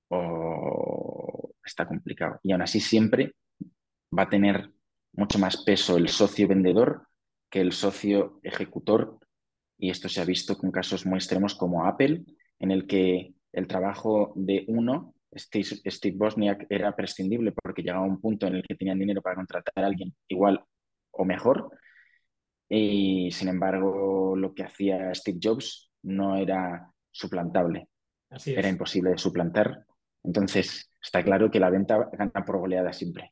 o 0.10 1.52
está 1.64 1.88
complicado. 1.88 2.40
Y 2.44 2.52
aún 2.52 2.62
así 2.62 2.80
siempre 2.80 3.34
va 4.18 4.24
a 4.24 4.30
tener 4.30 4.72
mucho 5.14 5.40
más 5.40 5.64
peso 5.64 5.98
el 5.98 6.10
socio 6.10 6.48
vendedor 6.48 7.08
que 7.50 7.62
el 7.62 7.72
socio 7.72 8.40
ejecutor. 8.44 9.20
Y 9.78 9.90
esto 9.90 10.10
se 10.10 10.22
ha 10.22 10.26
visto 10.26 10.58
con 10.58 10.72
casos 10.72 11.06
muy 11.06 11.18
extremos 11.18 11.56
como 11.56 11.86
Apple, 11.86 12.24
en 12.60 12.72
el 12.72 12.88
que 12.88 13.34
el 13.54 13.68
trabajo 13.68 14.34
de 14.36 14.66
uno 14.68 15.14
Steve, 15.36 16.16
Bosniak 16.16 16.66
era 16.70 16.96
prescindible 16.96 17.52
porque 17.52 17.82
llegaba 17.82 18.06
a 18.06 18.10
un 18.10 18.22
punto 18.22 18.48
en 18.48 18.56
el 18.56 18.64
que 18.64 18.76
tenían 18.76 19.00
dinero 19.00 19.22
para 19.22 19.36
contratar 19.36 19.84
a 19.84 19.88
alguien 19.88 20.16
igual 20.28 20.64
o 21.12 21.26
mejor. 21.26 21.70
Y 22.70 23.32
sin 23.32 23.50
embargo, 23.50 24.36
lo 24.36 24.54
que 24.54 24.64
hacía 24.64 25.14
Steve 25.14 25.40
Jobs 25.42 25.92
no 26.04 26.36
era 26.38 26.92
suplantable. 27.12 27.88
Era 28.46 28.70
imposible 28.70 29.12
de 29.12 29.18
suplantar. 29.18 29.86
Entonces, 30.24 30.92
está 31.02 31.24
claro 31.24 31.50
que 31.50 31.60
la 31.60 31.70
venta 31.70 32.10
gana 32.12 32.46
por 32.46 32.60
goleada 32.60 32.92
siempre. 32.92 33.32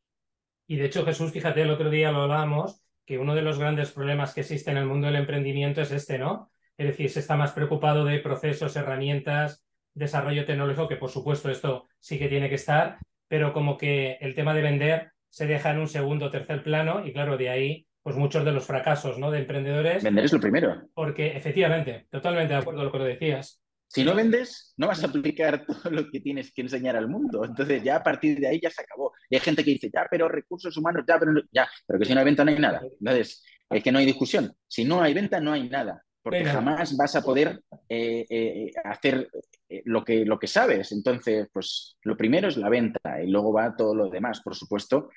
Y 0.68 0.78
de 0.78 0.86
hecho, 0.86 1.06
Jesús, 1.06 1.32
fíjate, 1.32 1.62
el 1.62 1.70
otro 1.70 1.90
día 1.90 2.12
lo 2.12 2.24
hablábamos, 2.24 2.82
que 3.06 3.20
uno 3.20 3.36
de 3.36 3.42
los 3.42 3.60
grandes 3.60 3.92
problemas 3.92 4.34
que 4.34 4.42
existe 4.42 4.72
en 4.72 4.78
el 4.78 4.86
mundo 4.86 5.08
del 5.08 5.18
emprendimiento 5.18 5.82
es 5.82 5.92
este, 5.92 6.18
¿no? 6.18 6.52
Es 6.78 6.88
decir, 6.88 7.10
se 7.10 7.20
está 7.20 7.36
más 7.36 7.52
preocupado 7.52 8.06
de 8.06 8.20
procesos, 8.20 8.76
herramientas, 8.76 9.65
desarrollo 9.96 10.46
tecnológico, 10.46 10.88
que 10.88 10.98
por 10.98 11.10
supuesto 11.10 11.50
esto 11.50 11.88
sí 12.00 12.20
que 12.20 12.28
tiene 12.28 12.50
que 12.50 12.56
estar, 12.56 13.00
pero 13.28 13.54
como 13.54 13.78
que 13.78 14.18
el 14.22 14.36
tema 14.36 14.54
de 14.54 14.62
vender 14.62 15.12
se 15.30 15.48
deja 15.48 15.72
en 15.72 15.80
un 15.80 15.88
segundo 15.88 16.26
o 16.26 16.32
tercer 16.32 16.64
plano 16.64 17.06
y 17.06 17.14
claro, 17.14 17.38
de 17.38 17.50
ahí 17.50 17.88
pues 18.04 18.16
muchos 18.16 18.46
de 18.46 18.52
los 18.52 18.66
fracasos 18.66 19.18
¿no? 19.18 19.32
de 19.32 19.40
emprendedores. 19.40 20.04
Vender 20.04 20.26
es 20.26 20.34
lo 20.34 20.40
primero. 20.40 20.90
Porque 20.94 21.36
efectivamente, 21.36 22.06
totalmente 22.12 22.54
de 22.54 22.60
acuerdo 22.60 22.80
con 22.80 22.86
lo 22.86 22.92
que 22.92 23.00
lo 23.00 23.06
decías. 23.06 23.62
Si 23.88 24.04
no 24.04 24.14
vendes, 24.14 24.74
no 24.78 24.88
vas 24.88 25.04
a 25.04 25.08
aplicar 25.08 25.66
todo 25.68 25.90
lo 25.90 26.10
que 26.12 26.20
tienes 26.20 26.54
que 26.54 26.62
enseñar 26.62 26.96
al 26.96 27.08
mundo. 27.08 27.44
Entonces 27.44 27.82
ya 27.82 27.96
a 27.96 28.04
partir 28.04 28.40
de 28.40 28.48
ahí 28.48 28.60
ya 28.62 28.70
se 28.70 28.84
acabó. 28.84 29.12
Y 29.28 29.36
hay 29.36 29.42
gente 29.42 29.64
que 29.64 29.72
dice, 29.72 29.90
ya, 29.92 30.06
pero 30.10 30.28
recursos 30.28 30.78
humanos, 30.78 31.04
ya, 31.08 31.18
pero 31.18 31.34
ya, 31.52 31.68
pero 31.88 31.98
que 31.98 32.06
si 32.06 32.14
no 32.14 32.20
hay 32.20 32.26
venta 32.26 32.46
no 32.46 32.52
hay 32.52 32.60
nada. 32.60 32.82
Entonces, 33.00 33.44
es 33.72 33.84
que 33.84 33.92
no 33.92 33.98
hay 33.98 34.06
discusión. 34.06 34.56
Si 34.68 34.86
no 34.86 35.02
hay 35.02 35.16
venta, 35.16 35.40
no 35.40 35.54
hay 35.54 35.68
nada 35.68 36.05
porque 36.26 36.44
jamás 36.44 36.98
vas 36.98 37.16
a 37.16 37.22
poder 37.22 37.62
eh, 37.88 38.26
eh, 38.28 38.72
hacer 38.84 39.30
eh, 39.70 39.84
lo, 39.86 40.04
que, 40.04 40.26
lo 40.26 40.40
que 40.40 40.48
sabes. 40.48 40.92
Entonces, 40.92 41.48
pues 41.54 41.98
lo 42.02 42.18
primero 42.18 42.48
es 42.48 42.58
la 42.58 42.68
venta 42.68 43.22
y 43.22 43.30
luego 43.30 43.54
va 43.54 43.76
todo 43.76 43.94
lo 43.94 44.10
demás. 44.10 44.42
Por 44.42 44.56
supuesto, 44.56 45.12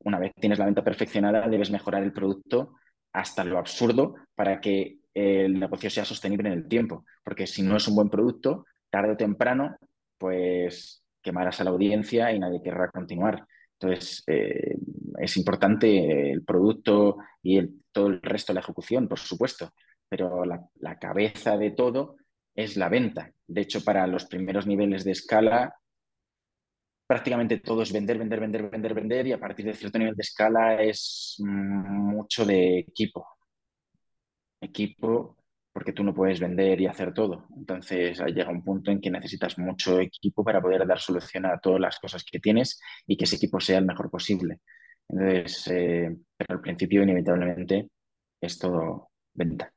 una 0.00 0.18
vez 0.18 0.32
tienes 0.34 0.58
la 0.58 0.64
venta 0.64 0.82
perfeccionada, 0.82 1.48
debes 1.48 1.70
mejorar 1.70 2.02
el 2.02 2.12
producto 2.12 2.74
hasta 3.12 3.44
lo 3.44 3.56
absurdo 3.56 4.16
para 4.34 4.60
que 4.60 4.98
el 5.14 5.60
negocio 5.60 5.88
sea 5.88 6.04
sostenible 6.04 6.48
en 6.48 6.58
el 6.58 6.66
tiempo. 6.66 7.04
Porque 7.22 7.46
si 7.46 7.62
no 7.62 7.76
es 7.76 7.86
un 7.86 7.94
buen 7.94 8.10
producto, 8.10 8.66
tarde 8.90 9.12
o 9.12 9.16
temprano, 9.16 9.76
pues 10.18 11.04
quemarás 11.22 11.60
a 11.60 11.64
la 11.64 11.70
audiencia 11.70 12.32
y 12.32 12.40
nadie 12.40 12.60
querrá 12.64 12.90
continuar. 12.90 13.46
Entonces, 13.78 14.24
es 14.26 15.36
importante 15.36 16.32
el 16.32 16.42
producto 16.42 17.18
y 17.44 17.64
todo 17.92 18.08
el 18.08 18.20
resto 18.22 18.52
de 18.52 18.54
la 18.54 18.60
ejecución, 18.60 19.06
por 19.06 19.20
supuesto 19.20 19.72
pero 20.12 20.44
la, 20.44 20.98
cabeza 20.98 21.56
de 21.56 21.70
todo 21.70 22.16
es 22.54 22.76
la 22.76 22.90
venta. 22.90 23.32
De 23.46 23.62
hecho, 23.62 23.82
para 23.82 24.06
los 24.06 24.26
primeros 24.26 24.66
niveles 24.66 25.04
de 25.04 25.12
escala, 25.12 25.74
prácticamente 27.06 27.60
todo 27.60 27.80
es 27.80 27.90
vender, 27.90 28.18
vender, 28.18 28.40
vender, 28.40 28.68
vender, 28.68 28.92
vender 28.92 29.26
y 29.28 29.32
a 29.32 29.40
partir 29.40 29.64
de 29.64 29.72
cierto 29.72 29.98
nivel 29.98 30.14
de 30.14 30.20
escala 30.20 30.82
es 30.82 31.36
mucho 31.38 32.44
de 32.44 32.80
equipo. 32.80 33.26
Equipo 34.60 35.38
porque 35.72 35.94
tú 35.94 36.04
no 36.04 36.12
puedes 36.12 36.40
vender 36.40 36.78
y 36.82 36.86
hacer 36.86 37.14
todo. 37.14 37.46
Entonces 37.56 38.20
llega 38.34 38.50
un 38.50 38.62
punto 38.62 38.90
en 38.90 39.00
que 39.00 39.10
necesitas 39.10 39.56
mucho 39.56 39.98
equipo 39.98 40.44
para 40.44 40.60
poder 40.60 40.86
dar 40.86 40.98
solución 40.98 41.46
a 41.46 41.58
todas 41.58 41.80
las 41.80 41.98
cosas 41.98 42.22
que 42.22 42.38
tienes 42.38 42.78
y 43.06 43.16
que 43.16 43.24
ese 43.24 43.36
equipo 43.36 43.58
sea 43.60 43.78
el 43.78 43.86
mejor 43.86 44.10
posible. 44.10 44.60
Entonces, 45.08 45.68
eh, 45.68 46.14
pero 46.36 46.56
al 46.56 46.60
principio 46.60 47.02
inevitablemente 47.02 47.88
es 48.42 48.58
todo 48.58 49.08
venta. 49.32 49.72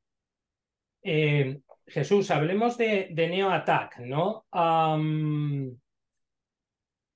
Eh, 1.08 1.60
Jesús, 1.86 2.32
hablemos 2.32 2.78
de, 2.80 3.14
Neo 3.16 3.52
Attack, 3.52 4.00
¿no? 4.00 4.46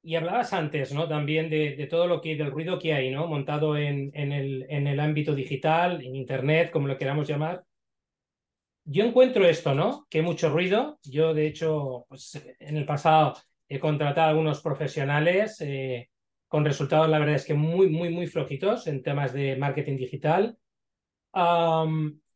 y 0.01 0.15
hablabas 0.15 0.53
antes, 0.53 0.93
¿no? 0.93 1.07
También 1.07 1.49
de, 1.49 1.87
todo 1.89 2.05
lo 2.05 2.21
que, 2.21 2.35
del 2.35 2.51
ruido 2.51 2.77
que 2.77 2.93
hay, 2.93 3.09
¿no? 3.09 3.27
Montado 3.27 3.75
en, 3.75 4.11
el, 4.13 4.65
en 4.69 4.87
el 4.87 4.99
ámbito 4.99 5.33
digital, 5.33 6.03
en 6.03 6.15
Internet, 6.15 6.69
como 6.71 6.87
lo 6.87 6.97
queramos 6.97 7.27
llamar. 7.27 7.63
Yo 8.85 9.05
encuentro 9.05 9.45
esto, 9.45 9.73
¿no? 9.73 10.05
Que 10.09 10.21
mucho 10.21 10.49
ruido. 10.49 10.99
Yo, 11.03 11.33
de 11.33 11.47
hecho, 11.47 12.05
pues, 12.07 12.41
en 12.59 12.77
el 12.77 12.85
pasado 12.85 13.33
he 13.67 13.79
contratado 13.79 14.27
a 14.27 14.29
algunos 14.29 14.61
profesionales 14.61 15.59
eh, 15.61 16.09
con 16.47 16.63
resultados, 16.63 17.09
la 17.09 17.19
verdad 17.19 17.35
es 17.35 17.45
que 17.45 17.55
muy, 17.55 17.89
muy, 17.89 18.09
muy 18.09 18.27
flojitos 18.27 18.85
en 18.87 19.01
temas 19.01 19.33
de 19.33 19.57
marketing 19.57 19.97
digital. 19.97 20.57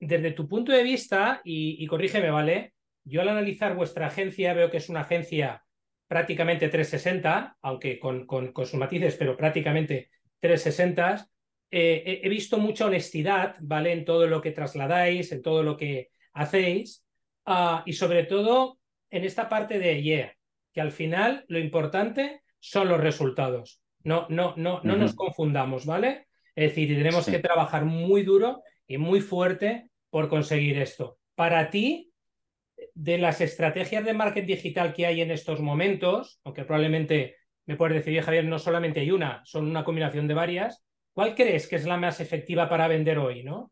Desde 0.08 0.32
tu 0.32 0.48
punto 0.48 0.72
de 0.72 0.84
vista, 0.84 1.42
y, 1.44 1.84
y 1.84 1.88
corrígeme, 1.88 2.30
¿vale? 2.32 2.74
Yo 3.04 3.22
al 3.22 3.30
analizar 3.30 3.76
vuestra 3.76 4.08
agencia 4.08 4.54
veo 4.54 4.72
que 4.72 4.78
es 4.78 4.90
una 4.90 5.02
agencia 5.02 5.64
prácticamente 6.08 6.70
360, 6.70 7.58
aunque 7.62 8.00
con, 8.00 8.26
con, 8.28 8.54
sus 8.54 8.76
matices, 8.76 9.16
pero 9.16 9.36
prácticamente 9.36 10.10
360. 10.40 11.28
Eh, 11.72 12.22
he 12.24 12.30
visto 12.30 12.60
mucha 12.60 12.86
honestidad, 12.86 13.56
¿vale? 13.62 13.92
En 13.92 14.06
todo 14.06 14.28
lo 14.28 14.42
que 14.42 14.52
trasladáis, 14.52 15.32
en 15.32 15.42
todo 15.42 15.64
lo 15.64 15.76
que 15.76 16.12
hacéis, 16.34 17.04
ah, 17.46 17.82
y 17.86 17.94
sobre 17.94 18.26
todo 18.26 18.78
en 19.10 19.24
esta 19.24 19.50
parte 19.50 19.80
de 19.80 20.04
yeah, 20.04 20.34
que 20.72 20.82
al 20.82 20.92
final 20.92 21.46
lo 21.48 21.58
importante 21.58 22.44
son 22.60 22.90
los 22.90 23.00
resultados. 23.00 23.82
No, 24.04 24.28
no, 24.30 24.54
no, 24.56 24.82
no 24.84 24.96
nos 24.96 25.16
confundamos, 25.16 25.86
¿vale? 25.86 26.28
Es 26.56 26.70
decir, 26.70 26.96
tenemos 26.96 27.26
que 27.26 27.40
trabajar 27.40 27.86
muy 27.86 28.22
duro 28.22 28.62
y 28.86 28.98
muy 28.98 29.22
fuerte 29.22 29.88
por 30.14 30.30
conseguir 30.30 30.78
esto. 30.78 31.18
Para 31.34 31.72
ti, 31.72 32.14
de 32.94 33.18
las 33.18 33.42
estrategias 33.42 34.06
de 34.06 34.14
marketing 34.14 34.46
digital 34.46 34.94
que 34.94 35.08
hay 35.08 35.22
en 35.22 35.32
estos 35.32 35.60
momentos, 35.60 36.40
aunque 36.44 36.66
probablemente 36.66 37.38
me 37.66 37.78
puedes 37.78 37.96
decir, 37.96 38.22
Javier, 38.22 38.46
no 38.46 38.60
solamente 38.60 39.00
hay 39.00 39.10
una, 39.10 39.42
son 39.44 39.68
una 39.68 39.84
combinación 39.84 40.28
de 40.28 40.36
varias, 40.36 40.86
¿cuál 41.14 41.34
crees 41.34 41.68
que 41.68 41.78
es 41.78 41.88
la 41.88 41.98
más 41.98 42.20
efectiva 42.20 42.70
para 42.70 42.88
vender 42.88 43.18
hoy, 43.18 43.44
no? 43.44 43.72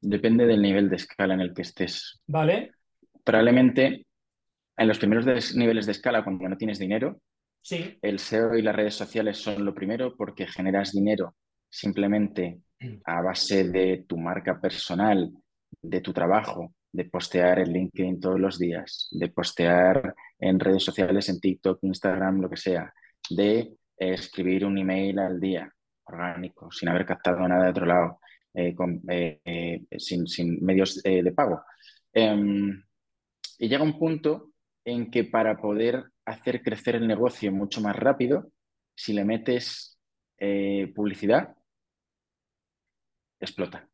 Depende 0.00 0.46
del 0.46 0.62
nivel 0.62 0.88
de 0.88 0.94
escala 0.94 1.34
en 1.34 1.40
el 1.40 1.52
que 1.52 1.62
estés. 1.62 2.22
Vale. 2.28 2.70
Probablemente 3.24 4.06
en 4.76 4.86
los 4.86 5.00
primeros 5.00 5.52
niveles 5.56 5.86
de 5.86 5.92
escala, 5.92 6.22
cuando 6.22 6.48
no 6.48 6.56
tienes 6.56 6.78
dinero, 6.78 7.20
sí. 7.60 7.98
el 8.02 8.20
SEO 8.20 8.56
y 8.56 8.62
las 8.62 8.76
redes 8.76 8.94
sociales 8.94 9.38
son 9.38 9.64
lo 9.64 9.74
primero 9.74 10.14
porque 10.16 10.46
generas 10.46 10.92
dinero 10.92 11.34
simplemente. 11.68 12.60
A 13.04 13.22
base 13.22 13.64
de 13.64 14.04
tu 14.06 14.16
marca 14.16 14.60
personal, 14.60 15.32
de 15.82 16.00
tu 16.00 16.12
trabajo, 16.12 16.74
de 16.92 17.04
postear 17.04 17.58
en 17.60 17.72
LinkedIn 17.72 18.20
todos 18.20 18.40
los 18.40 18.58
días, 18.58 19.08
de 19.10 19.28
postear 19.28 20.14
en 20.38 20.58
redes 20.58 20.84
sociales, 20.84 21.28
en 21.28 21.40
TikTok, 21.40 21.78
Instagram, 21.82 22.40
lo 22.40 22.50
que 22.50 22.56
sea, 22.56 22.92
de 23.30 23.76
escribir 23.96 24.64
un 24.64 24.78
email 24.78 25.18
al 25.18 25.40
día, 25.40 25.70
orgánico, 26.04 26.70
sin 26.70 26.88
haber 26.88 27.04
captado 27.04 27.46
nada 27.46 27.64
de 27.64 27.70
otro 27.70 27.86
lado, 27.86 28.20
eh, 28.54 28.74
eh, 29.08 29.40
eh, 29.44 29.98
sin, 29.98 30.64
medios 30.64 31.02
de 31.02 31.32
pago. 31.32 31.62
Em, 32.12 32.82
y 33.58 33.68
llega 33.68 33.82
un 33.82 33.98
punto 33.98 34.52
en 34.84 35.10
que 35.10 35.24
para 35.24 35.58
poder 35.58 36.04
hacer 36.24 36.62
crecer 36.62 36.96
el 36.96 37.06
negocio 37.06 37.52
mucho 37.52 37.80
más 37.80 37.96
rápido, 37.96 38.50
si 38.94 39.12
le 39.12 39.24
metes 39.24 39.98
publicidad, 40.94 41.56
explota 43.40 43.88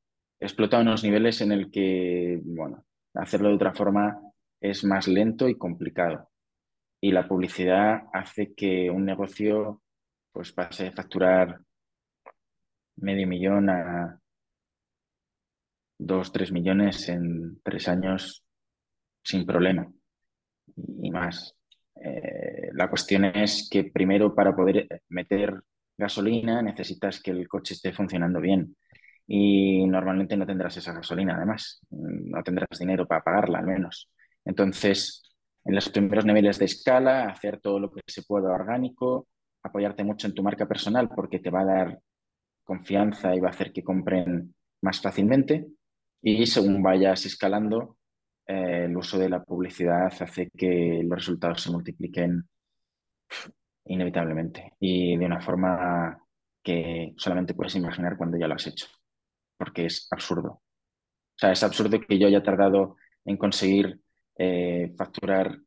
explota 0.45 0.76
a 0.78 0.80
unos 0.80 1.03
niveles 1.03 1.40
en 1.40 1.53
el 1.53 1.70
que, 1.70 2.40
bueno, 2.45 2.84
hacerlo 3.14 3.49
de 3.49 3.55
otra 3.55 3.74
forma 3.74 4.20
es 4.61 4.84
más 4.84 5.09
lento 5.09 5.49
y 5.49 5.57
complicado. 5.57 6.30
Y 7.01 7.12
la 7.12 7.28
publicidad 7.28 8.03
hace 8.12 8.55
que 8.55 8.90
un 8.90 9.05
negocio 9.05 9.82
pues 10.32 10.53
pase 10.53 10.88
a 10.88 10.92
facturar 10.92 11.61
medio 12.97 13.26
millón 13.26 13.70
a 13.70 14.20
dos, 15.99 16.32
tres 16.32 16.51
millones 16.51 17.09
en 17.09 17.61
tres 17.62 17.88
años 17.88 18.45
sin 19.22 19.47
problema 19.47 19.90
y 20.76 21.11
más. 21.11 21.57
Eh, 21.95 22.70
la 22.72 22.90
cuestión 22.90 23.24
es 23.24 23.68
que 23.70 23.84
primero 23.84 24.34
para 24.34 24.55
poder 24.55 25.03
meter 25.09 25.62
gasolina 25.97 26.61
necesitas 26.62 27.22
que 27.22 27.30
el 27.30 27.47
coche 27.47 27.74
esté 27.74 27.92
funcionando 27.92 28.40
bien 28.40 28.76
y 29.27 29.87
normalmente 29.87 30.37
no 30.37 30.47
tendrás 30.47 30.77
esa 30.77 30.93
gasolina, 30.93 31.37
además, 31.37 31.81
no 31.91 32.43
tendrás 32.43 32.79
dinero 32.79 33.07
para 33.07 33.22
pagarla 33.22 33.59
al 33.59 33.66
menos. 33.66 34.11
Entonces, 34.45 35.22
en 35.64 35.75
los 35.75 35.89
primeros 35.89 36.27
niveles 36.27 36.59
de 36.59 36.66
escala, 36.66 37.29
hacer 37.29 37.61
todo 37.61 37.79
lo 37.81 37.91
que 37.91 38.03
se 38.07 38.22
pueda 38.22 38.53
orgánico, 38.53 39.29
apoyarte 39.62 40.05
mucho 40.05 40.27
en 40.27 40.35
tu 40.35 40.43
marca 40.43 40.66
personal 40.66 41.09
porque 41.09 41.39
te 41.39 41.51
va 41.51 41.62
a 41.62 41.64
dar 41.64 42.01
confianza 42.64 43.35
y 43.35 43.41
va 43.41 43.49
a 43.49 43.53
hacer 43.53 43.72
que 43.72 43.83
compren 43.83 44.55
más 44.83 45.01
fácilmente. 45.01 45.66
Y 46.22 46.47
según 46.47 46.83
vayas 46.83 47.25
escalando, 47.25 47.97
eh, 48.47 48.85
el 48.87 48.97
uso 48.97 49.18
de 49.18 49.31
la 49.31 49.43
publicidad 49.43 50.12
hace 50.20 50.51
que 50.57 51.01
los 51.03 51.18
resultados 51.18 51.62
se 51.62 51.70
multipliquen 51.70 52.47
inevitablemente 53.87 54.72
y 54.81 55.16
de 55.16 55.27
una 55.27 55.41
forma 55.41 56.18
que 56.62 57.14
solamente 57.16 57.55
puedes 57.55 57.75
imaginar 57.77 58.16
cuando 58.16 58.39
ya 58.39 58.49
lo 58.49 58.55
has 58.55 58.66
hecho 58.66 58.87
porque 59.65 59.87
es 59.87 60.07
absurdo. 60.11 60.51
O 60.51 61.39
sea, 61.39 61.53
es 61.53 61.62
absurdo 61.62 61.99
que 61.99 62.19
yo 62.19 62.27
haya 62.27 62.43
tardado 62.43 62.97
en 63.25 63.39
conseguir 63.39 63.99
eh, 64.37 64.93
facturar 64.99 65.59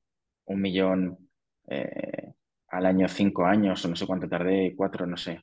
un 0.45 0.61
millón 0.61 1.29
eh, 1.67 2.33
al 2.67 2.85
año 2.85 3.07
cinco 3.07 3.45
años, 3.45 3.83
o 3.83 3.87
no 3.87 3.95
sé 3.95 4.05
cuánto 4.05 4.29
tardé, 4.29 4.75
cuatro, 4.75 5.07
no 5.07 5.17
sé. 5.17 5.41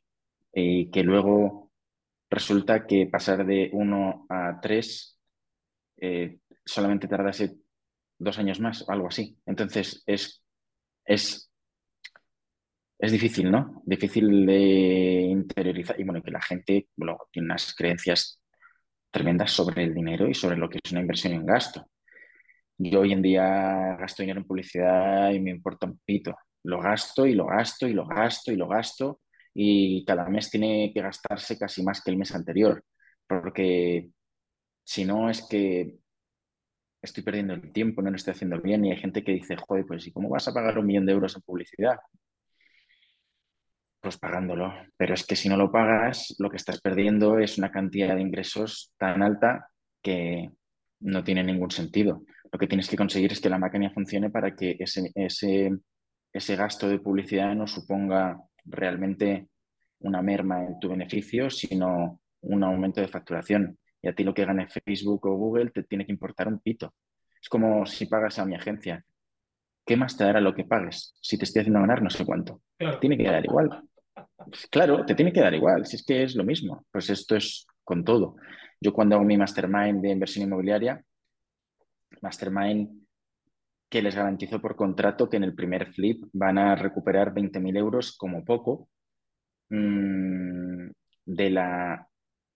Y 0.53 0.89
que 0.93 1.03
luego 1.03 1.73
resulta 2.31 2.87
que 2.87 3.09
pasar 3.11 3.45
de 3.45 3.71
uno 3.73 4.25
a 4.29 4.61
tres 4.63 5.19
eh, 5.97 6.39
solamente 6.65 7.09
tardase 7.09 7.57
dos 8.19 8.39
años 8.39 8.61
más, 8.61 8.89
o 8.89 8.93
algo 8.93 9.09
así. 9.09 9.37
Entonces, 9.47 10.05
es, 10.07 10.45
es 11.05 11.51
es 12.99 13.13
difícil, 13.13 13.51
¿no? 13.51 13.83
Difícil 13.85 14.47
de 14.47 15.27
interiorizar 15.31 16.01
y 16.01 16.05
bueno, 16.05 16.23
que 16.23 16.31
la 16.31 16.41
gente 16.41 16.89
tiene 17.31 17.47
unas 17.47 17.75
creencias 17.75 18.41
tremendas 19.15 19.53
sobre 19.53 19.85
el 19.85 19.95
dinero 19.95 20.29
y 20.29 20.35
sobre 20.35 20.57
lo 20.57 20.69
que 20.69 20.81
es 20.83 20.91
una 20.93 21.01
inversión 21.01 21.35
y 21.35 21.39
un 21.39 21.47
gasto. 21.47 21.87
Yo 22.77 23.01
hoy 23.01 23.12
en 23.12 23.23
día 23.23 23.97
gasto 23.97 24.25
dinero 24.25 24.41
en 24.41 24.47
publicidad 24.47 25.31
y 25.31 25.39
me 25.39 25.53
importa 25.53 25.87
un 25.87 26.01
pito. 26.05 26.35
Lo 26.65 26.81
gasto 26.81 27.25
y 27.25 27.35
lo 27.35 27.47
gasto 27.47 27.87
y 27.87 27.93
lo 27.93 28.07
gasto 28.07 28.51
y 28.53 28.57
lo 28.57 28.67
gasto 28.67 29.21
y 29.55 30.05
cada 30.05 30.29
mes 30.29 30.51
tiene 30.51 30.91
que 30.93 31.01
gastarse 31.01 31.57
casi 31.57 31.85
más 31.85 32.03
que 32.03 32.11
el 32.11 32.17
mes 32.17 32.35
anterior, 32.35 32.85
porque 33.29 34.11
si 34.83 35.05
no 35.05 35.31
es 35.31 35.47
que 35.49 35.95
estoy 37.01 37.23
perdiendo 37.23 37.55
el 37.55 37.73
tiempo, 37.73 38.03
no 38.03 38.11
lo 38.11 38.17
estoy 38.17 38.33
haciendo 38.33 38.61
bien 38.61 38.85
y 38.85 38.91
hay 38.91 38.99
gente 38.99 39.23
que 39.23 39.33
dice, 39.33 39.57
joder, 39.57 39.87
pues 39.87 40.07
¿y 40.09 40.12
cómo 40.12 40.29
vas 40.29 40.49
a 40.49 40.55
pagar 40.55 40.77
un 40.79 40.87
millón 40.87 41.07
de 41.07 41.12
euros 41.12 41.37
en 41.37 41.43
publicidad? 41.43 41.99
Pues 44.05 44.19
pagándolo. 44.19 44.71
Pero 44.99 45.15
es 45.15 45.25
que 45.25 45.35
si 45.35 45.49
no 45.49 45.57
lo 45.57 45.73
pagas, 45.73 46.35
lo 46.39 46.51
que 46.51 46.59
estás 46.59 46.79
perdiendo 46.83 47.39
es 47.39 47.57
una 47.57 47.73
cantidad 47.73 48.15
de 48.15 48.21
ingresos 48.21 48.93
tan 48.99 49.23
alta 49.23 49.71
que 50.03 50.51
no 51.01 51.25
tiene 51.25 51.43
ningún 51.43 51.71
sentido. 51.71 52.23
Lo 52.53 52.59
que 52.59 52.67
tienes 52.67 52.87
que 52.87 52.99
conseguir 52.99 53.33
es 53.33 53.41
que 53.41 53.49
la 53.49 53.59
máquina 53.59 53.91
funcione 53.95 54.29
para 54.29 54.55
que 54.55 54.77
ese, 54.79 55.11
ese, 55.15 55.71
ese 56.35 56.55
gasto 56.55 56.87
de 56.87 56.99
publicidad 56.99 57.55
no 57.55 57.67
suponga 57.67 58.39
realmente 58.67 59.49
una 60.01 60.21
merma 60.21 60.67
en 60.67 60.79
tu 60.79 60.91
beneficio, 60.91 61.49
sino 61.49 62.21
un 62.43 62.63
aumento 62.63 63.01
de 63.01 63.09
facturación. 63.09 63.79
Y 64.03 64.09
a 64.09 64.15
ti 64.15 64.23
lo 64.23 64.35
que 64.35 64.45
gane 64.45 64.69
Facebook 64.69 65.25
o 65.29 65.35
Google 65.35 65.71
te 65.71 65.83
tiene 65.85 66.05
que 66.05 66.13
importar 66.13 66.47
un 66.47 66.59
pito. 66.59 66.93
Es 67.41 67.49
como 67.49 67.87
si 67.87 68.05
pagas 68.05 68.39
a 68.39 68.45
mi 68.45 68.55
agencia. 68.55 69.03
¿Qué 69.87 69.97
más 69.97 70.15
te 70.15 70.25
dará 70.25 70.43
lo 70.43 70.55
que 70.55 70.65
pagues? 70.65 71.15
Si 71.23 71.39
te 71.39 71.45
estoy 71.45 71.61
haciendo 71.61 71.81
ganar 71.81 72.03
no 72.03 72.11
sé 72.11 72.27
cuánto. 72.27 72.61
Tiene 73.01 73.17
que 73.17 73.25
dar 73.25 73.43
igual. 73.43 73.83
Claro, 74.70 75.05
te 75.07 75.14
tiene 75.14 75.32
que 75.32 75.41
dar 75.41 75.55
igual, 75.55 75.87
si 75.87 75.97
es 75.97 76.05
que 76.05 76.22
es 76.22 76.35
lo 76.35 76.45
mismo. 76.45 76.85
Pues 76.91 77.11
esto 77.11 77.37
es 77.37 77.66
con 77.82 78.05
todo. 78.05 78.37
Yo 78.80 78.93
cuando 78.93 79.16
hago 79.16 79.24
mi 79.24 79.37
mastermind 79.37 80.03
de 80.03 80.11
inversión 80.11 80.45
inmobiliaria, 80.45 81.03
mastermind 82.20 83.05
que 83.89 84.03
les 84.03 84.14
garantizo 84.14 84.61
por 84.61 84.76
contrato 84.76 85.28
que 85.28 85.37
en 85.37 85.45
el 85.45 85.55
primer 85.55 85.93
flip 85.93 86.24
van 86.32 86.59
a 86.59 86.74
recuperar 86.74 87.32
20.000 87.32 87.76
euros 87.76 88.16
como 88.16 88.45
poco 88.45 88.89
mm, 89.68 90.89
de 91.26 91.51
la 91.51 92.09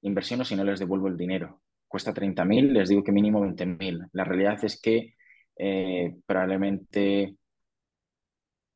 inversión 0.03 0.41
o 0.41 0.45
si 0.45 0.57
no 0.57 0.65
les 0.65 0.81
devuelvo 0.81 1.09
el 1.09 1.17
dinero. 1.17 1.63
Cuesta 1.87 2.13
30.000, 2.13 2.73
les 2.73 2.89
digo 2.89 3.05
que 3.05 3.13
mínimo 3.13 3.41
20.000. 3.41 4.09
La 4.13 4.25
realidad 4.25 4.59
es 4.65 4.81
que 4.81 5.15
eh, 5.57 6.17
probablemente 6.27 7.37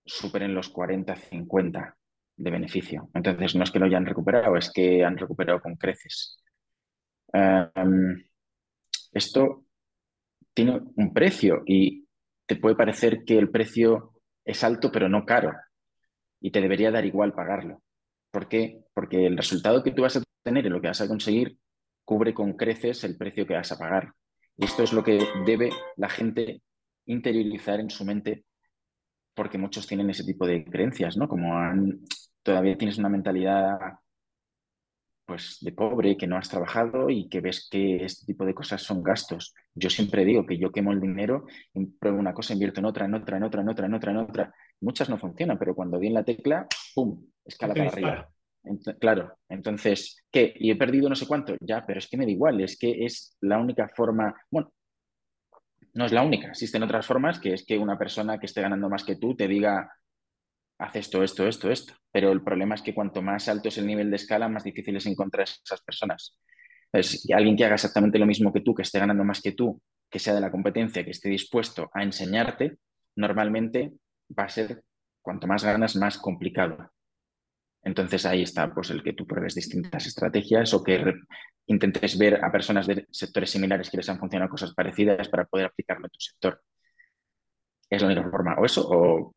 superen 0.05 0.55
los 0.55 0.68
40, 0.68 1.16
50 1.16 1.96
de 2.43 2.51
beneficio. 2.51 3.09
Entonces, 3.14 3.55
no 3.55 3.64
es 3.64 3.70
que 3.70 3.78
lo 3.78 3.86
hayan 3.86 4.07
recuperado, 4.07 4.57
es 4.57 4.70
que 4.72 5.05
han 5.05 5.16
recuperado 5.18 5.61
con 5.61 5.76
creces. 5.76 6.38
Em, 7.32 8.24
esto 9.12 9.64
tiene 10.55 10.80
un 10.97 11.12
precio 11.12 11.62
y 11.66 12.07
te 12.47 12.57
puede 12.57 12.76
parecer 12.76 13.24
que 13.24 13.38
el 13.38 13.51
precio 13.51 14.12
es 14.45 14.64
alto, 14.64 14.90
pero 14.93 15.09
no 15.09 15.24
caro. 15.26 15.53
y 16.40 16.51
te 16.51 16.61
debería 16.61 16.90
dar 16.90 17.05
igual 17.07 17.34
pagarlo. 17.34 17.82
¿Por 18.30 18.49
qué? 18.49 18.84
Porque 18.95 19.26
el 19.26 19.36
resultado 19.36 19.82
que 19.82 19.93
tú 19.93 20.03
vas 20.03 20.16
a 20.16 20.22
tener 20.43 20.66
y 20.66 20.70
lo 20.70 20.80
que 20.80 20.88
vas 20.88 21.01
a 21.01 21.09
conseguir 21.09 21.59
cubre 22.05 22.34
con 22.34 22.55
creces 22.55 23.05
el 23.05 23.16
precio 23.16 23.47
que 23.47 23.55
vas 23.55 23.72
a 23.72 23.78
pagar. 23.78 24.12
Y 24.57 24.64
esto 24.64 24.82
es 24.82 24.93
lo 24.93 25.05
que 25.05 25.20
debe 25.47 25.70
la 25.97 26.09
gente 26.09 26.62
interiorizar 27.07 27.80
en 27.80 27.90
su 27.90 28.05
mente, 28.05 28.45
porque 29.34 29.59
muchos 29.59 29.86
tienen 29.86 30.11
ese 30.11 30.24
tipo 30.24 30.47
de 30.47 30.64
creencias, 30.64 31.16
¿no? 31.16 31.28
Como 31.28 31.55
todavía 32.43 32.76
tienes 32.76 32.99
una 32.99 33.09
mentalidad 33.09 33.78
pues 35.24 35.59
de 35.61 35.72
pobre, 35.72 36.16
que 36.16 36.26
no 36.26 36.36
has 36.36 36.49
trabajado 36.49 37.09
y 37.09 37.28
que 37.28 37.40
ves 37.40 37.68
que 37.70 38.05
este 38.05 38.26
tipo 38.26 38.45
de 38.45 38.55
cosas 38.55 38.82
son 38.82 39.03
gastos. 39.03 39.55
Yo 39.74 39.88
siempre 39.88 40.24
digo 40.24 40.45
que 40.45 40.59
yo 40.59 40.72
quemo 40.72 40.93
el 40.93 41.01
dinero, 41.01 41.47
pruebo 41.99 42.18
una 42.18 42.34
cosa, 42.34 42.53
invierto 42.53 42.80
en 42.80 42.86
otra, 42.86 43.07
en 43.07 43.14
otra, 43.14 43.36
en 43.36 43.45
otra, 43.45 43.62
en 43.62 43.68
otra, 43.68 43.86
en 43.86 43.95
otra, 43.95 44.11
en 44.11 44.16
otra. 44.18 44.55
Muchas 44.80 45.09
no 45.09 45.18
funcionan, 45.18 45.59
pero 45.59 45.74
cuando 45.74 45.99
di 45.99 46.09
en 46.09 46.14
la 46.14 46.24
tecla, 46.24 46.66
¡pum! 46.95 47.24
Escala 47.45 47.74
para 47.74 47.88
arriba. 47.88 48.28
claro, 49.01 49.38
entonces, 49.49 50.22
¿qué? 50.30 50.53
Y 50.57 50.70
he 50.70 50.76
perdido 50.76 51.09
no 51.09 51.14
sé 51.14 51.26
cuánto, 51.26 51.57
ya, 51.61 51.84
pero 51.86 51.99
es 51.99 52.09
que 52.09 52.16
me 52.16 52.24
da 52.24 52.30
igual, 52.32 52.61
es 52.61 52.78
que 52.78 53.05
es 53.05 53.36
la 53.40 53.59
única 53.59 53.88
forma, 53.88 54.34
bueno, 54.51 54.72
no 55.95 56.05
es 56.05 56.12
la 56.12 56.22
única, 56.22 56.49
existen 56.49 56.82
otras 56.82 57.07
formas, 57.07 57.38
que 57.38 57.53
es 57.53 57.64
que 57.64 57.78
una 57.78 57.99
persona 57.99 58.38
que 58.38 58.47
esté 58.47 58.62
ganando 58.62 58.88
más 58.88 59.05
que 59.05 59.16
tú 59.16 59.34
te 59.34 59.47
diga, 59.47 59.90
haz 60.83 60.97
esto, 60.97 61.22
esto, 61.22 61.47
esto, 61.47 61.70
esto. 61.70 61.95
Pero 62.11 62.33
el 62.33 62.43
problema 62.43 62.74
es 62.74 62.83
que 62.83 62.95
cuanto 62.95 63.22
más 63.22 63.49
alto 63.49 63.68
es 63.68 63.78
el 63.78 63.87
nivel 63.87 64.11
de 64.11 64.16
escala, 64.16 64.49
más 64.49 64.64
difícil 64.64 64.97
es 64.97 65.07
encontrar 65.07 65.45
esas 65.45 65.83
personas. 65.83 66.39
Es 66.93 67.26
alguien 67.35 67.57
que 67.57 67.64
haga 67.64 67.74
exactamente 67.74 68.18
lo 68.18 68.26
mismo 68.26 68.53
que 68.53 68.61
tú, 68.61 68.74
que 68.74 68.83
esté 68.83 68.99
ganando 68.99 69.24
más 69.24 69.41
que 69.41 69.53
tú, 69.53 69.80
que 70.11 70.18
sea 70.18 70.35
de 70.35 70.41
la 70.41 70.51
competencia, 70.51 71.05
que 71.05 71.11
esté 71.11 71.28
dispuesto 71.30 71.91
a 71.95 72.03
enseñarte, 72.03 72.76
normalmente 73.16 73.93
va 74.39 74.45
a 74.45 74.49
ser, 74.49 74.83
cuanto 75.22 75.47
más 75.47 75.64
ganas, 75.64 75.97
más 75.97 76.18
complicado. 76.18 76.91
Entonces 77.83 78.26
ahí 78.26 78.43
está 78.43 78.72
pues, 78.72 78.91
el 78.91 79.03
que 79.03 79.12
tú 79.12 79.26
pruebes 79.26 79.55
distintas 79.55 80.07
estrategias 80.07 80.74
o 80.74 80.83
que 80.83 81.14
intentes 81.66 82.18
ver 82.18 82.45
a 82.45 82.53
personas 82.53 82.87
de 82.87 83.07
sectores 83.11 83.51
similares 83.51 83.91
que 83.91 83.97
les 83.97 84.09
han 84.09 84.18
funcionado 84.18 84.51
cosas 84.51 84.74
parecidas 84.74 85.28
para 85.28 85.47
poder 85.47 85.66
aplicarlo 85.66 86.07
en 86.07 86.11
tu 86.11 86.20
sector. 86.20 86.62
Es 87.89 88.03
la 88.03 88.09
única 88.09 88.30
forma. 88.30 88.57
O 88.59 88.64
eso, 88.64 88.89
o 88.89 89.35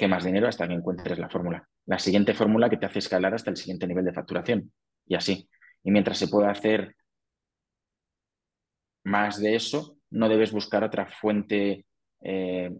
que 0.00 0.08
más 0.08 0.24
dinero 0.24 0.48
hasta 0.48 0.66
que 0.66 0.72
encuentres 0.72 1.18
la 1.18 1.28
fórmula. 1.28 1.68
La 1.84 1.98
siguiente 1.98 2.32
fórmula 2.32 2.70
que 2.70 2.78
te 2.78 2.86
hace 2.86 3.00
escalar 3.00 3.34
hasta 3.34 3.50
el 3.50 3.58
siguiente 3.58 3.86
nivel 3.86 4.06
de 4.06 4.14
facturación. 4.14 4.72
Y 5.06 5.14
así. 5.14 5.46
Y 5.84 5.90
mientras 5.90 6.16
se 6.16 6.28
pueda 6.28 6.50
hacer 6.50 6.96
más 9.04 9.38
de 9.42 9.56
eso, 9.56 9.98
no 10.08 10.30
debes 10.30 10.52
buscar 10.52 10.84
otra 10.84 11.04
fuente 11.06 11.84
eh, 12.22 12.70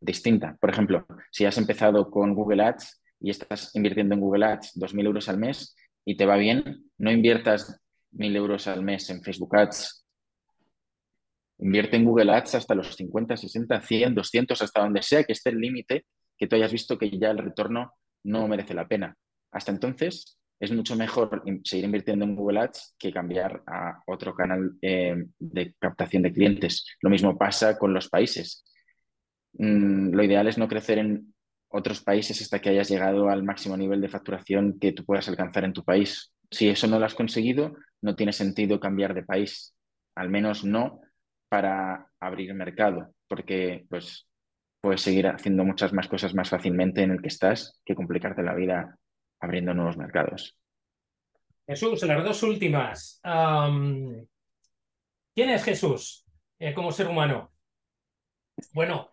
distinta. 0.00 0.56
Por 0.58 0.70
ejemplo, 0.70 1.06
si 1.30 1.44
has 1.44 1.58
empezado 1.58 2.10
con 2.10 2.34
Google 2.34 2.62
Ads 2.62 3.02
y 3.20 3.28
estás 3.28 3.76
invirtiendo 3.76 4.14
en 4.14 4.22
Google 4.22 4.46
Ads 4.46 4.72
2.000 4.76 5.04
euros 5.04 5.28
al 5.28 5.36
mes 5.36 5.76
y 6.06 6.16
te 6.16 6.24
va 6.24 6.36
bien, 6.36 6.90
no 6.96 7.12
inviertas 7.12 7.82
1.000 8.12 8.34
euros 8.34 8.66
al 8.66 8.82
mes 8.82 9.10
en 9.10 9.22
Facebook 9.22 9.54
Ads. 9.54 10.06
Invierte 11.58 11.98
en 11.98 12.06
Google 12.06 12.32
Ads 12.32 12.54
hasta 12.54 12.74
los 12.74 12.96
50, 12.96 13.36
60, 13.36 13.78
100, 13.78 14.14
200, 14.14 14.62
hasta 14.62 14.80
donde 14.80 15.02
sea 15.02 15.22
que 15.24 15.34
esté 15.34 15.50
el 15.50 15.58
límite 15.58 16.06
que 16.42 16.48
tú 16.48 16.56
hayas 16.56 16.72
visto 16.72 16.98
que 16.98 17.08
ya 17.08 17.30
el 17.30 17.38
retorno 17.38 17.94
no 18.24 18.48
merece 18.48 18.74
la 18.74 18.88
pena. 18.88 19.16
Hasta 19.52 19.70
entonces, 19.70 20.40
es 20.58 20.72
mucho 20.72 20.96
mejor 20.96 21.44
seguir 21.62 21.84
invirtiendo 21.84 22.24
en 22.24 22.34
Google 22.34 22.58
Ads 22.58 22.96
que 22.98 23.12
cambiar 23.12 23.62
a 23.64 24.02
otro 24.08 24.34
canal 24.34 24.72
eh, 24.82 25.24
de 25.38 25.76
captación 25.78 26.24
de 26.24 26.32
clientes. 26.32 26.84
Lo 27.00 27.10
mismo 27.10 27.38
pasa 27.38 27.78
con 27.78 27.94
los 27.94 28.08
países. 28.08 28.64
Mm, 29.52 30.12
lo 30.12 30.24
ideal 30.24 30.48
es 30.48 30.58
no 30.58 30.66
crecer 30.66 30.98
en 30.98 31.32
otros 31.68 32.02
países 32.02 32.42
hasta 32.42 32.58
que 32.58 32.70
hayas 32.70 32.88
llegado 32.88 33.28
al 33.28 33.44
máximo 33.44 33.76
nivel 33.76 34.00
de 34.00 34.08
facturación 34.08 34.80
que 34.80 34.90
tú 34.90 35.04
puedas 35.04 35.28
alcanzar 35.28 35.62
en 35.62 35.72
tu 35.72 35.84
país. 35.84 36.32
Si 36.50 36.68
eso 36.68 36.88
no 36.88 36.98
lo 36.98 37.06
has 37.06 37.14
conseguido, 37.14 37.76
no 38.00 38.16
tiene 38.16 38.32
sentido 38.32 38.80
cambiar 38.80 39.14
de 39.14 39.22
país, 39.22 39.76
al 40.16 40.28
menos 40.28 40.64
no 40.64 41.02
para 41.48 42.08
abrir 42.18 42.52
mercado, 42.52 43.14
porque 43.28 43.86
pues 43.88 44.26
puedes 44.82 45.00
seguir 45.00 45.28
haciendo 45.28 45.64
muchas 45.64 45.92
más 45.92 46.08
cosas 46.08 46.34
más 46.34 46.50
fácilmente 46.50 47.02
en 47.02 47.12
el 47.12 47.22
que 47.22 47.28
estás 47.28 47.80
que 47.84 47.94
complicarte 47.94 48.42
la 48.42 48.54
vida 48.54 48.98
abriendo 49.40 49.72
nuevos 49.72 49.96
mercados. 49.96 50.58
Jesús, 51.66 52.02
las 52.02 52.24
dos 52.24 52.42
últimas. 52.42 53.20
¿Quién 55.34 55.50
es 55.50 55.64
Jesús 55.64 56.26
eh, 56.58 56.74
como 56.74 56.90
ser 56.90 57.06
humano? 57.06 57.52
Bueno, 58.74 59.10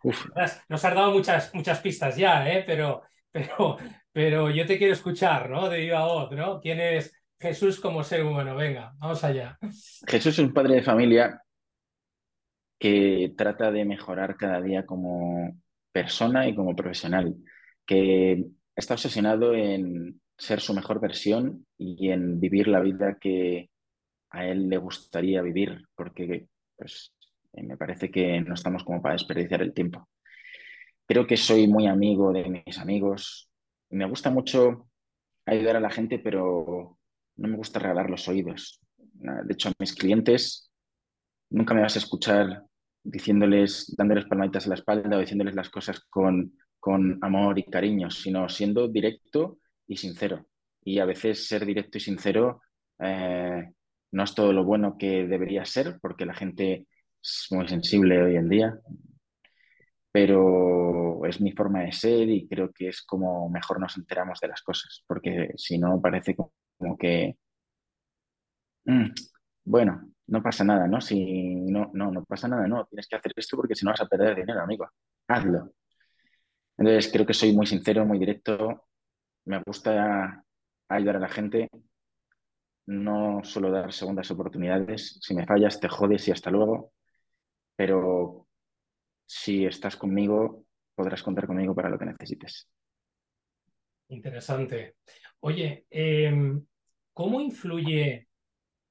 nos 0.67 0.85
has 0.85 0.95
dado 0.95 1.11
muchas, 1.11 1.53
muchas 1.53 1.79
pistas 1.79 2.17
ya, 2.17 2.49
¿eh? 2.49 2.63
pero, 2.65 3.03
pero, 3.31 3.77
pero 4.11 4.49
yo 4.49 4.65
te 4.65 4.77
quiero 4.77 4.93
escuchar, 4.93 5.49
¿no? 5.49 5.69
De 5.69 5.79
viva 5.79 6.05
voz, 6.05 6.31
¿no? 6.31 6.59
¿Quién 6.59 6.79
es 6.79 7.13
Jesús 7.39 7.79
como 7.79 8.03
ser 8.03 8.23
humano? 8.23 8.55
Venga, 8.55 8.91
vamos 8.97 9.23
allá. 9.23 9.57
Jesús 10.07 10.33
es 10.33 10.39
un 10.39 10.53
padre 10.53 10.75
de 10.75 10.81
familia 10.81 11.41
que 12.79 13.33
trata 13.37 13.71
de 13.71 13.85
mejorar 13.85 14.37
cada 14.37 14.61
día 14.61 14.85
como 14.85 15.59
persona 15.91 16.47
y 16.47 16.55
como 16.55 16.75
profesional, 16.75 17.35
que 17.85 18.45
está 18.75 18.93
obsesionado 18.93 19.53
en 19.53 20.21
ser 20.37 20.61
su 20.61 20.73
mejor 20.73 21.01
versión 21.01 21.65
y 21.77 22.09
en 22.09 22.39
vivir 22.39 22.67
la 22.67 22.79
vida 22.79 23.17
que 23.19 23.69
a 24.31 24.45
él 24.47 24.69
le 24.69 24.77
gustaría 24.77 25.41
vivir, 25.41 25.83
porque 25.95 26.47
pues, 26.77 27.13
eh, 27.53 27.63
me 27.63 27.75
parece 27.77 28.09
que 28.09 28.39
no 28.41 28.53
estamos 28.53 28.83
como 28.83 29.01
para 29.01 29.13
desperdiciar 29.13 29.61
el 29.61 29.73
tiempo. 29.73 30.07
Creo 31.05 31.27
que 31.27 31.35
soy 31.35 31.67
muy 31.67 31.87
amigo 31.87 32.31
de 32.31 32.63
mis 32.65 32.77
amigos. 32.77 33.49
Me 33.89 34.05
gusta 34.05 34.29
mucho 34.29 34.87
ayudar 35.45 35.75
a 35.75 35.81
la 35.81 35.89
gente, 35.89 36.19
pero 36.19 36.97
no 37.35 37.47
me 37.47 37.57
gusta 37.57 37.79
regalar 37.79 38.09
los 38.09 38.27
oídos. 38.27 38.79
De 38.95 39.53
hecho, 39.53 39.69
a 39.69 39.73
mis 39.79 39.95
clientes 39.95 40.71
nunca 41.49 41.73
me 41.73 41.81
vas 41.81 41.95
a 41.95 41.99
escuchar 41.99 42.63
diciéndoles, 43.03 43.93
dándoles 43.97 44.25
palmaditas 44.25 44.65
en 44.65 44.69
la 44.69 44.75
espalda 44.75 45.17
o 45.17 45.19
diciéndoles 45.19 45.55
las 45.55 45.69
cosas 45.69 45.99
con, 46.09 46.53
con 46.79 47.17
amor 47.21 47.57
y 47.59 47.63
cariño, 47.63 48.09
sino 48.09 48.49
siendo 48.49 48.87
directo 48.87 49.59
y 49.87 49.97
sincero. 49.97 50.45
Y 50.83 50.99
a 50.99 51.05
veces 51.05 51.47
ser 51.47 51.65
directo 51.65 51.97
y 51.97 52.01
sincero 52.01 52.61
eh, 52.99 53.71
no 54.11 54.23
es 54.23 54.33
todo 54.35 54.53
lo 54.53 54.63
bueno 54.63 54.97
que 54.97 55.27
debería 55.27 55.65
ser, 55.65 55.97
porque 56.01 56.25
la 56.25 56.33
gente 56.33 56.87
es 57.21 57.47
muy 57.51 57.67
sensible 57.67 58.21
hoy 58.21 58.35
en 58.35 58.49
día, 58.49 58.79
pero 60.11 61.25
es 61.25 61.39
mi 61.41 61.51
forma 61.51 61.81
de 61.81 61.91
ser 61.91 62.29
y 62.29 62.47
creo 62.47 62.71
que 62.71 62.89
es 62.89 63.03
como 63.03 63.49
mejor 63.49 63.79
nos 63.79 63.97
enteramos 63.97 64.39
de 64.39 64.47
las 64.47 64.61
cosas, 64.61 65.03
porque 65.07 65.51
si 65.57 65.77
no 65.77 66.01
parece 66.01 66.35
como 66.35 66.97
que, 66.97 67.37
mm, 68.85 69.11
bueno, 69.65 70.01
no 70.29 70.43
pasa 70.43 70.63
nada, 70.63 70.87
¿no? 70.87 71.01
Si 71.01 71.55
no, 71.55 71.89
no, 71.93 72.11
no 72.11 72.23
pasa 72.23 72.47
nada, 72.47 72.67
no, 72.67 72.85
tienes 72.85 73.07
que 73.07 73.15
hacer 73.15 73.33
esto 73.35 73.57
porque 73.57 73.75
si 73.75 73.85
no 73.85 73.91
vas 73.91 74.01
a 74.01 74.07
perder 74.07 74.35
dinero, 74.35 74.61
amigo. 74.61 74.89
Hazlo. 75.27 75.71
Entonces, 76.77 77.11
creo 77.11 77.25
que 77.25 77.33
soy 77.33 77.53
muy 77.53 77.65
sincero, 77.65 78.05
muy 78.05 78.19
directo. 78.19 78.87
Me 79.45 79.61
gusta 79.65 80.45
ayudar 80.87 81.15
a 81.17 81.19
la 81.19 81.27
gente. 81.27 81.69
No 82.85 83.41
solo 83.43 83.69
dar 83.69 83.91
segundas 83.91 84.31
oportunidades. 84.31 85.19
Si 85.21 85.33
me 85.35 85.45
fallas, 85.45 85.79
te 85.79 85.89
jodes 85.89 86.27
y 86.27 86.31
hasta 86.31 86.49
luego. 86.49 86.93
Pero 87.75 88.47
si 89.25 89.65
estás 89.65 89.97
conmigo, 89.97 90.65
podrás 90.95 91.21
contar 91.21 91.47
conmigo 91.47 91.75
para 91.75 91.89
lo 91.89 91.99
que 91.99 92.05
necesites. 92.05 92.69
Interesante. 94.07 94.95
Oye, 95.41 95.85
em, 95.89 96.65
¿cómo 97.13 97.41
influye 97.41 98.28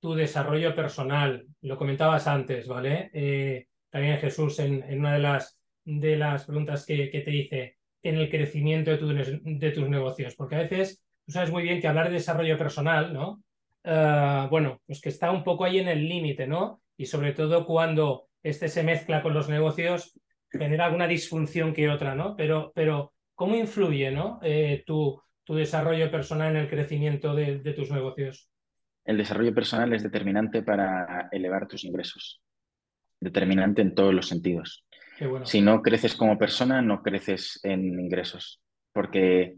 tu 0.01 0.15
desarrollo 0.15 0.75
personal, 0.75 1.47
lo 1.63 1.77
comentabas 1.77 2.27
antes, 2.27 2.67
¿vale? 2.69 3.11
Eh, 3.13 3.67
también 3.91 4.19
Jesús, 4.19 4.59
en, 4.61 4.85
una 4.99 5.15
de 5.15 5.19
las, 5.19 5.59
de 5.85 6.17
las 6.17 6.45
preguntas 6.45 6.87
que, 6.87 7.09
te 7.09 7.35
hice, 7.35 7.77
en 8.03 8.17
el 8.17 8.31
crecimiento 8.31 8.97
de, 8.97 9.41
de, 9.43 9.71
tus 9.73 9.89
negocios, 9.89 10.37
porque 10.37 10.55
a 10.55 10.61
veces 10.61 11.03
tú 11.27 11.33
sabes 11.33 11.51
muy 11.51 11.63
bien 11.63 11.81
que 11.81 11.89
hablar 11.89 12.09
de 12.09 12.15
desarrollo 12.15 12.57
personal, 12.57 13.13
¿no? 13.13 13.43
Eh, 13.85 14.47
bueno, 14.51 14.81
pues 14.87 15.01
que 15.01 15.09
está 15.09 15.31
un 15.31 15.43
poco 15.43 15.65
ahí 15.65 15.79
en 15.79 15.89
el 15.89 16.09
límite, 16.09 16.47
¿no? 16.47 16.83
Y 16.97 17.07
sobre 17.07 17.33
todo 17.33 17.67
cuando 17.67 18.29
este 18.43 18.69
se 18.69 18.83
mezcla 18.83 19.23
con 19.23 19.35
los 19.35 19.49
negocios, 19.49 20.19
genera 20.51 20.87
alguna 20.87 21.09
disfunción 21.09 21.73
que 21.73 21.89
otra, 21.89 22.15
¿no? 22.15 22.37
Pero, 22.37 22.73
pero 22.75 23.15
¿cómo 23.35 23.57
influye, 23.57 24.11
¿no? 24.11 24.39
Eh, 24.43 24.85
tu, 24.87 25.21
tu 25.45 25.55
desarrollo 25.55 26.11
personal 26.11 26.55
en 26.55 26.63
el 26.63 26.69
crecimiento 26.69 27.35
de 27.35 27.73
tus 27.75 27.91
negocios? 27.91 28.49
El 29.09 29.17
desarrollo 29.17 29.55
personal 29.55 29.95
es 29.95 30.03
determinante 30.03 30.63
para 30.63 31.31
elevar 31.33 31.67
tus 31.67 31.83
ingresos. 31.85 32.43
Determinante 33.19 33.81
en 33.81 33.95
todos 33.95 34.13
los 34.13 34.29
sentidos. 34.29 34.85
Si 35.45 35.63
no 35.63 35.81
creces 35.81 36.15
como 36.15 36.37
persona, 36.37 36.83
no 36.83 37.03
creces 37.03 37.59
en 37.63 37.99
ingresos, 37.99 38.61
porque 38.93 39.57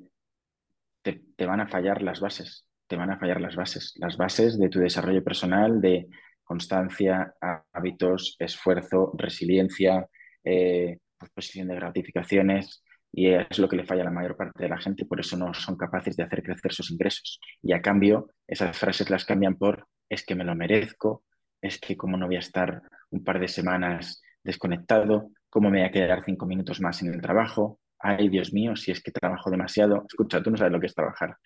te, 1.03 1.46
van 1.46 1.61
a 1.61 1.66
fallar 1.66 2.01
las 2.01 2.20
bases, 2.20 2.64
te 2.86 2.94
van 2.94 3.11
a 3.11 3.18
fallar 3.18 3.40
las 3.40 3.57
bases, 3.57 3.92
las 3.96 4.16
bases 4.16 4.57
de 4.57 4.68
tu 4.68 4.78
desarrollo 4.78 5.24
personal, 5.24 5.80
de 5.80 6.07
constancia, 6.44 7.34
hábitos, 7.72 8.36
esfuerzo, 8.38 9.12
resiliencia, 9.18 10.07
eh, 10.44 10.98
posición 11.34 11.66
de 11.66 11.74
gratificaciones. 11.74 12.84
Y 13.12 13.28
es 13.28 13.58
lo 13.58 13.68
que 13.68 13.76
le 13.76 13.84
falla 13.84 14.02
a 14.02 14.04
la 14.04 14.11
mayor 14.11 14.36
parte 14.36 14.62
de 14.62 14.68
la 14.68 14.78
gente, 14.78 15.04
por 15.04 15.20
eso 15.20 15.36
no 15.36 15.52
son 15.52 15.76
capaces 15.76 16.16
de 16.16 16.22
hacer 16.22 16.42
crecer 16.42 16.72
sus 16.72 16.90
ingresos. 16.90 17.40
Y 17.62 17.72
a 17.72 17.82
cambio, 17.82 18.30
esas 18.46 18.76
frases 18.78 19.11
las 19.11 19.24
cambian 19.24 19.56
por 19.56 19.86
es 20.08 20.24
que 20.24 20.34
me 20.34 20.44
lo 20.44 20.54
merezco, 20.54 21.24
es 21.61 21.78
que 21.78 21.96
como 21.96 22.16
no 22.16 22.26
voy 22.26 22.36
a 22.36 22.40
estar 22.40 22.82
un 23.11 23.24
par 23.24 23.40
de 23.40 23.48
semanas 23.48 24.22
desconectado, 24.42 25.30
cómo 25.48 25.70
me 25.70 25.78
voy 25.78 25.88
a 25.88 25.92
quedar 25.92 26.24
cinco 26.24 26.46
minutos 26.46 26.80
más 26.80 27.02
en 27.02 27.12
el 27.12 27.20
trabajo, 27.20 27.80
ay 27.98 28.28
Dios 28.28 28.52
mío, 28.52 28.76
si 28.76 28.90
es 28.90 29.02
que 29.02 29.11
trabajo 29.11 29.50
demasiado. 29.50 30.04
Escucha, 30.08 30.42
tú 30.42 30.50
no 30.50 30.56
sabes 30.56 30.72
lo 30.72 30.80
que 30.80 30.86
es 30.86 30.94
trabajar. 30.94 31.36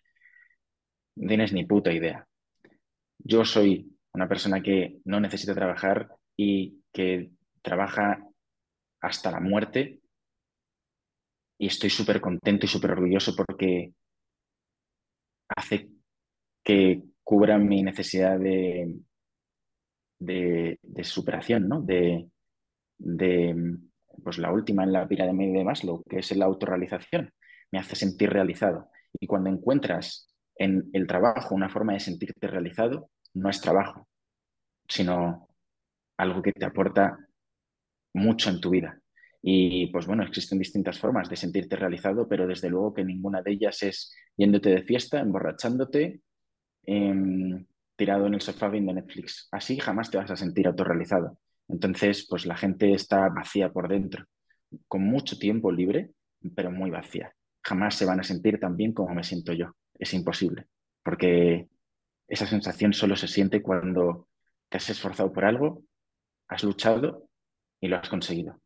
No 1.16 1.28
tienes 1.28 1.52
ni 1.52 1.64
puta 1.64 1.92
idea. 1.92 2.26
Yo 3.18 3.44
soy 3.44 3.90
una 4.12 4.28
persona 4.28 4.62
que 4.62 4.98
no 5.04 5.20
necesita 5.20 5.54
trabajar 5.54 6.08
y 6.36 6.82
que 6.92 7.30
trabaja 7.62 8.20
hasta 9.00 9.30
la 9.30 9.40
muerte 9.40 10.00
y 11.58 11.66
estoy 11.66 11.90
súper 11.90 12.20
contento 12.20 12.66
y 12.66 12.68
súper 12.68 12.92
orgulloso 12.92 13.34
porque 13.36 13.92
hace 15.48 15.88
que 16.62 17.02
cubra 17.22 17.58
mi 17.58 17.82
necesidad 17.82 18.38
de, 18.38 18.96
de, 20.18 21.04
superación, 21.04 21.68
¿no? 21.68 21.82
De, 21.82 22.28
de, 22.98 23.76
pues 24.22 24.38
la 24.38 24.52
última 24.52 24.84
en 24.84 24.92
la 24.92 25.06
pirámide 25.08 25.58
de 25.58 25.64
Maslow, 25.64 26.02
que 26.04 26.18
es 26.18 26.36
la 26.36 26.46
autorrealización. 26.46 27.32
Me 27.70 27.78
hace 27.78 27.96
sentir 27.96 28.30
realizado. 28.30 28.90
Y 29.18 29.26
cuando 29.26 29.50
encuentras 29.50 30.34
en 30.56 30.90
el 30.92 31.06
trabajo 31.06 31.54
una 31.54 31.68
forma 31.68 31.94
de 31.94 32.00
sentirte 32.00 32.46
realizado, 32.46 33.10
no 33.34 33.50
es 33.50 33.60
trabajo, 33.60 34.08
sino 34.88 35.48
algo 36.16 36.42
que 36.42 36.52
te 36.52 36.64
aporta 36.64 37.18
mucho 38.14 38.50
en 38.50 38.60
tu 38.60 38.70
vida. 38.70 39.00
Y 39.46 39.88
pues 39.88 40.06
bueno, 40.06 40.22
existen 40.22 40.58
distintas 40.58 40.98
formas 40.98 41.28
de 41.28 41.36
sentirte 41.36 41.76
realizado, 41.76 42.26
pero 42.26 42.46
desde 42.46 42.70
luego 42.70 42.94
que 42.94 43.04
ninguna 43.04 43.42
de 43.42 43.52
ellas 43.52 43.82
es 43.82 44.10
yéndote 44.38 44.70
de 44.70 44.82
fiesta, 44.82 45.20
emborrachándote, 45.20 46.22
em, 46.86 47.66
tirado 47.94 48.26
en 48.26 48.32
el 48.32 48.40
sofá 48.40 48.70
viendo 48.70 48.94
Netflix. 48.94 49.48
Así 49.52 49.78
jamás 49.78 50.10
te 50.10 50.16
vas 50.16 50.30
a 50.30 50.36
sentir 50.36 50.66
autorrealizado. 50.66 51.36
Entonces, 51.68 52.26
pues 52.26 52.46
la 52.46 52.56
gente 52.56 52.94
está 52.94 53.28
vacía 53.28 53.70
por 53.70 53.86
dentro, 53.86 54.24
con 54.88 55.02
mucho 55.04 55.38
tiempo 55.38 55.70
libre, 55.70 56.12
pero 56.56 56.70
muy 56.70 56.88
vacía. 56.88 57.34
Jamás 57.62 57.96
se 57.96 58.06
van 58.06 58.20
a 58.20 58.24
sentir 58.24 58.58
tan 58.58 58.78
bien 58.78 58.94
como 58.94 59.14
me 59.14 59.24
siento 59.24 59.52
yo. 59.52 59.72
Es 59.92 60.14
imposible, 60.14 60.68
porque 61.02 61.68
esa 62.28 62.46
sensación 62.46 62.94
solo 62.94 63.14
se 63.14 63.28
siente 63.28 63.60
cuando 63.60 64.26
te 64.70 64.78
has 64.78 64.88
esforzado 64.88 65.34
por 65.34 65.44
algo, 65.44 65.84
has 66.48 66.64
luchado 66.64 67.28
y 67.78 67.88
lo 67.88 67.98
has 67.98 68.08
conseguido. 68.08 68.63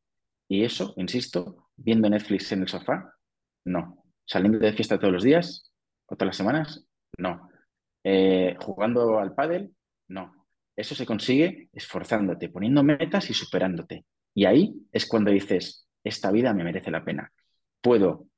Y 0.48 0.64
eso, 0.64 0.94
insisto, 0.96 1.68
viendo 1.76 2.08
Netflix 2.08 2.50
en 2.52 2.62
el 2.62 2.68
sofá, 2.68 3.12
no. 3.64 4.02
Saliendo 4.24 4.58
de 4.58 4.72
fiesta 4.72 4.98
todos 4.98 5.12
los 5.12 5.22
días 5.22 5.72
o 6.06 6.16
todas 6.16 6.28
las 6.28 6.36
semanas, 6.36 6.84
no. 7.18 7.48
Eh, 8.02 8.56
jugando 8.60 9.18
al 9.18 9.34
pádel, 9.34 9.74
no. 10.08 10.46
Eso 10.74 10.94
se 10.94 11.06
consigue 11.06 11.68
esforzándote, 11.72 12.48
poniendo 12.48 12.82
metas 12.82 13.28
y 13.30 13.34
superándote. 13.34 14.06
Y 14.34 14.44
ahí 14.44 14.74
es 14.92 15.06
cuando 15.06 15.30
dices, 15.30 15.88
esta 16.04 16.30
vida 16.30 16.54
me 16.54 16.64
merece 16.64 16.90
la 16.90 17.04
pena. 17.04 17.32
Puedo 17.80 18.28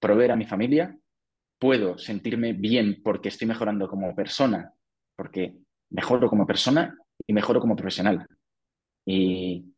proveer 0.00 0.32
a 0.32 0.36
mi 0.36 0.46
familia, 0.46 0.96
puedo 1.58 1.98
sentirme 1.98 2.52
bien 2.52 3.02
porque 3.02 3.28
estoy 3.28 3.46
mejorando 3.46 3.88
como 3.88 4.14
persona, 4.14 4.72
porque 5.16 5.54
mejoro 5.90 6.28
como 6.28 6.46
persona 6.46 6.96
y 7.26 7.32
mejoro 7.32 7.60
como 7.60 7.76
profesional. 7.76 8.26
Y 9.04 9.71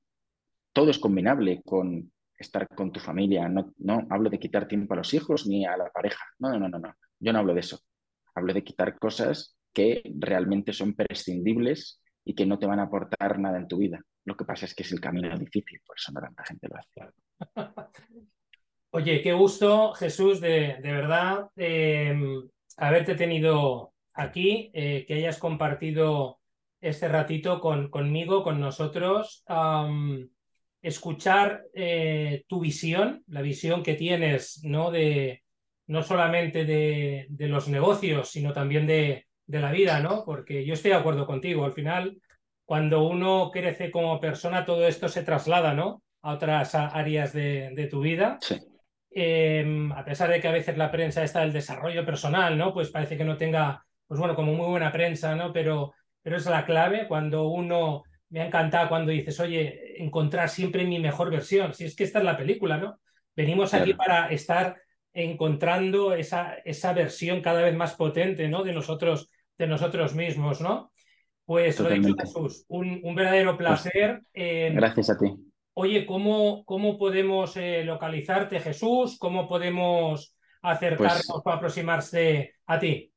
todo 0.75 0.91
es 0.91 0.99
combinable 0.99 1.63
con 1.65 2.13
estar 2.37 2.69
con 2.69 2.93
tu 2.93 3.01
familia. 3.01 3.49
No, 3.49 3.73
no 3.79 4.07
hablo 4.11 4.29
de 4.29 4.39
quitar 4.39 4.69
tiempo 4.69 4.93
a 4.93 4.99
los 4.99 5.15
hijos 5.15 5.47
ni 5.47 5.65
a 5.65 5.77
la 5.77 5.91
pareja. 5.91 6.25
No, 6.39 6.59
no, 6.59 6.69
no, 6.69 6.79
no. 6.79 6.93
Yo 7.19 7.33
no 7.33 7.39
hablo 7.39 7.55
de 7.55 7.61
eso. 7.61 7.79
Hablo 8.35 8.53
de 8.53 8.65
quitar 8.65 8.99
cosas 8.99 9.57
que 9.73 10.03
realmente 10.19 10.73
son 10.73 10.95
prescindibles 10.95 12.03
y 12.25 12.35
que 12.35 12.45
no 12.45 12.59
te 12.59 12.67
van 12.67 12.81
a 12.81 12.85
aportar 12.85 13.39
nada 13.39 13.59
en 13.59 13.69
tu 13.69 13.79
vida. 13.79 14.03
Lo 14.25 14.37
que 14.37 14.45
pasa 14.45 14.67
es 14.67 14.75
que 14.75 14.83
es 14.83 14.93
el 14.93 15.01
camino 15.01 15.37
difícil, 15.39 15.81
por 15.87 15.97
eso 15.97 16.13
no 16.13 16.21
tanta 16.21 16.45
gente 16.45 16.69
lo 16.69 16.77
hace. 16.77 17.13
Oye, 18.91 19.23
qué 19.23 19.33
gusto, 19.33 19.93
Jesús, 19.95 20.41
de, 20.41 20.79
verdad, 20.83 21.51
em, 21.57 22.49
haberte 22.77 23.15
tenido 23.15 23.93
aquí, 24.13 24.71
eh, 24.73 25.05
que 25.07 25.15
hayas 25.15 25.39
compartido 25.39 26.39
este 26.81 27.09
ratito 27.09 27.61
con, 27.61 27.91
conmigo, 27.91 28.43
con 28.45 28.61
nosotros, 28.61 29.43
escuchar 30.85 31.65
eh, 31.75 32.45
tu 32.47 32.61
visión, 32.61 33.25
la 33.27 33.41
visión 33.41 33.83
que 33.83 33.95
tienes, 33.95 34.61
¿no? 34.63 34.91
De, 34.91 35.43
no 35.87 36.03
solamente 36.03 36.65
de, 36.65 37.27
de 37.31 37.49
los 37.49 37.69
negocios, 37.69 38.31
sino 38.31 38.53
también 38.53 38.87
de, 38.87 39.27
de 39.47 39.61
la 39.61 39.73
vida, 39.73 40.01
¿no? 40.01 40.25
Porque 40.25 40.65
yo 40.65 40.75
estoy 40.75 40.91
de 40.91 40.99
acuerdo 40.99 41.27
contigo. 41.27 41.65
Al 41.65 41.73
final, 41.73 42.19
cuando 42.65 43.07
uno 43.07 43.51
crece 43.51 43.91
como 43.91 44.21
persona, 44.21 44.65
todo 44.65 44.87
esto 44.87 45.09
se 45.09 45.23
traslada, 45.23 45.75
¿no? 45.75 46.03
A 46.23 46.35
otras 46.35 46.75
áreas 46.75 47.33
de, 47.33 47.89
tu 47.91 48.01
vida. 48.01 48.39
Sí. 48.41 48.59
Em, 49.11 49.93
a 49.93 50.05
pesar 50.05 50.29
de 50.31 50.41
que 50.41 50.49
a 50.49 50.53
veces 50.53 50.77
la 50.77 50.91
prensa 50.91 51.23
está 51.23 51.41
del 51.41 51.53
desarrollo 51.53 52.05
personal, 52.05 52.57
¿no? 52.59 52.73
Pues 52.75 52.91
parece 52.91 53.17
que 53.17 53.25
no 53.25 53.37
tenga, 53.37 53.85
pues 54.07 54.19
bueno, 54.19 54.35
como 54.35 54.53
muy 54.53 54.67
buena 54.67 54.93
prensa, 54.93 55.35
¿no? 55.35 55.53
Pero, 55.53 55.95
pero 56.23 56.37
es 56.37 56.47
la 56.47 56.65
clave 56.65 57.07
cuando 57.07 57.49
uno, 57.49 58.03
me 58.31 58.41
ha 58.41 58.47
encantado 58.47 58.89
cuando 58.89 59.13
dices, 59.13 59.39
oye, 59.41 60.03
encontrar 60.03 60.49
siempre 60.49 60.85
mi 60.85 60.99
mejor 60.99 61.31
versión. 61.31 61.75
Si 61.75 61.85
es 61.85 61.95
que 61.95 62.05
esta 62.05 62.19
es 62.19 62.25
la 62.25 62.37
película, 62.37 62.79
¿no? 62.79 62.99
Venimos 63.37 63.75
aquí 63.75 63.95
para 63.95 64.29
estar 64.29 64.77
encontrando 65.13 66.15
esa, 66.15 66.55
esa 66.65 66.93
versión 66.93 67.41
cada 67.41 67.63
vez 67.63 67.75
más 67.75 67.95
potente, 67.95 68.49
¿no? 68.49 68.65
De 68.65 68.73
nosotros 68.73 69.31
de 69.59 69.67
nosotros 69.67 70.15
mismos, 70.15 70.61
¿no? 70.61 70.93
Pues 71.45 71.79
lo 71.79 71.91
dicho, 71.91 72.15
Jesús, 72.19 72.65
un, 72.69 73.01
un 73.03 73.15
verdadero 73.15 73.57
pues, 73.57 73.83
placer. 73.83 74.23
gracias 74.33 75.11
a 75.11 75.19
ti. 75.19 75.35
Oye, 75.75 76.07
¿cómo, 76.07 76.65
cómo 76.65 76.97
podemos 76.97 77.57
eh, 77.57 77.85
localizarte, 77.85 78.61
Jesús? 78.61 79.19
¿Cómo 79.19 79.49
podemos 79.49 80.37
acercarnos 80.63 81.27
pues 81.27 81.43
o 81.45 81.51
aproximarse 81.51 82.55
a 82.67 82.79
ti? 82.79 83.13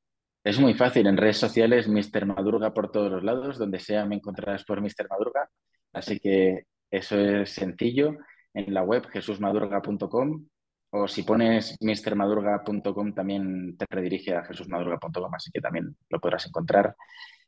Es 0.48 0.62
muy 0.62 0.76
fácil, 0.76 1.08
en 1.08 1.18
redes 1.18 1.36
sociales, 1.36 1.90
Mr. 1.90 2.26
Madurga 2.26 2.74
por 2.74 2.90
todos 2.90 3.12
los 3.12 3.22
lados, 3.22 3.58
donde 3.58 3.80
sea 3.80 4.06
me 4.06 4.16
encontrarás 4.16 4.64
por 4.64 4.80
Mr. 4.80 5.06
Madurga. 5.10 5.50
Así 5.92 6.22
que 6.22 6.68
eso 6.90 7.20
es 7.20 7.50
sencillo. 7.50 8.16
En 8.54 8.74
la 8.74 8.82
web 8.82 9.06
jesusmadurga.com 9.12 10.48
o 10.92 11.08
si 11.10 11.24
pones 11.24 11.76
mrmadurga.com 11.82 13.14
también 13.14 13.76
te 13.76 13.86
redirige 13.90 14.36
a 14.36 14.46
jesusmadurga.com, 14.46 15.36
así 15.36 15.52
que 15.52 15.60
también 15.60 15.98
lo 16.08 16.22
podrás 16.22 16.48
encontrar. 16.48 16.96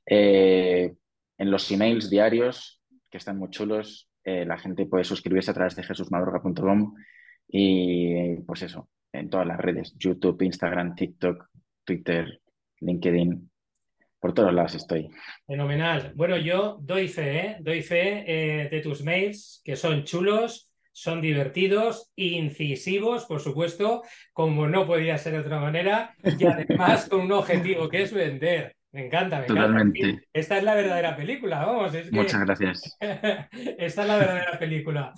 Eh, 0.06 0.94
en 1.38 1.52
los 1.52 1.72
emails 1.72 2.10
diarios, 2.10 2.82
que 3.10 3.18
están 3.18 3.38
muy 3.38 3.50
chulos, 3.50 4.10
eh, 4.26 4.44
la 4.46 4.58
gente 4.58 4.88
puede 4.88 5.06
suscribirse 5.06 5.52
a 5.52 5.54
través 5.54 5.74
de 5.78 5.84
jesusmadurga.com 5.84 6.96
y 7.48 8.42
pues 8.42 8.64
eso, 8.64 8.90
en 9.14 9.30
todas 9.30 9.48
las 9.48 9.58
redes, 9.58 9.96
YouTube, 9.98 10.42
Instagram, 10.42 10.96
TikTok, 10.96 11.48
Twitter, 11.86 12.42
LinkedIn, 12.82 13.50
por 14.20 14.34
todos 14.34 14.54
lados 14.54 14.76
estoy. 14.76 15.10
Fenomenal. 15.46 16.14
Bueno, 16.16 16.38
yo 16.38 16.78
doy 16.82 17.08
fe, 17.08 17.38
¿eh? 17.38 17.58
doy 17.60 17.82
fe 17.82 18.68
de 18.72 18.82
tus 18.82 19.04
mails, 19.04 19.62
que 19.64 19.76
son 19.76 20.04
chulos 20.04 20.70
son 21.00 21.22
divertidos, 21.22 22.12
incisivos, 22.18 23.26
por 23.26 23.40
supuesto, 23.40 24.04
como 24.34 24.68
no 24.68 24.86
podía 24.86 25.18
ser 25.18 25.32
de 25.32 25.40
otra 25.40 25.60
manera, 25.60 26.14
y 26.38 26.46
además 26.46 27.08
con 27.08 27.22
un 27.22 27.32
objetivo 27.32 27.88
que 27.88 28.02
es 28.02 28.14
vender. 28.14 28.76
Me 28.92 29.06
encanta, 29.06 29.40
me 29.40 29.46
Totalmente. 29.46 30.28
Esta 30.34 30.58
es 30.58 30.64
la 30.64 30.74
verdadera 30.74 31.16
película, 31.16 31.64
vamos. 31.64 31.94
Muchas 32.12 32.42
gracias. 32.44 32.98
Esta 33.00 34.02
es 34.02 34.08
la 34.08 34.18
verdadera 34.18 34.60
película. 34.60 35.14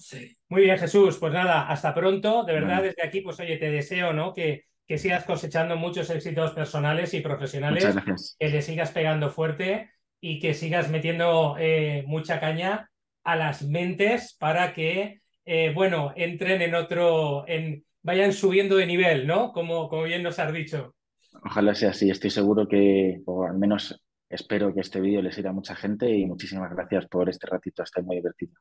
Muy 0.50 0.64
bien, 0.64 0.78
Jesús. 0.78 1.18
Pues 1.18 1.34
nada, 1.34 1.68
hasta 1.68 1.96
pronto. 1.96 2.44
De 2.44 2.54
verdad, 2.54 2.84
desde 2.84 3.02
aquí, 3.02 3.22
pues 3.22 3.40
oye, 3.40 3.58
te 3.58 3.72
deseo, 3.72 4.14
¿no? 4.14 4.34
Que, 4.34 4.66
que 4.88 4.98
sigas 4.98 5.24
cosechando 5.26 5.78
muchos 5.78 6.10
éxitos 6.10 6.52
personales 6.52 7.14
y 7.14 7.22
profesionales. 7.22 7.96
Que 8.40 8.50
le 8.50 8.62
sigas 8.62 8.92
pegando 8.92 9.30
fuerte 9.30 9.90
y 10.20 10.40
que 10.40 10.54
sigas 10.54 10.90
metiendo 10.90 11.56
eh, 11.58 12.04
mucha 12.06 12.40
caña 12.40 12.90
a 13.24 13.36
las 13.36 13.64
mentes 13.64 14.36
para 14.38 14.74
que 14.74 15.22
eh, 15.46 15.74
bueno, 15.74 16.14
entren 16.16 16.62
en 16.62 16.76
otro, 16.76 17.48
en, 17.48 17.84
vayan 18.04 18.34
subiendo 18.34 18.76
de 18.78 18.86
nivel, 18.86 19.28
¿no? 19.28 19.52
Como, 19.52 19.90
como 19.90 20.04
bien 20.04 20.24
nos 20.24 20.40
has 20.40 20.54
dicho. 20.54 20.96
Ojalá 21.44 21.74
sea 21.74 21.92
así, 21.92 22.10
estoy 22.10 22.30
seguro 22.30 22.68
que, 22.68 23.22
o 23.26 23.46
al 23.46 23.58
menos 23.58 24.04
espero 24.30 24.74
que 24.74 24.82
este 24.82 25.02
vídeo 25.02 25.22
le 25.22 25.32
sirva 25.32 25.50
a 25.50 25.54
mucha 25.54 25.76
gente 25.76 26.10
y 26.10 26.26
muchísimas 26.26 26.72
gracias 26.74 27.08
por 27.08 27.30
este 27.30 27.48
ratito, 27.48 27.84
está 27.84 28.02
muy 28.02 28.18
divertido. 28.18 28.54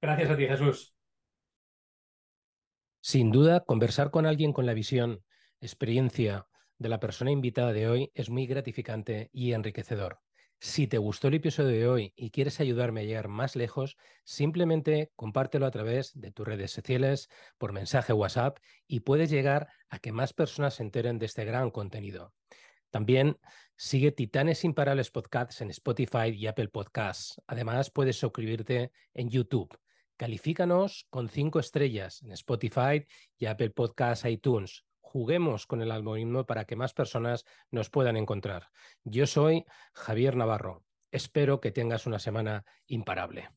Gracias 0.00 0.30
a 0.30 0.36
ti, 0.36 0.46
Jesús. 0.46 0.97
Sin 3.10 3.30
duda, 3.32 3.64
conversar 3.64 4.10
con 4.10 4.26
alguien 4.26 4.52
con 4.52 4.66
la 4.66 4.74
visión, 4.74 5.24
experiencia 5.62 6.46
de 6.76 6.90
la 6.90 7.00
persona 7.00 7.30
invitada 7.30 7.72
de 7.72 7.88
hoy 7.88 8.12
es 8.14 8.28
muy 8.28 8.46
gratificante 8.46 9.30
y 9.32 9.54
enriquecedor. 9.54 10.20
Si 10.60 10.88
te 10.88 10.98
gustó 10.98 11.28
el 11.28 11.36
episodio 11.36 11.70
de 11.70 11.88
hoy 11.88 12.12
y 12.16 12.28
quieres 12.28 12.60
ayudarme 12.60 13.00
a 13.00 13.04
llegar 13.04 13.28
más 13.28 13.56
lejos, 13.56 13.96
simplemente 14.24 15.10
compártelo 15.16 15.64
a 15.64 15.70
través 15.70 16.20
de 16.20 16.32
tus 16.32 16.46
redes 16.46 16.70
sociales, 16.70 17.30
por 17.56 17.72
mensaje 17.72 18.12
WhatsApp 18.12 18.58
y 18.86 19.00
puedes 19.00 19.30
llegar 19.30 19.68
a 19.88 20.00
que 20.00 20.12
más 20.12 20.34
personas 20.34 20.74
se 20.74 20.82
enteren 20.82 21.18
de 21.18 21.24
este 21.24 21.46
gran 21.46 21.70
contenido. 21.70 22.34
También 22.90 23.38
sigue 23.74 24.12
Titanes 24.12 24.64
Imparables 24.64 25.10
Podcasts 25.10 25.62
en 25.62 25.70
Spotify 25.70 26.28
y 26.34 26.46
Apple 26.46 26.68
Podcasts. 26.68 27.40
Además, 27.46 27.90
puedes 27.90 28.18
suscribirte 28.18 28.92
en 29.14 29.30
YouTube. 29.30 29.78
Califícanos 30.18 31.06
con 31.10 31.28
cinco 31.28 31.60
estrellas 31.60 32.22
en 32.22 32.32
Spotify 32.32 33.06
y 33.38 33.46
Apple 33.46 33.70
Podcasts 33.70 34.24
iTunes. 34.24 34.84
Juguemos 35.00 35.64
con 35.64 35.80
el 35.80 35.92
algoritmo 35.92 36.44
para 36.44 36.64
que 36.64 36.74
más 36.74 36.92
personas 36.92 37.44
nos 37.70 37.88
puedan 37.88 38.16
encontrar. 38.16 38.66
Yo 39.04 39.28
soy 39.28 39.64
Javier 39.94 40.34
Navarro. 40.34 40.82
Espero 41.12 41.60
que 41.60 41.70
tengas 41.70 42.04
una 42.08 42.18
semana 42.18 42.64
imparable. 42.88 43.48